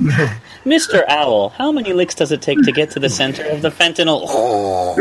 Mr. 0.64 1.05
Owl, 1.09 1.51
how 1.51 1.70
many 1.72 1.93
licks 1.93 2.14
does 2.14 2.33
it 2.33 2.43
take 2.43 2.61
to 2.64 2.72
get 2.72 2.91
to 2.91 2.99
the 3.01 3.09
center 3.09 3.45
of 3.45 3.62
the 3.62 3.70
fentanyl? 3.70 4.24
well, 4.26 4.95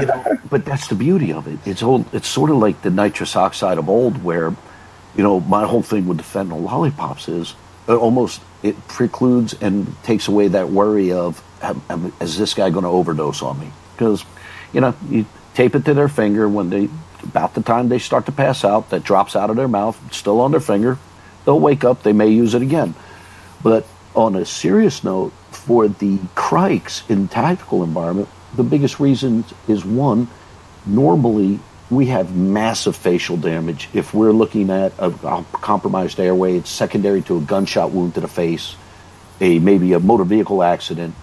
you 0.00 0.06
know, 0.06 0.38
but 0.50 0.64
that's 0.64 0.88
the 0.88 0.94
beauty 0.94 1.32
of 1.32 1.46
it. 1.46 1.58
It's 1.66 1.82
old. 1.82 2.04
It's 2.14 2.26
sort 2.28 2.50
of 2.50 2.56
like 2.56 2.82
the 2.82 2.90
nitrous 2.90 3.36
oxide 3.36 3.78
of 3.78 3.88
old, 3.88 4.22
where, 4.24 4.48
you 5.16 5.22
know, 5.22 5.40
my 5.40 5.66
whole 5.66 5.82
thing 5.82 6.06
with 6.06 6.16
the 6.18 6.24
fentanyl 6.24 6.62
lollipops 6.62 7.28
is 7.28 7.54
it 7.86 7.92
almost 7.92 8.40
it 8.62 8.76
precludes 8.88 9.54
and 9.60 9.94
takes 10.04 10.26
away 10.28 10.48
that 10.48 10.70
worry 10.70 11.12
of 11.12 11.38
am- 11.38 11.42
am- 11.42 11.51
is 12.20 12.38
this 12.38 12.54
guy 12.54 12.70
going 12.70 12.84
to 12.84 12.90
overdose 12.90 13.42
on 13.42 13.58
me? 13.58 13.70
Because, 13.94 14.24
you 14.72 14.80
know, 14.80 14.94
you 15.08 15.26
tape 15.54 15.74
it 15.74 15.84
to 15.84 15.94
their 15.94 16.08
finger 16.08 16.48
when 16.48 16.70
they 16.70 16.88
about 17.22 17.54
the 17.54 17.62
time 17.62 17.88
they 17.88 17.98
start 17.98 18.26
to 18.26 18.32
pass 18.32 18.64
out, 18.64 18.90
that 18.90 19.02
drops 19.02 19.36
out 19.36 19.50
of 19.50 19.56
their 19.56 19.68
mouth, 19.68 19.98
still 20.12 20.40
on 20.40 20.50
their 20.50 20.60
finger. 20.60 20.98
They'll 21.44 21.60
wake 21.60 21.84
up. 21.84 22.02
They 22.02 22.12
may 22.12 22.28
use 22.28 22.54
it 22.54 22.62
again. 22.62 22.94
But 23.62 23.86
on 24.14 24.36
a 24.36 24.44
serious 24.44 25.04
note, 25.04 25.32
for 25.50 25.88
the 25.88 26.18
crikes 26.34 27.02
in 27.08 27.28
tactical 27.28 27.84
environment, 27.84 28.28
the 28.54 28.64
biggest 28.64 29.00
reason 29.00 29.44
is 29.68 29.84
one, 29.84 30.28
normally 30.84 31.60
we 31.90 32.06
have 32.06 32.34
massive 32.34 32.96
facial 32.96 33.36
damage. 33.36 33.88
If 33.92 34.14
we're 34.14 34.32
looking 34.32 34.70
at 34.70 34.92
a, 34.98 35.08
a 35.08 35.44
compromised 35.52 36.18
airway, 36.18 36.56
it's 36.56 36.70
secondary 36.70 37.22
to 37.22 37.38
a 37.38 37.40
gunshot 37.40 37.92
wound 37.92 38.14
to 38.14 38.20
the 38.20 38.28
face, 38.28 38.76
a 39.40 39.58
maybe 39.58 39.92
a 39.92 40.00
motor 40.00 40.24
vehicle 40.24 40.62
accident, 40.62 41.14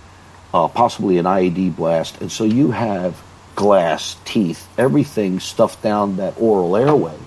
uh, 0.53 0.67
possibly 0.67 1.17
an 1.17 1.25
IED 1.25 1.75
blast, 1.75 2.21
and 2.21 2.31
so 2.31 2.43
you 2.43 2.71
have 2.71 3.21
glass, 3.55 4.17
teeth, 4.25 4.67
everything 4.77 5.39
stuffed 5.39 5.81
down 5.81 6.17
that 6.17 6.39
oral 6.39 6.75
airway. 6.75 7.17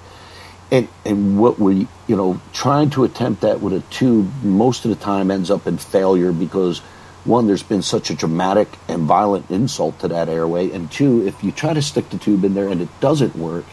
And 0.70 0.88
and 1.04 1.38
what 1.38 1.58
we 1.58 1.86
you 2.06 2.16
know 2.16 2.40
trying 2.52 2.90
to 2.90 3.04
attempt 3.04 3.42
that 3.42 3.60
with 3.60 3.74
a 3.74 3.80
tube 3.90 4.32
most 4.42 4.84
of 4.84 4.90
the 4.90 4.96
time 4.96 5.30
ends 5.30 5.50
up 5.50 5.66
in 5.66 5.76
failure 5.76 6.32
because 6.32 6.78
one 7.24 7.46
there's 7.46 7.62
been 7.62 7.82
such 7.82 8.10
a 8.10 8.14
dramatic 8.14 8.68
and 8.88 9.02
violent 9.02 9.50
insult 9.50 10.00
to 10.00 10.08
that 10.08 10.30
airway. 10.30 10.70
And 10.70 10.90
two 10.90 11.26
if 11.26 11.44
you 11.44 11.52
try 11.52 11.74
to 11.74 11.82
stick 11.82 12.08
the 12.08 12.18
tube 12.18 12.44
in 12.44 12.54
there 12.54 12.68
and 12.68 12.80
it 12.80 12.88
doesn't 13.00 13.36
work 13.36 13.66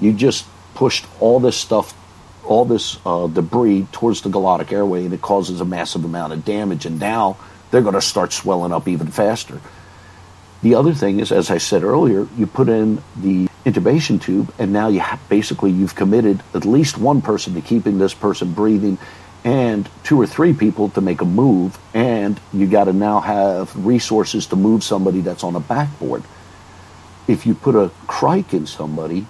you 0.00 0.12
just 0.12 0.46
pushed 0.74 1.06
all 1.20 1.40
this 1.40 1.56
stuff 1.56 1.94
all 2.44 2.64
this 2.64 2.98
uh, 3.06 3.26
debris 3.26 3.86
towards 3.90 4.20
the 4.20 4.28
glottic 4.28 4.70
airway 4.70 5.04
and 5.04 5.14
it 5.14 5.22
causes 5.22 5.62
a 5.62 5.64
massive 5.64 6.04
amount 6.04 6.32
of 6.32 6.44
damage. 6.44 6.84
And 6.84 7.00
now 7.00 7.38
they're 7.74 7.82
going 7.82 7.94
to 7.94 8.00
start 8.00 8.32
swelling 8.32 8.72
up 8.72 8.88
even 8.88 9.08
faster 9.08 9.60
the 10.64 10.76
other 10.76 10.94
thing 10.94 11.20
is, 11.20 11.30
as 11.30 11.50
I 11.50 11.58
said 11.58 11.84
earlier, 11.84 12.26
you 12.38 12.46
put 12.46 12.70
in 12.70 13.02
the 13.16 13.48
intubation 13.66 14.18
tube, 14.18 14.50
and 14.58 14.72
now 14.72 14.88
you 14.88 15.02
basically 15.28 15.70
you've 15.70 15.94
committed 15.94 16.42
at 16.54 16.64
least 16.64 16.96
one 16.96 17.20
person 17.20 17.52
to 17.52 17.60
keeping 17.60 17.98
this 17.98 18.14
person 18.14 18.54
breathing, 18.54 18.96
and 19.44 19.86
two 20.04 20.18
or 20.18 20.26
three 20.26 20.54
people 20.54 20.88
to 20.88 21.02
make 21.02 21.20
a 21.20 21.26
move, 21.26 21.78
and 21.92 22.40
you 22.54 22.66
got 22.66 22.84
to 22.84 22.94
now 22.94 23.20
have 23.20 23.76
resources 23.76 24.46
to 24.46 24.56
move 24.56 24.82
somebody 24.82 25.20
that's 25.20 25.44
on 25.44 25.54
a 25.54 25.60
backboard. 25.60 26.24
If 27.28 27.44
you 27.44 27.54
put 27.54 27.74
a 27.74 27.90
crike 28.06 28.54
in 28.54 28.66
somebody, 28.66 29.26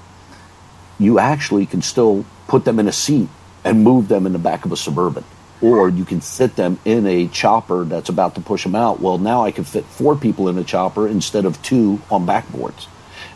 you 1.01 1.19
actually 1.19 1.67
can 1.67 1.83
still 1.83 2.25
put 2.47 2.65
them 2.65 2.79
in 2.79 2.87
a 2.87 2.93
seat 2.93 3.29
and 3.65 3.83
move 3.83 4.07
them 4.07 4.25
in 4.25 4.33
the 4.33 4.39
back 4.39 4.65
of 4.65 4.71
a 4.71 4.77
suburban. 4.77 5.25
Or 5.61 5.89
you 5.89 6.05
can 6.05 6.21
sit 6.21 6.57
them 6.57 6.79
in 6.85 7.07
a 7.07 7.29
chopper 7.29 7.85
that's 7.85 8.09
about 8.09 8.35
to 8.35 8.41
push 8.41 8.65
them 8.65 8.75
out. 8.75 9.01
Well, 9.01 9.19
now 9.19 9.45
I 9.45 9.51
can 9.51 9.65
fit 9.65 9.85
four 9.85 10.17
people 10.17 10.49
in 10.49 10.59
a 10.59 10.65
chopper 10.65 11.09
instead 11.09 11.45
of 11.45 11.63
two 11.63 12.03
on 12.11 12.27
backboards. 12.27 12.87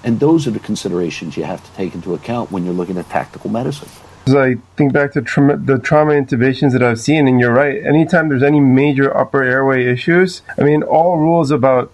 And 0.04 0.20
those 0.20 0.46
are 0.46 0.50
the 0.50 0.60
considerations 0.60 1.36
you 1.36 1.44
have 1.44 1.64
to 1.64 1.76
take 1.76 1.94
into 1.94 2.14
account 2.14 2.50
when 2.50 2.64
you're 2.64 2.74
looking 2.74 2.98
at 2.98 3.08
tactical 3.08 3.50
medicine. 3.50 3.88
As 4.26 4.34
I 4.34 4.56
think 4.76 4.92
back 4.92 5.12
to 5.12 5.22
trauma, 5.22 5.56
the 5.56 5.78
trauma 5.78 6.12
intubations 6.12 6.72
that 6.72 6.82
I've 6.82 7.00
seen, 7.00 7.26
and 7.26 7.40
you're 7.40 7.52
right. 7.52 7.82
Anytime 7.82 8.28
there's 8.28 8.42
any 8.42 8.60
major 8.60 9.16
upper 9.16 9.42
airway 9.42 9.86
issues, 9.86 10.42
I 10.58 10.64
mean, 10.64 10.82
all 10.82 11.16
rules 11.16 11.50
about 11.50 11.90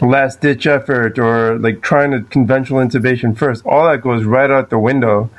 last 0.00 0.40
ditch 0.40 0.66
effort 0.66 1.18
or 1.18 1.58
like 1.58 1.80
trying 1.82 2.12
a 2.12 2.22
conventional 2.22 2.80
intubation 2.80 3.36
first, 3.36 3.64
all 3.64 3.88
that 3.88 4.02
goes 4.02 4.24
right 4.24 4.50
out 4.50 4.70
the 4.70 4.78
window 4.78 5.30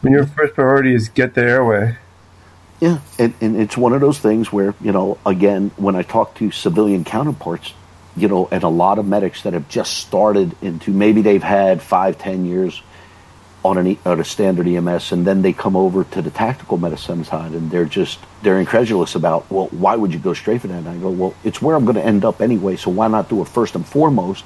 when 0.00 0.12
your 0.12 0.26
first 0.26 0.54
priority 0.54 0.94
is 0.94 1.08
get 1.08 1.34
the 1.34 1.42
airway. 1.42 1.96
Yeah, 2.80 2.98
and, 3.18 3.34
and 3.40 3.56
it's 3.56 3.76
one 3.76 3.92
of 3.92 4.00
those 4.00 4.18
things 4.18 4.52
where, 4.52 4.74
you 4.80 4.92
know, 4.92 5.18
again, 5.24 5.70
when 5.76 5.96
I 5.96 6.02
talk 6.02 6.34
to 6.36 6.50
civilian 6.50 7.04
counterparts, 7.04 7.72
you 8.16 8.28
know, 8.28 8.48
and 8.50 8.62
a 8.62 8.68
lot 8.68 8.98
of 8.98 9.06
medics 9.06 9.42
that 9.42 9.52
have 9.52 9.68
just 9.68 9.94
started 9.94 10.56
into 10.62 10.90
maybe 10.90 11.22
they've 11.22 11.42
had 11.42 11.82
five, 11.82 12.18
ten 12.18 12.44
years, 12.44 12.82
on, 13.64 13.78
an, 13.78 13.96
on 14.04 14.20
a 14.20 14.24
standard 14.24 14.68
EMS, 14.68 15.12
and 15.12 15.26
then 15.26 15.40
they 15.40 15.52
come 15.52 15.74
over 15.74 16.04
to 16.04 16.20
the 16.20 16.30
tactical 16.30 16.76
medicine 16.76 17.24
side, 17.24 17.52
and 17.52 17.70
they're 17.70 17.86
just 17.86 18.18
they're 18.42 18.60
incredulous 18.60 19.14
about, 19.14 19.50
well, 19.50 19.68
why 19.68 19.96
would 19.96 20.12
you 20.12 20.18
go 20.18 20.34
straight 20.34 20.60
for 20.60 20.66
that? 20.66 20.78
And 20.78 20.88
I 20.88 20.96
go, 20.98 21.10
well, 21.10 21.34
it's 21.42 21.62
where 21.62 21.74
I'm 21.74 21.86
going 21.86 21.96
to 21.96 22.04
end 22.04 22.24
up 22.24 22.42
anyway, 22.42 22.76
so 22.76 22.90
why 22.90 23.08
not 23.08 23.30
do 23.30 23.40
it 23.40 23.48
first 23.48 23.74
and 23.74 23.86
foremost? 23.86 24.44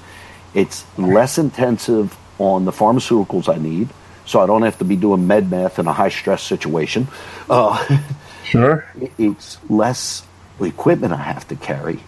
It's 0.55 0.87
less 0.97 1.37
intensive 1.37 2.16
on 2.39 2.64
the 2.64 2.70
pharmaceuticals 2.70 3.53
I 3.53 3.59
need, 3.59 3.89
so 4.29 4.41
I 4.41 4.47
don't 4.47 4.62
have 4.62 4.79
to 4.79 4.85
be 4.85 4.95
doing 4.95 5.26
med 5.26 5.51
math 5.51 5.79
in 5.79 5.87
a 5.87 5.93
high 5.93 6.11
stress 6.11 6.43
situation. 6.43 7.09
Uh, 7.49 7.99
sure. 8.45 8.85
It's 9.18 9.59
less 9.70 10.22
equipment 10.61 11.14
I 11.14 11.22
have 11.22 11.49
to 11.49 11.57
carry, 11.57 12.01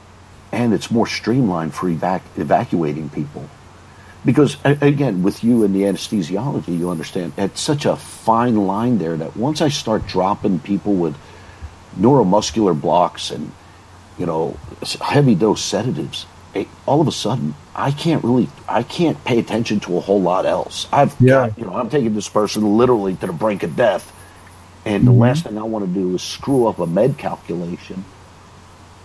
and 0.52 0.74
it's 0.74 0.90
more 0.90 1.06
streamlined 1.06 1.74
for 1.74 1.88
evac- 1.88 2.36
evacuating 2.36 3.08
people. 3.08 3.48
Because 4.22 4.58
again, 4.64 5.22
with 5.22 5.42
you 5.42 5.64
and 5.64 5.74
the 5.74 5.82
anesthesiology, 5.84 6.78
you 6.78 6.90
understand 6.90 7.32
it's 7.38 7.60
such 7.60 7.86
a 7.86 7.96
fine 7.96 8.66
line 8.66 8.98
there 8.98 9.16
that 9.16 9.34
once 9.34 9.62
I 9.62 9.70
start 9.70 10.06
dropping 10.06 10.60
people 10.60 10.92
with 10.94 11.16
neuromuscular 11.98 12.78
blocks 12.78 13.30
and 13.30 13.50
you 14.18 14.26
know 14.26 14.58
heavy 15.00 15.34
dose 15.34 15.62
sedatives, 15.62 16.26
all 16.86 17.00
of 17.00 17.08
a 17.08 17.12
sudden 17.12 17.54
I 17.74 17.90
can't 17.90 18.22
really 18.24 18.48
I 18.68 18.82
can't 18.82 19.22
pay 19.24 19.38
attention 19.38 19.80
to 19.80 19.96
a 19.96 20.00
whole 20.00 20.20
lot 20.20 20.46
else. 20.46 20.86
I've 20.92 21.14
yeah. 21.20 21.48
Got, 21.48 21.58
you 21.58 21.66
know 21.66 21.74
I'm 21.74 21.90
taking 21.90 22.14
this 22.14 22.28
person 22.28 22.76
literally 22.76 23.14
to 23.16 23.26
the 23.26 23.32
brink 23.32 23.62
of 23.62 23.76
death, 23.76 24.12
and 24.84 25.04
mm-hmm. 25.04 25.12
the 25.12 25.18
last 25.18 25.44
thing 25.44 25.58
I 25.58 25.62
want 25.62 25.86
to 25.86 25.92
do 25.92 26.14
is 26.14 26.22
screw 26.22 26.66
up 26.66 26.78
a 26.78 26.86
med 26.86 27.18
calculation 27.18 28.04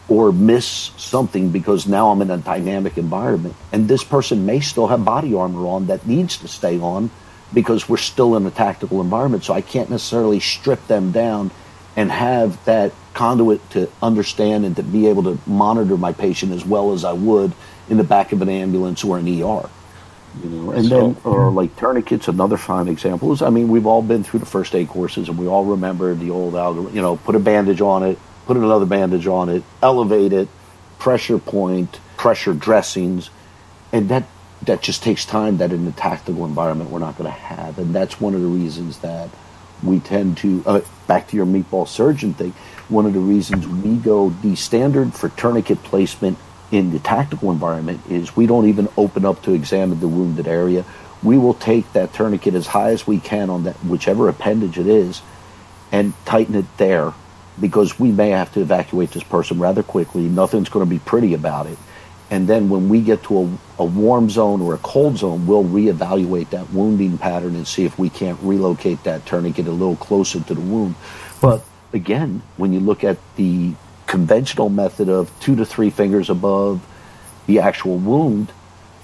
or 0.08 0.32
miss 0.32 0.91
something 0.98 1.50
because 1.50 1.88
now 1.88 2.12
I'm 2.12 2.22
in 2.22 2.30
a 2.30 2.38
dynamic 2.38 2.98
environment. 2.98 3.56
And 3.72 3.88
this 3.88 4.04
person 4.04 4.46
may 4.46 4.60
still 4.60 4.88
have 4.88 5.04
body 5.04 5.34
armor 5.34 5.66
on 5.68 5.88
that 5.88 6.06
needs 6.06 6.38
to 6.39 6.48
stay 6.48 6.80
on 6.80 7.10
because 7.54 7.89
we're 7.89 7.98
still 7.98 8.36
in 8.36 8.46
a 8.46 8.52
tactical 8.52 9.02
environment. 9.02 9.43
So 9.43 9.54
I 9.54 9.62
can't 9.62 9.89
necessarily 9.89 10.39
strip 10.39 10.86
them 10.88 11.12
down 11.12 11.50
and 11.96 12.12
have 12.12 12.64
that 12.66 12.91
conduit 13.14 13.68
to 13.72 13.89
understand 14.02 14.66
and 14.66 14.76
to 14.76 14.84
be 14.84 15.08
able 15.08 15.24
to 15.24 15.39
monitor 15.48 15.98
my 15.98 16.12
patient 16.12 16.52
as 16.52 16.66
well 16.66 16.93
as 16.93 17.06
I 17.06 17.14
would 17.14 17.54
in 17.89 17.98
the 17.98 18.04
back 18.04 18.32
of 18.32 18.41
an 18.41 18.50
ambulance 18.50 19.04
or 19.04 19.18
an 19.18 19.28
ER. 19.28 19.70
You 20.43 20.50
know, 20.50 20.72
and 20.72 20.86
so, 20.86 21.14
then, 21.14 21.18
or 21.24 21.50
like 21.50 21.76
tourniquets, 21.78 22.28
another 22.28 22.58
fine 22.58 22.89
example 22.89 23.32
is, 23.32 23.41
I 23.41 23.50
mean, 23.50 23.70
we've 23.70 23.86
all 23.86 24.02
been 24.02 24.24
through 24.24 24.41
the 24.41 24.46
first 24.46 24.76
aid 24.76 24.89
courses 24.89 25.30
and 25.30 25.38
we 25.38 25.48
all 25.48 25.64
remember 25.64 26.14
the 26.14 26.30
old 26.30 26.56
algorithm, 26.56 26.93
you 26.93 27.02
know, 27.02 27.16
put 27.16 27.36
a 27.36 27.39
bandage 27.39 27.80
on 27.80 28.04
it, 28.04 28.20
put 28.46 28.58
another 28.58 28.86
bandage 28.86 29.28
on 29.28 29.48
it, 29.48 29.64
elevate 29.82 30.34
it, 30.34 30.50
pressure 31.00 31.38
point, 31.38 32.00
pressure 32.18 32.54
dressings, 32.54 33.30
and 33.93 34.10
that 34.10 34.26
that 34.64 34.82
just 34.82 35.04
takes 35.04 35.26
time 35.26 35.58
that 35.58 35.72
in 35.72 35.88
a 35.88 35.91
tactical 35.91 36.43
environment 36.46 36.89
we're 36.89 37.00
not 37.00 37.18
going 37.18 37.32
to 37.32 37.38
have, 37.38 37.78
and 37.78 37.93
that's 37.93 38.20
one 38.20 38.34
of 38.34 38.41
the 38.41 38.48
reasons 38.48 39.00
that 39.00 39.30
we 39.86 40.00
tend 40.00 40.38
to 40.38 40.64
uh, 40.66 40.82
back 41.08 41.28
to 41.30 41.38
your 41.38 41.46
meatball 41.46 41.88
surgeon 41.88 42.34
thing. 42.34 42.52
One 42.90 43.06
of 43.06 43.14
the 43.14 43.20
reasons 43.20 43.68
we 43.68 43.96
go 43.96 44.30
the 44.30 44.56
standard 44.56 45.14
for 45.14 45.30
tourniquet 45.30 45.84
placement 45.84 46.38
in 46.72 46.92
the 46.92 47.00
tactical 47.00 47.52
environment 47.52 48.02
is 48.10 48.36
we 48.36 48.48
don't 48.48 48.68
even 48.68 48.88
open 48.98 49.26
up 49.26 49.42
to 49.44 49.54
examine 49.54 50.00
the 50.00 50.08
wounded 50.08 50.48
area. 50.48 50.86
We 51.24 51.38
will 51.38 51.54
take 51.54 51.92
that 51.94 52.14
tourniquet 52.14 52.54
as 52.54 52.68
high 52.68 52.92
as 52.92 53.08
we 53.08 53.20
can 53.20 53.50
on 53.50 53.64
that 53.64 53.76
whichever 53.78 54.30
appendage 54.30 54.78
it 54.78 54.88
is, 54.88 55.22
and 55.92 56.14
tighten 56.26 56.56
it 56.56 56.66
there 56.78 57.14
because 57.60 57.98
we 58.00 58.12
may 58.12 58.32
have 58.32 58.52
to 58.54 58.62
evacuate 58.62 59.12
this 59.12 59.24
person 59.24 59.60
rather 59.60 59.84
quickly. 59.84 60.24
Nothing's 60.24 60.70
going 60.70 60.86
to 60.86 60.90
be 60.90 61.00
pretty 61.00 61.34
about 61.34 61.68
it. 61.68 61.78
And 62.32 62.47
then 62.47 62.69
when 62.69 62.89
we 62.89 63.01
get 63.01 63.23
to 63.23 63.39
a, 63.39 63.84
a, 63.84 63.86
warm 63.86 64.30
zone 64.30 64.61
or 64.61 64.73
a 64.73 64.80
cold 64.80 65.17
zone, 65.17 65.45
we'll 65.45 65.63
reevaluate 65.63 66.49
that 66.49 66.71
wounding 66.73 67.17
pattern 67.17 67.55
and 67.55 67.67
see 67.67 67.86
if 67.86 67.99
we 67.99 68.09
can't 68.09 68.39
relocate 68.41 69.03
that 69.03 69.26
tourniquet 69.26 69.67
a 69.67 69.71
little 69.71 69.95
closer 69.95 70.39
to 70.39 70.53
the 70.53 70.61
wound. 70.61 70.95
But 71.39 71.63
again, 71.93 72.41
when 72.57 72.73
you 72.73 72.80
look 72.80 73.03
at 73.03 73.17
the 73.36 73.73
conventional 74.07 74.69
method 74.69 75.07
of 75.07 75.32
two 75.39 75.55
to 75.57 75.65
three 75.65 75.91
fingers 75.91 76.30
above 76.30 76.86
the 77.45 77.59
actual 77.59 77.97
wound, 77.97 78.51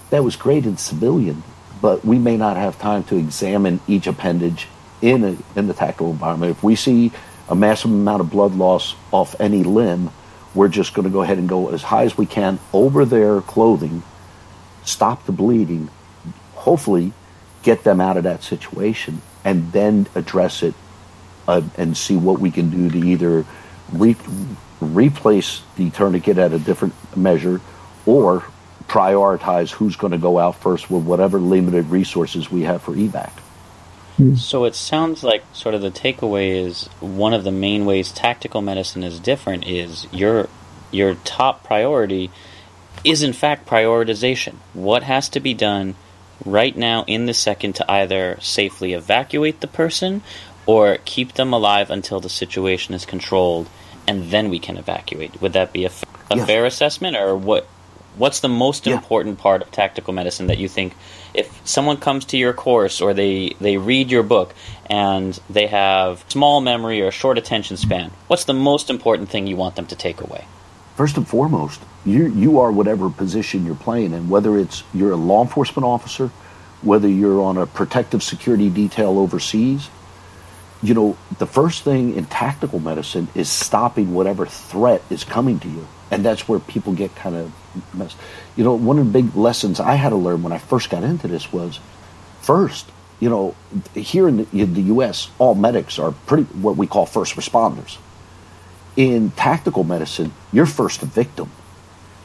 that 0.09 0.24
was 0.24 0.36
great 0.36 0.65
in 0.65 0.78
civilian, 0.78 1.43
but 1.80 2.03
we 2.03 2.17
may 2.17 2.38
not 2.38 2.57
have 2.57 2.80
time 2.80 3.03
to 3.05 3.17
examine 3.17 3.80
each 3.88 4.07
appendage 4.07 4.67
in 5.01 5.24
a, 5.24 5.59
in 5.59 5.67
the 5.67 5.74
tactical 5.74 6.09
environment. 6.09 6.51
If 6.51 6.63
we 6.63 6.76
see 6.76 7.11
a 7.49 7.55
massive 7.55 7.91
amount 7.91 8.22
of 8.22 8.30
blood 8.30 8.55
loss 8.55 8.95
off 9.11 9.39
any 9.39 9.63
limb, 9.63 10.11
we're 10.54 10.68
just 10.68 10.93
going 10.93 11.06
to 11.06 11.12
go 11.12 11.22
ahead 11.22 11.38
and 11.38 11.47
go 11.47 11.70
as 11.70 11.84
high 11.84 12.04
as 12.04 12.18
we 12.18 12.26
can 12.26 12.60
over 12.74 13.06
their 13.06 13.41
clothing, 13.41 14.04
stop 14.84 15.26
the 15.26 15.32
bleeding, 15.32 15.89
hopefully 16.54 17.14
get 17.64 17.84
them 17.84 18.02
out 18.02 18.18
of 18.18 18.24
that 18.24 18.43
situation, 18.43 19.22
and 19.45 19.72
then 19.72 20.08
address 20.16 20.64
it 20.64 20.74
uh, 21.47 21.62
and 21.78 21.95
see 21.95 22.18
what 22.18 22.39
we 22.39 22.52
can 22.52 22.70
do 22.70 22.89
to 22.89 23.08
either 23.08 23.45
re- 23.91 24.16
replace 24.80 25.62
the 25.76 25.89
tourniquet 25.91 26.38
at 26.38 26.54
a 26.54 26.60
different 26.60 26.93
measure 27.16 27.62
or 28.06 28.43
prioritize 28.88 29.72
who's 29.72 29.95
going 29.95 30.12
to 30.12 30.18
go 30.18 30.38
out 30.38 30.56
first 30.56 30.89
with 30.89 31.04
whatever 31.04 31.39
limited 31.39 31.86
resources 31.86 32.52
we 32.52 32.64
have 32.64 32.82
for 32.82 32.93
evac. 32.93 33.32
Hmm. 34.22 34.36
So 34.36 34.65
it 34.65 34.76
sounds 34.76 35.24
like 35.24 35.43
sort 35.53 35.74
of 35.74 35.82
the 35.82 35.91
takeaway 35.91 36.65
is 36.65 36.86
one 36.99 37.34
of 37.34 37.43
the 37.43 37.51
main 37.51 37.86
ways 37.86 38.11
tactical 38.11 38.61
medicine 38.61 39.03
is 39.03 39.19
different 39.19 39.67
is 39.67 40.07
your 40.11 40.47
your 40.91 41.15
top 41.15 41.63
priority 41.63 42.30
is 43.03 43.24
in 43.24 43.34
fact 43.34 43.67
prioritization. 43.67 44.55
What 44.74 45.03
has 45.03 45.30
to 45.30 45.39
be 45.39 45.53
done 45.53 45.95
right 46.45 46.76
now 46.76 47.03
in 47.07 47.26
the 47.26 47.34
second 47.34 47.74
to 47.74 47.91
either 47.91 48.38
safely 48.41 48.93
evacuate 48.93 49.61
the 49.61 49.67
person 49.67 50.22
or 50.65 50.97
keep 51.05 51.34
them 51.34 51.53
alive 51.53 51.89
until 51.89 52.19
the 52.19 52.30
situation 52.30 52.93
is 52.93 53.05
controlled 53.05 53.69
and 54.07 54.30
then 54.30 54.49
we 54.49 54.59
can 54.59 54.78
evacuate. 54.78 55.41
Would 55.41 55.53
that 55.53 55.74
be 55.74 55.84
a, 55.84 55.88
f- 55.88 56.03
a 56.30 56.38
yes. 56.38 56.47
fair 56.47 56.65
assessment 56.65 57.15
or 57.15 57.36
what 57.36 57.67
what's 58.17 58.41
the 58.41 58.49
most 58.49 58.86
yeah. 58.86 58.93
important 58.93 59.39
part 59.39 59.61
of 59.61 59.72
tactical 59.72 60.13
medicine 60.13 60.47
that 60.47 60.57
you 60.57 60.67
think 60.67 60.93
if 61.34 61.62
someone 61.68 61.98
comes 61.98 62.26
to 62.26 62.38
your 62.38 62.54
course 62.54 63.02
or 63.02 63.14
they, 63.14 63.56
they 63.60 63.78
read 63.78 64.12
your 64.12 64.24
book 64.24 64.54
and 64.90 65.40
they 65.50 65.68
have 65.68 66.26
small 66.28 66.62
memory 66.62 67.02
or 67.02 67.12
short 67.12 67.38
attention 67.38 67.78
span, 67.78 68.12
what's 68.28 68.46
the 68.46 68.54
most 68.54 68.90
important 68.90 69.30
thing 69.30 69.48
you 69.48 69.56
want 69.56 69.76
them 69.76 69.88
to 69.88 69.96
take 69.96 70.22
away? 70.22 70.46
First 70.96 71.18
and 71.18 71.28
foremost, 71.28 71.82
you, 72.06 72.28
you 72.28 72.60
are 72.60 72.72
whatever 72.72 73.10
position 73.10 73.66
you're 73.66 73.76
playing 73.76 74.14
in, 74.14 74.30
whether 74.30 74.58
it's 74.58 74.84
you're 74.94 75.12
a 75.12 75.16
law 75.16 75.42
enforcement 75.42 75.86
officer, 75.86 76.28
whether 76.82 77.08
you're 77.08 77.42
on 77.42 77.58
a 77.58 77.66
protective 77.66 78.22
security 78.24 78.70
detail 78.70 79.18
overseas. 79.18 79.90
You 80.84 80.96
know, 80.96 81.18
the 81.38 81.46
first 81.46 81.84
thing 81.84 82.16
in 82.16 82.26
tactical 82.26 82.80
medicine 82.80 83.28
is 83.36 83.50
stopping 83.50 84.14
whatever 84.14 84.48
threat 84.48 85.04
is 85.10 85.24
coming 85.24 85.60
to 85.60 85.70
you. 85.70 85.88
And 86.10 86.26
that's 86.26 86.48
where 86.48 86.60
people 86.60 86.94
get 86.94 87.16
kind 87.16 87.36
of 87.36 87.54
messed. 87.94 88.18
You 88.56 88.64
know, 88.64 88.74
one 88.74 88.99
of 88.99 89.06
the 89.06 89.12
big 89.12 89.36
lessons 89.36 89.80
I 89.80 89.95
had 89.95 90.10
to 90.10 90.16
learn 90.16 90.43
when 90.43 90.54
I 90.54 90.58
first 90.58 90.89
got 90.89 91.04
into 91.04 91.28
this 91.28 91.52
was 91.54 91.80
first, 92.41 92.89
you 93.20 93.30
know, 93.30 93.56
here 93.93 94.28
in 94.28 94.38
the, 94.38 94.47
in 94.52 94.74
the 94.74 94.82
U.S., 94.84 95.30
all 95.39 95.56
medics 95.56 95.99
are 95.99 96.12
pretty 96.12 96.43
what 96.43 96.76
we 96.76 96.88
call 96.88 97.06
first 97.06 97.36
responders. 97.36 97.97
In 98.97 99.32
tactical 99.32 99.84
medicine, 99.84 100.34
you're 100.52 100.66
first 100.66 101.02
a 101.02 101.06
victim. 101.06 101.49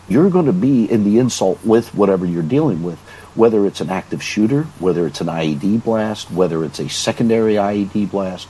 You're 0.08 0.30
going 0.30 0.46
to 0.46 0.52
be 0.52 0.90
in 0.90 1.04
the 1.04 1.18
insult 1.18 1.64
with 1.64 1.94
whatever 1.94 2.26
you're 2.26 2.42
dealing 2.42 2.82
with, 2.82 2.98
whether 3.34 3.66
it's 3.66 3.80
an 3.80 3.90
active 3.90 4.22
shooter, 4.22 4.64
whether 4.78 5.06
it's 5.06 5.20
an 5.20 5.26
IED 5.26 5.84
blast, 5.84 6.30
whether 6.30 6.64
it's 6.64 6.78
a 6.78 6.88
secondary 6.88 7.54
IED 7.54 8.10
blast. 8.10 8.48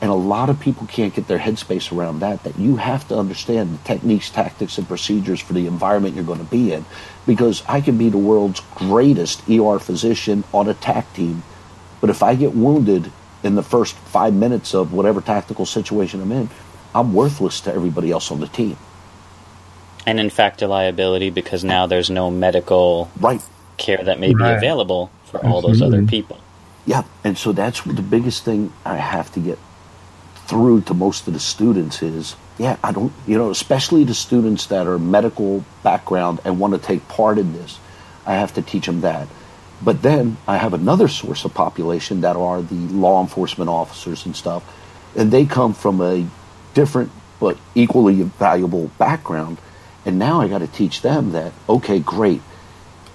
And 0.00 0.10
a 0.10 0.14
lot 0.14 0.50
of 0.50 0.60
people 0.60 0.86
can't 0.86 1.14
get 1.14 1.28
their 1.28 1.38
headspace 1.38 1.96
around 1.96 2.20
that, 2.20 2.42
that 2.44 2.58
you 2.58 2.76
have 2.76 3.08
to 3.08 3.16
understand 3.16 3.72
the 3.72 3.84
techniques, 3.84 4.28
tactics, 4.28 4.76
and 4.76 4.86
procedures 4.86 5.40
for 5.40 5.52
the 5.54 5.66
environment 5.66 6.14
you're 6.14 6.24
going 6.24 6.40
to 6.40 6.44
be 6.44 6.72
in. 6.72 6.84
Because 7.26 7.62
I 7.68 7.80
can 7.80 7.96
be 7.96 8.10
the 8.10 8.18
world's 8.18 8.60
greatest 8.74 9.48
ER 9.48 9.78
physician 9.78 10.44
on 10.52 10.68
a 10.68 10.74
TAC 10.74 11.10
team, 11.14 11.42
but 12.00 12.10
if 12.10 12.22
I 12.22 12.34
get 12.34 12.54
wounded 12.54 13.10
in 13.42 13.54
the 13.54 13.62
first 13.62 13.94
five 13.94 14.34
minutes 14.34 14.74
of 14.74 14.92
whatever 14.92 15.22
tactical 15.22 15.64
situation 15.64 16.20
I'm 16.20 16.32
in, 16.32 16.50
I'm 16.94 17.14
worthless 17.14 17.60
to 17.62 17.74
everybody 17.74 18.10
else 18.10 18.30
on 18.30 18.40
the 18.40 18.46
team. 18.46 18.76
And 20.06 20.20
in 20.20 20.28
fact, 20.28 20.60
a 20.60 20.68
liability 20.68 21.30
because 21.30 21.64
now 21.64 21.86
there's 21.86 22.10
no 22.10 22.30
medical 22.30 23.10
right. 23.18 23.42
care 23.78 24.02
that 24.04 24.20
may 24.20 24.34
right. 24.34 24.52
be 24.52 24.56
available 24.58 25.10
for 25.24 25.44
all 25.46 25.62
those 25.62 25.80
other 25.80 26.02
people. 26.04 26.38
Yeah, 26.84 27.04
and 27.24 27.38
so 27.38 27.52
that's 27.52 27.80
the 27.80 28.02
biggest 28.02 28.44
thing 28.44 28.70
I 28.84 28.96
have 28.96 29.32
to 29.32 29.40
get 29.40 29.58
through 30.46 30.82
to 30.82 30.94
most 30.94 31.26
of 31.26 31.34
the 31.34 31.40
students 31.40 32.02
is 32.02 32.36
yeah, 32.58 32.76
I 32.84 32.92
don't, 32.92 33.12
you 33.26 33.36
know, 33.36 33.50
especially 33.50 34.04
the 34.04 34.14
students 34.14 34.66
that 34.66 34.86
are 34.86 34.98
medical 34.98 35.64
background 35.82 36.40
and 36.44 36.60
want 36.60 36.74
to 36.74 36.78
take 36.78 37.08
part 37.08 37.38
in 37.38 37.52
this, 37.52 37.78
I 38.26 38.34
have 38.34 38.54
to 38.54 38.62
teach 38.62 38.86
them 38.86 39.00
that. 39.00 39.26
But 39.82 40.02
then 40.02 40.36
I 40.46 40.56
have 40.56 40.72
another 40.72 41.08
source 41.08 41.44
of 41.44 41.52
population 41.52 42.20
that 42.20 42.36
are 42.36 42.62
the 42.62 42.74
law 42.74 43.20
enforcement 43.20 43.68
officers 43.68 44.24
and 44.24 44.36
stuff, 44.36 44.62
and 45.16 45.30
they 45.30 45.46
come 45.46 45.74
from 45.74 46.00
a 46.00 46.26
different 46.74 47.10
but 47.40 47.58
equally 47.74 48.22
valuable 48.22 48.88
background. 48.98 49.58
And 50.06 50.18
now 50.18 50.40
I 50.40 50.48
got 50.48 50.58
to 50.58 50.68
teach 50.68 51.02
them 51.02 51.32
that, 51.32 51.52
okay, 51.68 51.98
great, 51.98 52.40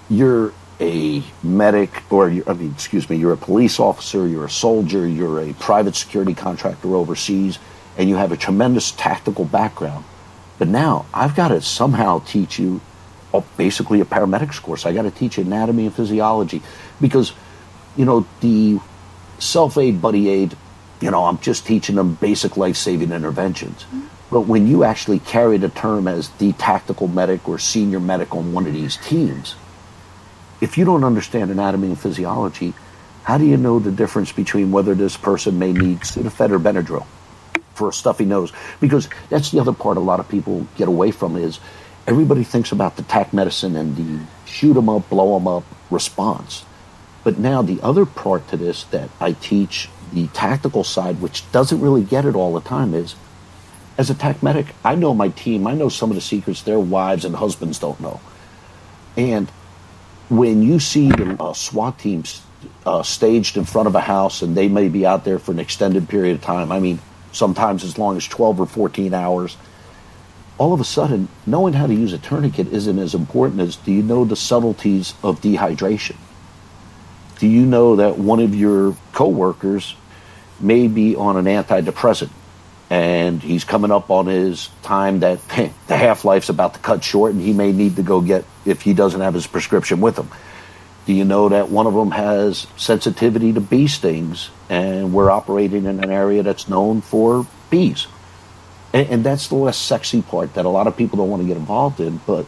you're 0.10 0.54
a 0.80 1.24
medic, 1.44 2.04
or 2.10 2.30
I 2.30 2.54
mean, 2.54 2.72
excuse 2.72 3.10
me, 3.10 3.18
you're 3.18 3.34
a 3.34 3.38
police 3.38 3.80
officer, 3.80 4.28
you're 4.28 4.46
a 4.46 4.50
soldier, 4.50 5.08
you're 5.08 5.42
a 5.42 5.54
private 5.54 5.96
security 5.96 6.34
contractor 6.34 6.96
overseas, 6.96 7.60
and 7.98 8.10
you 8.10 8.16
have 8.16 8.32
a 8.32 8.38
tremendous 8.38 8.92
tactical 8.92 9.46
background. 9.46 10.06
But 10.58 10.68
now 10.68 11.06
I've 11.14 11.36
got 11.36 11.50
to 11.50 11.62
somehow 11.62 12.20
teach 12.20 12.60
you 12.60 12.82
oh, 13.34 13.46
basically 13.58 14.02
a 14.02 14.06
paramedics 14.06 14.62
course. 14.62 14.86
I 14.86 14.94
got 14.94 15.04
to 15.04 15.12
teach 15.12 15.38
anatomy 15.38 15.86
and 15.86 15.96
physiology 15.96 16.62
because, 17.00 17.34
you 17.96 18.06
know, 18.06 18.26
the 18.42 18.80
self 19.40 19.78
aid, 19.78 20.02
buddy 20.02 20.30
aid, 20.30 20.56
you 21.02 21.12
know, 21.12 21.26
I'm 21.26 21.40
just 21.40 21.66
teaching 21.66 21.96
them 21.96 22.16
basic 22.16 22.58
life 22.58 22.76
saving 22.76 23.12
interventions. 23.12 23.84
Mm-hmm. 23.84 24.08
But 24.32 24.42
when 24.42 24.68
you 24.68 24.84
actually 24.84 25.20
carry 25.20 25.58
the 25.58 25.70
term 25.70 26.08
as 26.08 26.30
the 26.32 26.54
tactical 26.54 27.08
medic 27.08 27.48
or 27.50 27.58
senior 27.58 28.00
medic 28.00 28.36
on 28.36 28.54
one 28.54 28.68
of 28.68 28.74
these 28.74 28.98
teams, 28.98 29.56
if 30.62 30.78
you 30.78 30.86
don't 30.86 31.04
understand 31.04 31.52
anatomy 31.52 31.88
and 31.88 32.00
physiology, 32.00 32.74
how 33.24 33.38
do 33.38 33.46
you 33.46 33.58
know 33.58 33.80
the 33.80 33.92
difference 33.92 34.32
between 34.32 34.72
whether 34.72 34.96
this 34.96 35.16
person 35.18 35.60
may 35.60 35.72
need 35.72 36.00
Sudafed 36.00 36.52
or 36.52 36.60
Benadryl 36.60 37.06
for 37.74 37.90
a 37.90 37.94
stuffy 37.94 38.26
nose? 38.26 38.52
Because 38.80 39.10
that's 39.30 39.52
the 39.52 39.60
other 39.60 39.74
part 39.74 39.98
a 39.98 40.02
lot 40.02 40.20
of 40.20 40.28
people 40.28 40.68
get 40.78 40.88
away 40.88 41.12
from 41.12 41.36
is 41.36 41.60
everybody 42.08 42.44
thinks 42.44 42.72
about 42.72 42.96
the 42.96 43.04
tac 43.04 43.34
medicine 43.34 43.76
and 43.76 43.96
the 43.96 44.26
shoot 44.46 44.76
'em 44.76 44.90
up, 44.90 45.10
blow 45.10 45.36
'em 45.36 45.48
up 45.48 45.64
response. 45.92 46.66
But 47.24 47.38
now 47.38 47.62
the 47.62 47.80
other 47.84 48.06
part 48.06 48.48
to 48.50 48.58
this 48.58 48.84
that 48.86 49.10
I 49.20 49.34
teach 49.34 49.90
the 50.12 50.28
tactical 50.28 50.84
side, 50.84 51.22
which 51.22 51.50
doesn't 51.52 51.82
really 51.82 52.04
get 52.04 52.26
it 52.26 52.36
all 52.36 52.54
the 52.54 52.62
time, 52.62 52.94
is 52.94 53.16
as 53.98 54.10
a 54.10 54.14
tac 54.14 54.42
medic, 54.42 54.68
I 54.84 54.96
know 54.96 55.14
my 55.14 55.28
team. 55.28 55.68
I 55.68 55.74
know 55.74 55.90
some 55.90 56.10
of 56.10 56.16
the 56.16 56.22
secrets 56.22 56.62
their 56.62 56.80
wives 56.80 57.26
and 57.26 57.36
husbands 57.36 57.80
don't 57.80 58.00
know. 58.00 58.22
And 59.18 59.52
when 60.30 60.62
you 60.62 60.80
see 60.80 61.10
the 61.10 61.36
uh, 61.40 61.54
SWAT 61.54 61.98
teams 61.98 62.42
uh, 62.86 63.04
staged 63.04 63.58
in 63.58 63.66
front 63.66 63.88
of 63.88 63.96
a 63.96 64.00
house 64.00 64.42
and 64.42 64.56
they 64.56 64.68
may 64.68 64.88
be 64.88 65.06
out 65.06 65.24
there 65.26 65.40
for 65.40 65.52
an 65.52 65.60
extended 65.60 66.08
period 66.08 66.36
of 66.36 66.42
time, 66.42 66.72
I 66.72 66.80
mean, 66.80 67.00
sometimes 67.32 67.84
as 67.84 67.98
long 67.98 68.16
as 68.18 68.28
12 68.28 68.62
or 68.62 68.66
14 68.66 69.14
hours, 69.14 69.58
all 70.58 70.74
of 70.74 70.82
a 70.82 70.86
sudden, 70.86 71.30
knowing 71.46 71.74
how 71.74 71.88
to 71.88 71.94
use 71.94 72.14
a 72.14 72.18
tourniquet 72.18 72.68
isn't 72.68 73.00
as 73.00 73.16
important 73.16 73.62
as 73.62 73.76
do 73.78 73.92
you 73.92 74.04
know 74.04 74.26
the 74.26 74.36
subtleties 74.36 75.14
of 75.24 75.42
dehydration? 75.42 76.18
Do 77.40 77.48
you 77.48 77.66
know 77.66 77.96
that 77.96 78.18
one 78.18 78.42
of 78.42 78.54
your 78.54 78.96
coworkers 79.14 79.96
may 80.60 80.90
be 80.90 81.16
on 81.16 81.38
an 81.38 81.46
antidepressant 81.46 82.30
and 82.90 83.42
he's 83.42 83.64
coming 83.64 83.92
up 83.92 84.10
on 84.10 84.26
his 84.26 84.70
time 84.82 85.20
that 85.20 85.40
the 85.88 85.98
half 85.98 86.26
life's 86.26 86.50
about 86.50 86.74
to 86.74 86.80
cut 86.80 87.04
short, 87.04 87.34
and 87.34 87.42
he 87.42 87.54
may 87.54 87.72
need 87.72 87.98
to 87.98 88.04
go 88.04 88.22
get 88.22 88.46
if 88.66 88.82
he 88.82 88.94
doesn't 88.94 89.22
have 89.22 89.34
his 89.34 89.48
prescription 89.48 90.02
with 90.02 90.18
him. 90.18 90.30
Do 91.06 91.14
you 91.14 91.26
know 91.26 91.50
that 91.50 91.70
one 91.70 91.88
of 91.88 91.94
them 91.94 92.12
has 92.12 92.68
sensitivity 92.78 93.54
to 93.54 93.62
bee 93.62 93.88
stings, 93.88 94.50
and 94.70 95.14
we're 95.14 95.32
operating 95.32 95.86
in 95.86 96.04
an 96.04 96.12
area 96.12 96.44
that's 96.44 96.68
known 96.68 97.02
for 97.02 97.48
bees? 97.70 98.08
And, 98.94 99.10
and 99.10 99.24
that's 99.24 99.48
the 99.48 99.56
less 99.56 99.78
sexy 99.78 100.22
part 100.22 100.56
that 100.56 100.66
a 100.66 100.70
lot 100.70 100.88
of 100.88 100.98
people 100.98 101.18
don't 101.18 101.30
want 101.30 101.42
to 101.42 101.48
get 101.48 101.58
involved 101.58 102.00
in, 102.00 102.20
but 102.26 102.46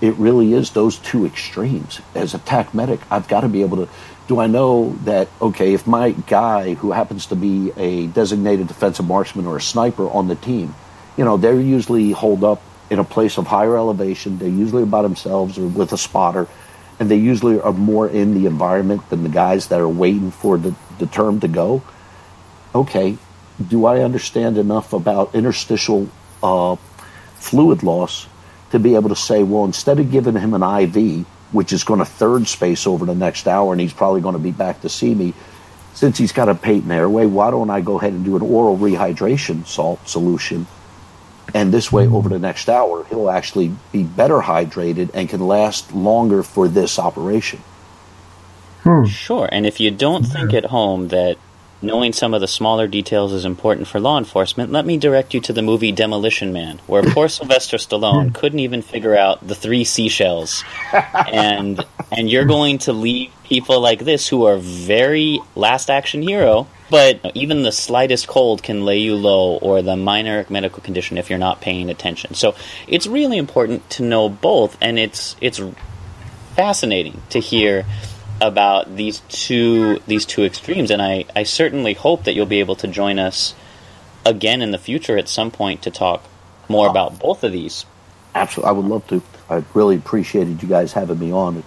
it 0.00 0.14
really 0.16 0.52
is 0.52 0.70
those 0.70 0.98
two 0.98 1.26
extremes. 1.26 2.00
As 2.14 2.34
a 2.34 2.38
tac 2.38 2.74
medic, 2.74 3.00
I've 3.10 3.28
got 3.28 3.40
to 3.40 3.48
be 3.48 3.62
able 3.62 3.86
to 3.86 3.92
do 4.28 4.40
I 4.40 4.46
know 4.46 4.96
that, 5.04 5.28
okay, 5.40 5.74
if 5.74 5.86
my 5.86 6.10
guy 6.10 6.74
who 6.74 6.90
happens 6.90 7.26
to 7.26 7.36
be 7.36 7.72
a 7.76 8.08
designated 8.08 8.66
defensive 8.66 9.06
marksman 9.06 9.46
or 9.46 9.56
a 9.56 9.60
sniper 9.60 10.08
on 10.08 10.28
the 10.28 10.34
team, 10.34 10.74
you 11.16 11.24
know, 11.24 11.36
they're 11.36 11.60
usually 11.60 12.10
holed 12.10 12.42
up 12.42 12.60
in 12.90 12.98
a 12.98 13.04
place 13.04 13.38
of 13.38 13.46
higher 13.46 13.76
elevation. 13.76 14.38
They're 14.38 14.48
usually 14.48 14.84
by 14.84 15.02
themselves 15.02 15.58
or 15.58 15.66
with 15.66 15.92
a 15.92 15.98
spotter, 15.98 16.48
and 16.98 17.10
they 17.10 17.16
usually 17.16 17.60
are 17.60 17.72
more 17.72 18.08
in 18.08 18.34
the 18.34 18.46
environment 18.46 19.08
than 19.10 19.22
the 19.22 19.28
guys 19.28 19.68
that 19.68 19.80
are 19.80 19.88
waiting 19.88 20.30
for 20.30 20.58
the, 20.58 20.74
the 20.98 21.06
term 21.06 21.40
to 21.40 21.48
go. 21.48 21.82
Okay, 22.74 23.16
do 23.64 23.86
I 23.86 24.00
understand 24.00 24.58
enough 24.58 24.92
about 24.92 25.34
interstitial 25.34 26.08
uh, 26.42 26.76
fluid 27.36 27.82
loss 27.82 28.26
to 28.70 28.78
be 28.78 28.96
able 28.96 29.08
to 29.08 29.16
say, 29.16 29.42
well, 29.42 29.64
instead 29.64 29.98
of 30.00 30.10
giving 30.10 30.34
him 30.34 30.52
an 30.52 30.62
IV, 30.62 31.24
which 31.52 31.72
is 31.72 31.84
going 31.84 32.00
to 32.00 32.04
third 32.04 32.48
space 32.48 32.86
over 32.86 33.06
the 33.06 33.14
next 33.14 33.46
hour, 33.46 33.72
and 33.72 33.80
he's 33.80 33.92
probably 33.92 34.20
going 34.20 34.34
to 34.34 34.38
be 34.38 34.52
back 34.52 34.80
to 34.82 34.88
see 34.88 35.14
me. 35.14 35.34
Since 35.94 36.18
he's 36.18 36.32
got 36.32 36.50
a 36.50 36.54
patent 36.54 36.90
airway, 36.90 37.24
why 37.24 37.50
don't 37.50 37.70
I 37.70 37.80
go 37.80 37.98
ahead 37.98 38.12
and 38.12 38.24
do 38.24 38.36
an 38.36 38.42
oral 38.42 38.76
rehydration 38.76 39.66
salt 39.66 40.06
solution? 40.06 40.66
And 41.54 41.72
this 41.72 41.90
way, 41.90 42.06
over 42.06 42.28
the 42.28 42.38
next 42.38 42.68
hour, 42.68 43.04
he'll 43.04 43.30
actually 43.30 43.74
be 43.92 44.02
better 44.02 44.40
hydrated 44.40 45.10
and 45.14 45.28
can 45.28 45.40
last 45.40 45.94
longer 45.94 46.42
for 46.42 46.68
this 46.68 46.98
operation. 46.98 47.60
Hmm. 48.82 49.04
Sure. 49.06 49.48
And 49.50 49.64
if 49.66 49.80
you 49.80 49.90
don't 49.90 50.24
think 50.24 50.52
at 50.52 50.66
home 50.66 51.08
that 51.08 51.38
knowing 51.82 52.12
some 52.12 52.34
of 52.34 52.40
the 52.40 52.48
smaller 52.48 52.86
details 52.86 53.32
is 53.32 53.44
important 53.44 53.86
for 53.86 54.00
law 54.00 54.18
enforcement, 54.18 54.72
let 54.72 54.86
me 54.86 54.96
direct 54.96 55.34
you 55.34 55.40
to 55.40 55.52
the 55.52 55.62
movie 55.62 55.92
Demolition 55.92 56.52
Man, 56.52 56.78
where 56.86 57.02
poor 57.12 57.28
Sylvester 57.28 57.76
Stallone 57.76 58.34
couldn't 58.34 58.60
even 58.60 58.82
figure 58.82 59.16
out 59.16 59.46
the 59.46 59.54
three 59.54 59.84
seashells. 59.84 60.64
And 60.92 61.84
and 62.10 62.30
you're 62.30 62.44
going 62.44 62.78
to 62.78 62.92
leave 62.92 63.32
people 63.44 63.80
like 63.80 64.00
this 64.00 64.28
who 64.28 64.46
are 64.46 64.56
very 64.56 65.40
last 65.54 65.90
action 65.90 66.22
hero, 66.22 66.66
but 66.90 67.20
even 67.34 67.62
the 67.62 67.72
slightest 67.72 68.26
cold 68.26 68.62
can 68.62 68.84
lay 68.84 68.98
you 68.98 69.16
low 69.16 69.56
or 69.56 69.82
the 69.82 69.96
minor 69.96 70.46
medical 70.48 70.82
condition 70.82 71.18
if 71.18 71.30
you're 71.30 71.38
not 71.38 71.60
paying 71.60 71.90
attention. 71.90 72.34
So 72.34 72.54
it's 72.88 73.06
really 73.06 73.38
important 73.38 73.88
to 73.90 74.02
know 74.02 74.28
both 74.28 74.76
and 74.80 74.98
it's 74.98 75.36
it's 75.40 75.60
fascinating 76.54 77.20
to 77.30 77.38
hear 77.38 77.84
about 78.40 78.96
these 78.96 79.20
two 79.28 80.00
these 80.06 80.26
two 80.26 80.44
extremes, 80.44 80.90
and 80.90 81.00
I, 81.00 81.24
I 81.34 81.44
certainly 81.44 81.94
hope 81.94 82.24
that 82.24 82.34
you'll 82.34 82.46
be 82.46 82.60
able 82.60 82.76
to 82.76 82.88
join 82.88 83.18
us 83.18 83.54
again 84.24 84.62
in 84.62 84.70
the 84.70 84.78
future 84.78 85.16
at 85.16 85.28
some 85.28 85.50
point 85.50 85.82
to 85.82 85.90
talk 85.90 86.24
more 86.68 86.88
about 86.88 87.18
both 87.18 87.44
of 87.44 87.52
these. 87.52 87.86
Absolutely, 88.34 88.68
I 88.68 88.72
would 88.72 88.86
love 88.86 89.06
to. 89.08 89.22
I 89.48 89.64
really 89.74 89.96
appreciated 89.96 90.62
you 90.62 90.68
guys 90.68 90.92
having 90.92 91.18
me 91.18 91.32
on. 91.32 91.62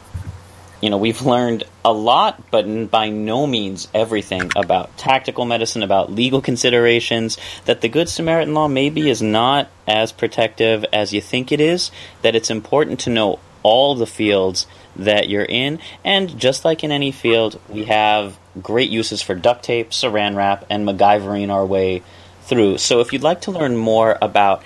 You 0.82 0.90
know, 0.90 0.98
we've 0.98 1.24
learned 1.24 1.66
a 1.84 1.92
lot, 1.92 2.52
but 2.52 2.90
by 2.90 3.10
no 3.10 3.46
means 3.46 3.90
everything 3.94 4.50
about 4.56 4.98
tactical 4.98 5.44
medicine, 5.44 5.84
about 5.84 6.12
legal 6.12 6.42
considerations, 6.42 7.38
that 7.66 7.82
the 7.82 7.90
Good 7.90 8.08
Samaritan 8.08 8.54
law 8.54 8.70
maybe 8.70 9.10
is 9.10 9.22
not 9.22 9.70
as 9.88 10.14
protective 10.14 10.86
as 10.94 11.14
you 11.14 11.20
think 11.20 11.52
it 11.52 11.60
is, 11.60 11.92
that 12.22 12.34
it's 12.34 12.50
important 12.50 13.02
to 13.02 13.10
know 13.10 13.40
all 13.62 13.96
the 13.96 14.08
fields 14.08 14.68
that 15.06 15.30
you're 15.30 15.44
in. 15.44 15.80
And 16.04 16.40
just 16.40 16.66
like 16.66 16.84
in 16.84 16.92
any 16.92 17.12
field, 17.12 17.60
we 17.70 17.86
have 17.86 18.38
great 18.62 18.90
uses 18.90 19.22
for 19.22 19.36
duct 19.36 19.64
tape, 19.64 19.92
saran 19.92 20.36
wrap, 20.36 20.66
and 20.70 20.88
MacGyvering 20.88 21.50
our 21.50 21.66
way 21.66 22.04
through. 22.44 22.78
So 22.78 23.00
if 23.00 23.14
you'd 23.14 23.22
like 23.24 23.42
to 23.42 23.52
learn 23.52 23.76
more 23.76 24.18
about 24.22 24.64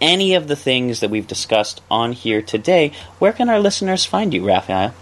any 0.00 0.34
of 0.34 0.48
the 0.48 0.56
things 0.56 1.00
that 1.00 1.10
we've 1.10 1.26
discussed 1.26 1.80
on 1.90 2.12
here 2.12 2.42
today, 2.42 2.92
where 3.18 3.32
can 3.32 3.48
our 3.48 3.60
listeners 3.60 4.04
find 4.04 4.34
you, 4.34 4.44
Raphael? 4.46 4.94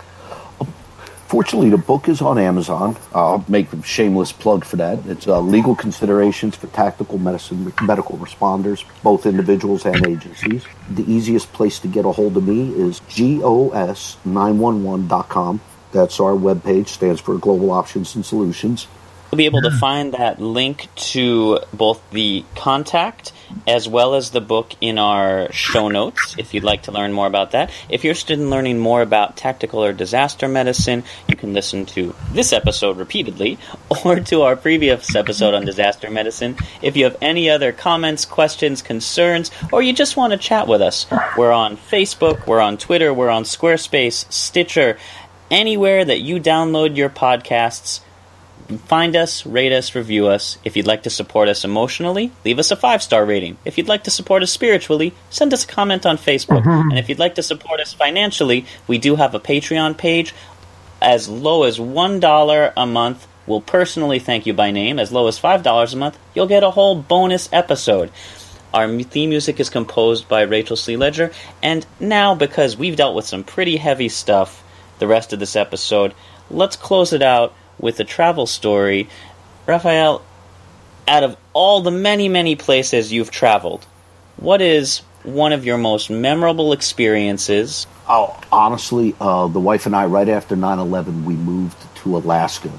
Fortunately, 1.31 1.71
the 1.71 1.79
book 1.79 2.09
is 2.09 2.21
on 2.21 2.39
Amazon. 2.39 2.97
I'll 3.15 3.45
make 3.47 3.73
a 3.73 3.81
shameless 3.85 4.33
plug 4.33 4.65
for 4.65 4.75
that. 4.79 5.07
It's 5.07 5.29
uh, 5.29 5.41
Legal 5.41 5.77
Considerations 5.77 6.57
for 6.57 6.67
Tactical 6.67 7.19
Medicine 7.19 7.73
Medical 7.83 8.19
Responders, 8.19 8.85
both 9.05 9.27
individuals 9.27 9.87
and 9.87 10.05
agencies. 10.09 10.65
The 10.91 11.09
easiest 11.09 11.53
place 11.53 11.79
to 11.79 11.87
get 11.87 12.05
a 12.05 12.11
hold 12.11 12.37
of 12.37 12.49
me 12.49 12.73
is 12.73 12.99
gos911.com. 13.11 15.61
That's 15.93 16.19
our 16.19 16.33
webpage, 16.33 16.89
stands 16.89 17.21
for 17.21 17.39
Global 17.39 17.71
Options 17.71 18.17
and 18.17 18.27
Solutions. 18.27 18.89
You'll 19.31 19.39
be 19.39 19.47
able 19.47 19.63
to 19.63 19.71
find 19.71 20.15
that 20.15 20.41
link 20.41 20.89
to 21.13 21.61
both 21.73 22.03
the 22.11 22.45
contact 22.57 23.33
as 23.67 23.89
well 23.89 24.15
as 24.15 24.31
the 24.31 24.41
book 24.41 24.75
in 24.81 24.99
our 24.99 25.53
show 25.53 25.89
notes 25.89 26.35
if 26.37 26.53
you'd 26.53 26.65
like 26.65 26.83
to 26.83 26.93
learn 26.93 27.13
more 27.13 27.29
about 27.29 27.53
that. 27.53 27.71
If 27.89 28.03
you're 28.03 28.11
interested 28.11 28.41
in 28.41 28.51
learning 28.51 28.79
more 28.79 29.03
about 29.03 29.37
tactical 29.37 29.85
or 29.85 29.93
disaster 29.93 30.49
medicine, 30.49 31.05
you 31.29 31.37
can 31.37 31.53
listen 31.53 31.87
to 31.87 32.15
this 32.33 32.53
episode 32.53 32.97
repeatedly 32.97 33.59
or 34.05 34.19
to 34.19 34.43
our 34.43 34.57
previous 34.57 35.15
episode 35.15 35.55
on 35.55 35.65
disaster 35.65 36.11
medicine. 36.11 36.57
If 36.83 36.97
you 36.97 37.05
have 37.05 37.17
any 37.21 37.51
other 37.51 37.71
comments, 37.71 38.25
questions, 38.25 38.83
concerns, 38.83 39.53
or 39.73 39.81
you 39.81 39.93
just 39.93 40.17
want 40.17 40.33
to 40.33 40.39
chat 40.39 40.67
with 40.67 40.83
us, 40.83 41.07
we're 41.37 41.53
on 41.53 41.77
Facebook, 41.77 42.49
we're 42.49 42.61
on 42.61 42.79
Twitter, 42.79 43.15
we're 43.15 43.31
on 43.31 43.45
Squarespace, 43.45 44.31
Stitcher, 44.33 44.99
anywhere 45.51 46.05
that 46.05 46.21
you 46.21 46.41
download 46.41 46.97
your 46.97 47.11
podcasts 47.11 48.01
Find 48.79 49.17
us, 49.17 49.45
rate 49.45 49.73
us, 49.73 49.95
review 49.95 50.29
us. 50.29 50.59
If 50.65 50.77
you'd 50.77 50.87
like 50.87 51.03
to 51.05 51.11
support 51.11 51.49
us 51.49 51.65
emotionally, 51.65 52.33
leave 52.45 52.59
us 52.59 52.71
a 52.71 52.77
five 52.77 53.03
star 53.03 53.25
rating. 53.25 53.59
If 53.65 53.79
you'd 53.79 53.89
like 53.89 54.05
to 54.05 54.11
support 54.11 54.43
us 54.43 54.51
spiritually, 54.51 55.13
send 55.31 55.53
us 55.53 55.65
a 55.65 55.67
comment 55.67 56.07
on 56.07 56.17
Facebook. 56.19 56.63
Mm-hmm. 56.63 56.91
And 56.91 56.99
if 56.99 57.09
you'd 57.09 57.19
like 57.19 57.35
to 57.37 57.43
support 57.43 57.81
us 57.81 57.93
financially, 57.93 58.67
we 58.87 58.99
do 58.99 59.17
have 59.17 59.35
a 59.35 59.41
Patreon 59.41 59.99
page. 59.99 60.35
As 61.03 61.29
low 61.29 61.63
as 61.63 61.79
$1 61.79 62.73
a 62.77 62.87
month, 62.87 63.27
we'll 63.47 63.61
personally 63.61 64.19
thank 64.19 64.47
you 64.47 64.53
by 64.53 64.71
name. 64.71 64.99
As 64.99 65.11
low 65.11 65.27
as 65.27 65.41
$5 65.41 65.93
a 65.93 65.97
month, 65.97 66.19
you'll 66.35 66.47
get 66.47 66.63
a 66.63 66.71
whole 66.71 66.95
bonus 66.95 67.49
episode. 67.53 68.11
Our 68.73 69.03
theme 69.03 69.31
music 69.31 69.59
is 69.59 69.71
composed 69.71 70.29
by 70.29 70.43
Rachel 70.43 70.77
C. 70.77 70.97
Ledger. 70.97 71.33
And 71.63 71.85
now, 71.99 72.35
because 72.35 72.77
we've 72.77 72.97
dealt 72.97 73.17
with 73.17 73.27
some 73.27 73.43
pretty 73.43 73.77
heavy 73.77 74.09
stuff, 74.09 74.63
the 75.01 75.09
rest 75.09 75.33
of 75.33 75.41
this 75.41 75.57
episode, 75.57 76.15
let's 76.51 76.77
close 76.77 77.13
it 77.13 77.23
out 77.23 77.55
with 77.81 78.01
a 78.01 78.05
travel 78.05 78.47
story. 78.47 79.09
Raphael, 79.67 80.23
out 81.09 81.23
of 81.23 81.37
all 81.53 81.81
the 81.81 81.91
many, 81.91 82.29
many 82.29 82.57
places 82.57 83.13
you've 83.13 83.31
traveled, 83.31 83.85
what 84.37 84.61
is 84.61 85.03
one 85.23 85.53
of 85.53 85.65
your 85.65 85.79
most 85.79 86.11
memorable 86.11 86.73
experiences? 86.73 87.87
Oh, 88.09 88.39
honestly, 88.51 89.15
uh, 89.21 89.49
the 89.49 89.61
wife 89.61 89.87
and 89.87 89.95
I, 89.95 90.07
right 90.07 90.29
after 90.29 90.57
9 90.57 90.79
11, 90.79 91.25
we 91.25 91.35
moved 91.35 91.77
to 91.97 92.17
Alaska 92.17 92.71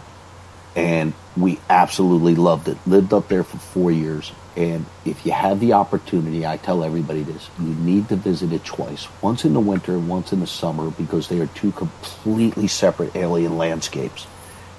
and 0.75 1.13
we 1.37 1.59
absolutely 1.69 2.35
loved 2.35 2.67
it. 2.67 2.77
Lived 2.85 3.13
up 3.13 3.27
there 3.27 3.43
for 3.43 3.57
four 3.57 3.91
years. 3.91 4.31
And 4.55 4.85
if 5.05 5.25
you 5.25 5.31
have 5.31 5.59
the 5.59 5.73
opportunity, 5.73 6.45
I 6.45 6.57
tell 6.57 6.83
everybody 6.83 7.23
this 7.23 7.49
you 7.59 7.73
need 7.75 8.09
to 8.09 8.17
visit 8.17 8.51
it 8.51 8.65
twice 8.65 9.07
once 9.21 9.45
in 9.45 9.53
the 9.53 9.59
winter 9.59 9.93
and 9.93 10.09
once 10.09 10.33
in 10.33 10.41
the 10.41 10.47
summer 10.47 10.91
because 10.91 11.29
they 11.29 11.39
are 11.39 11.47
two 11.47 11.71
completely 11.71 12.67
separate 12.67 13.15
alien 13.15 13.57
landscapes. 13.57 14.27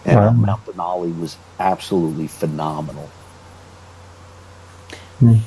And 0.05 0.17
wow. 0.17 0.31
Mount 0.33 0.67
Denali 0.67 1.19
was 1.19 1.37
absolutely 1.59 2.27
phenomenal. 2.27 3.09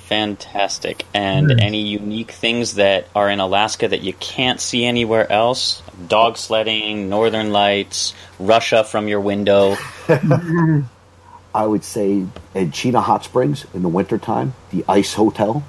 Fantastic. 0.08 1.06
And 1.14 1.48
mm. 1.48 1.62
any 1.62 1.82
unique 1.82 2.32
things 2.32 2.76
that 2.76 3.08
are 3.14 3.30
in 3.30 3.40
Alaska 3.40 3.88
that 3.88 4.02
you 4.02 4.14
can't 4.14 4.62
see 4.62 4.86
anywhere 4.86 5.30
else? 5.30 5.82
Dog 6.08 6.38
sledding, 6.38 7.10
northern 7.10 7.52
lights, 7.52 8.14
Russia 8.40 8.84
from 8.84 9.08
your 9.08 9.20
window. 9.20 9.76
I 10.08 11.66
would 11.66 11.84
say 11.84 12.26
at 12.54 12.68
Chena 12.68 13.02
Hot 13.02 13.26
Springs 13.26 13.66
in 13.74 13.82
the 13.82 13.90
wintertime, 13.90 14.54
the 14.72 14.86
Ice 14.88 15.14
Hotel. 15.14 15.64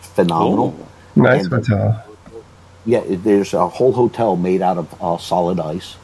Phenomenal. 0.00 0.76
Ooh. 0.78 1.22
Nice 1.22 1.44
and, 1.44 1.52
hotel. 1.52 2.04
Yeah, 2.86 3.02
there's 3.06 3.54
a 3.54 3.68
whole 3.68 3.92
hotel 3.92 4.36
made 4.36 4.62
out 4.62 4.78
of 4.78 5.02
uh, 5.02 5.18
solid 5.18 5.58
ice. 5.58 5.96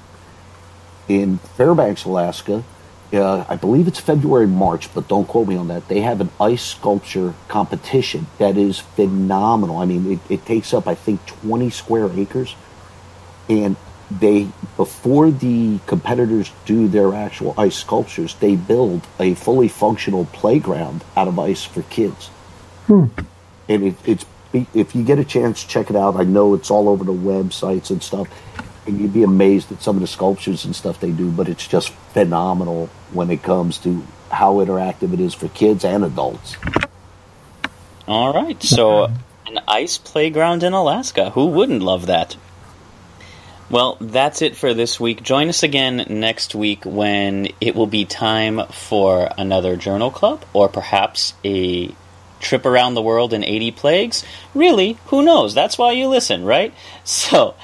In 1.11 1.39
Fairbanks, 1.39 2.05
Alaska, 2.05 2.63
uh, 3.13 3.45
I 3.49 3.57
believe 3.57 3.89
it's 3.89 3.99
February, 3.99 4.47
March, 4.47 4.95
but 4.95 5.09
don't 5.09 5.27
quote 5.27 5.49
me 5.49 5.57
on 5.57 5.67
that. 5.67 5.89
They 5.89 6.03
have 6.03 6.21
an 6.21 6.31
ice 6.41 6.63
sculpture 6.63 7.35
competition 7.49 8.29
that 8.39 8.57
is 8.57 8.79
phenomenal. 8.79 9.79
I 9.79 9.87
mean, 9.87 10.13
it, 10.13 10.21
it 10.31 10.47
takes 10.47 10.73
up, 10.73 10.87
I 10.87 10.95
think, 10.95 11.27
20 11.27 11.69
square 11.71 12.09
acres. 12.17 12.55
And 13.49 13.75
they, 14.09 14.51
before 14.77 15.33
the 15.33 15.81
competitors 15.89 16.53
do 16.65 16.87
their 16.87 17.13
actual 17.13 17.55
ice 17.59 17.75
sculptures, 17.75 18.37
they 18.37 18.55
build 18.55 19.05
a 19.19 19.35
fully 19.35 19.67
functional 19.67 20.27
playground 20.27 21.03
out 21.17 21.27
of 21.27 21.37
ice 21.41 21.65
for 21.65 21.83
kids. 21.83 22.29
Hmm. 22.87 23.07
And 23.69 23.83
it, 23.83 23.97
it's, 24.05 24.27
if 24.53 24.95
you 24.95 25.03
get 25.03 25.19
a 25.19 25.25
chance, 25.25 25.65
check 25.65 25.91
it 25.91 25.97
out. 25.97 26.15
I 26.15 26.23
know 26.23 26.55
it's 26.55 26.71
all 26.71 26.89
over 26.89 27.03
the 27.03 27.13
websites 27.13 27.91
and 27.91 28.01
stuff 28.01 28.29
you'd 28.87 29.13
be 29.13 29.23
amazed 29.23 29.71
at 29.73 29.83
some 29.83 29.97
of 29.97 30.01
the 30.01 30.07
sculptures 30.07 30.65
and 30.65 30.75
stuff 30.75 31.01
they 31.01 31.11
do, 31.11 31.31
but 31.31 31.49
it's 31.49 31.67
just 31.67 31.91
phenomenal 32.13 32.87
when 33.13 33.31
it 33.31 33.43
comes 33.43 33.79
to 33.79 34.05
how 34.31 34.55
interactive 34.55 35.13
it 35.13 35.21
is 35.21 35.35
for 35.35 35.49
kids 35.49 35.85
and 35.85 36.05
adults. 36.05 36.57
All 38.07 38.33
right, 38.33 38.61
so 38.63 39.05
an 39.47 39.61
ice 39.69 39.99
playground 39.99 40.63
in 40.63 40.73
Alaska. 40.73 41.31
Who 41.31 41.47
wouldn't 41.47 41.83
love 41.83 42.07
that? 42.07 42.37
Well, 43.71 43.99
that's 44.01 44.43
it 44.43 44.57
for 44.57 44.75
this 44.75 44.99
week. 44.99 45.23
Join 45.23 45.49
us 45.49 45.63
again 45.63 46.05
next 46.09 46.57
week 46.57 46.85
when 46.85 47.49
it 47.61 47.77
will 47.77 47.87
be 47.87 48.05
time 48.05 48.67
for 48.67 49.31
another 49.39 49.77
journal 49.77 50.11
club 50.11 50.45
or 50.53 50.69
perhaps 50.69 51.35
a 51.45 51.95
trip 52.41 52.67
around 52.67 52.95
the 52.95 53.03
world 53.03 53.33
in 53.33 53.45
80 53.45 53.71
plagues. 53.73 54.25
Really, 54.55 54.99
who 55.07 55.23
knows? 55.23 55.55
That's 55.55 55.79
why 55.79 55.93
you 55.93 56.09
listen, 56.09 56.45
right? 56.45 56.75
So, 57.05 57.55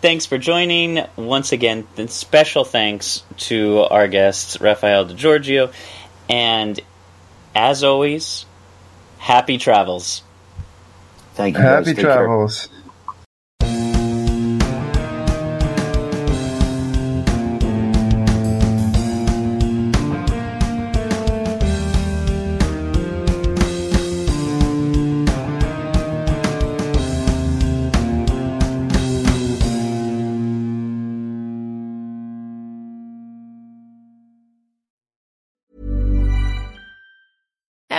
thanks 0.00 0.26
for 0.26 0.38
joining. 0.38 1.04
Once 1.16 1.52
again, 1.52 1.86
special 2.08 2.64
thanks 2.64 3.22
to 3.38 3.80
our 3.90 4.08
guests, 4.08 4.60
Raphael 4.60 5.06
DiGiorgio. 5.06 5.72
And 6.28 6.78
as 7.54 7.84
always, 7.84 8.46
happy 9.18 9.58
travels. 9.58 10.22
Thank 11.34 11.56
you. 11.56 11.62
Happy 11.62 11.94
travels. 11.94 12.68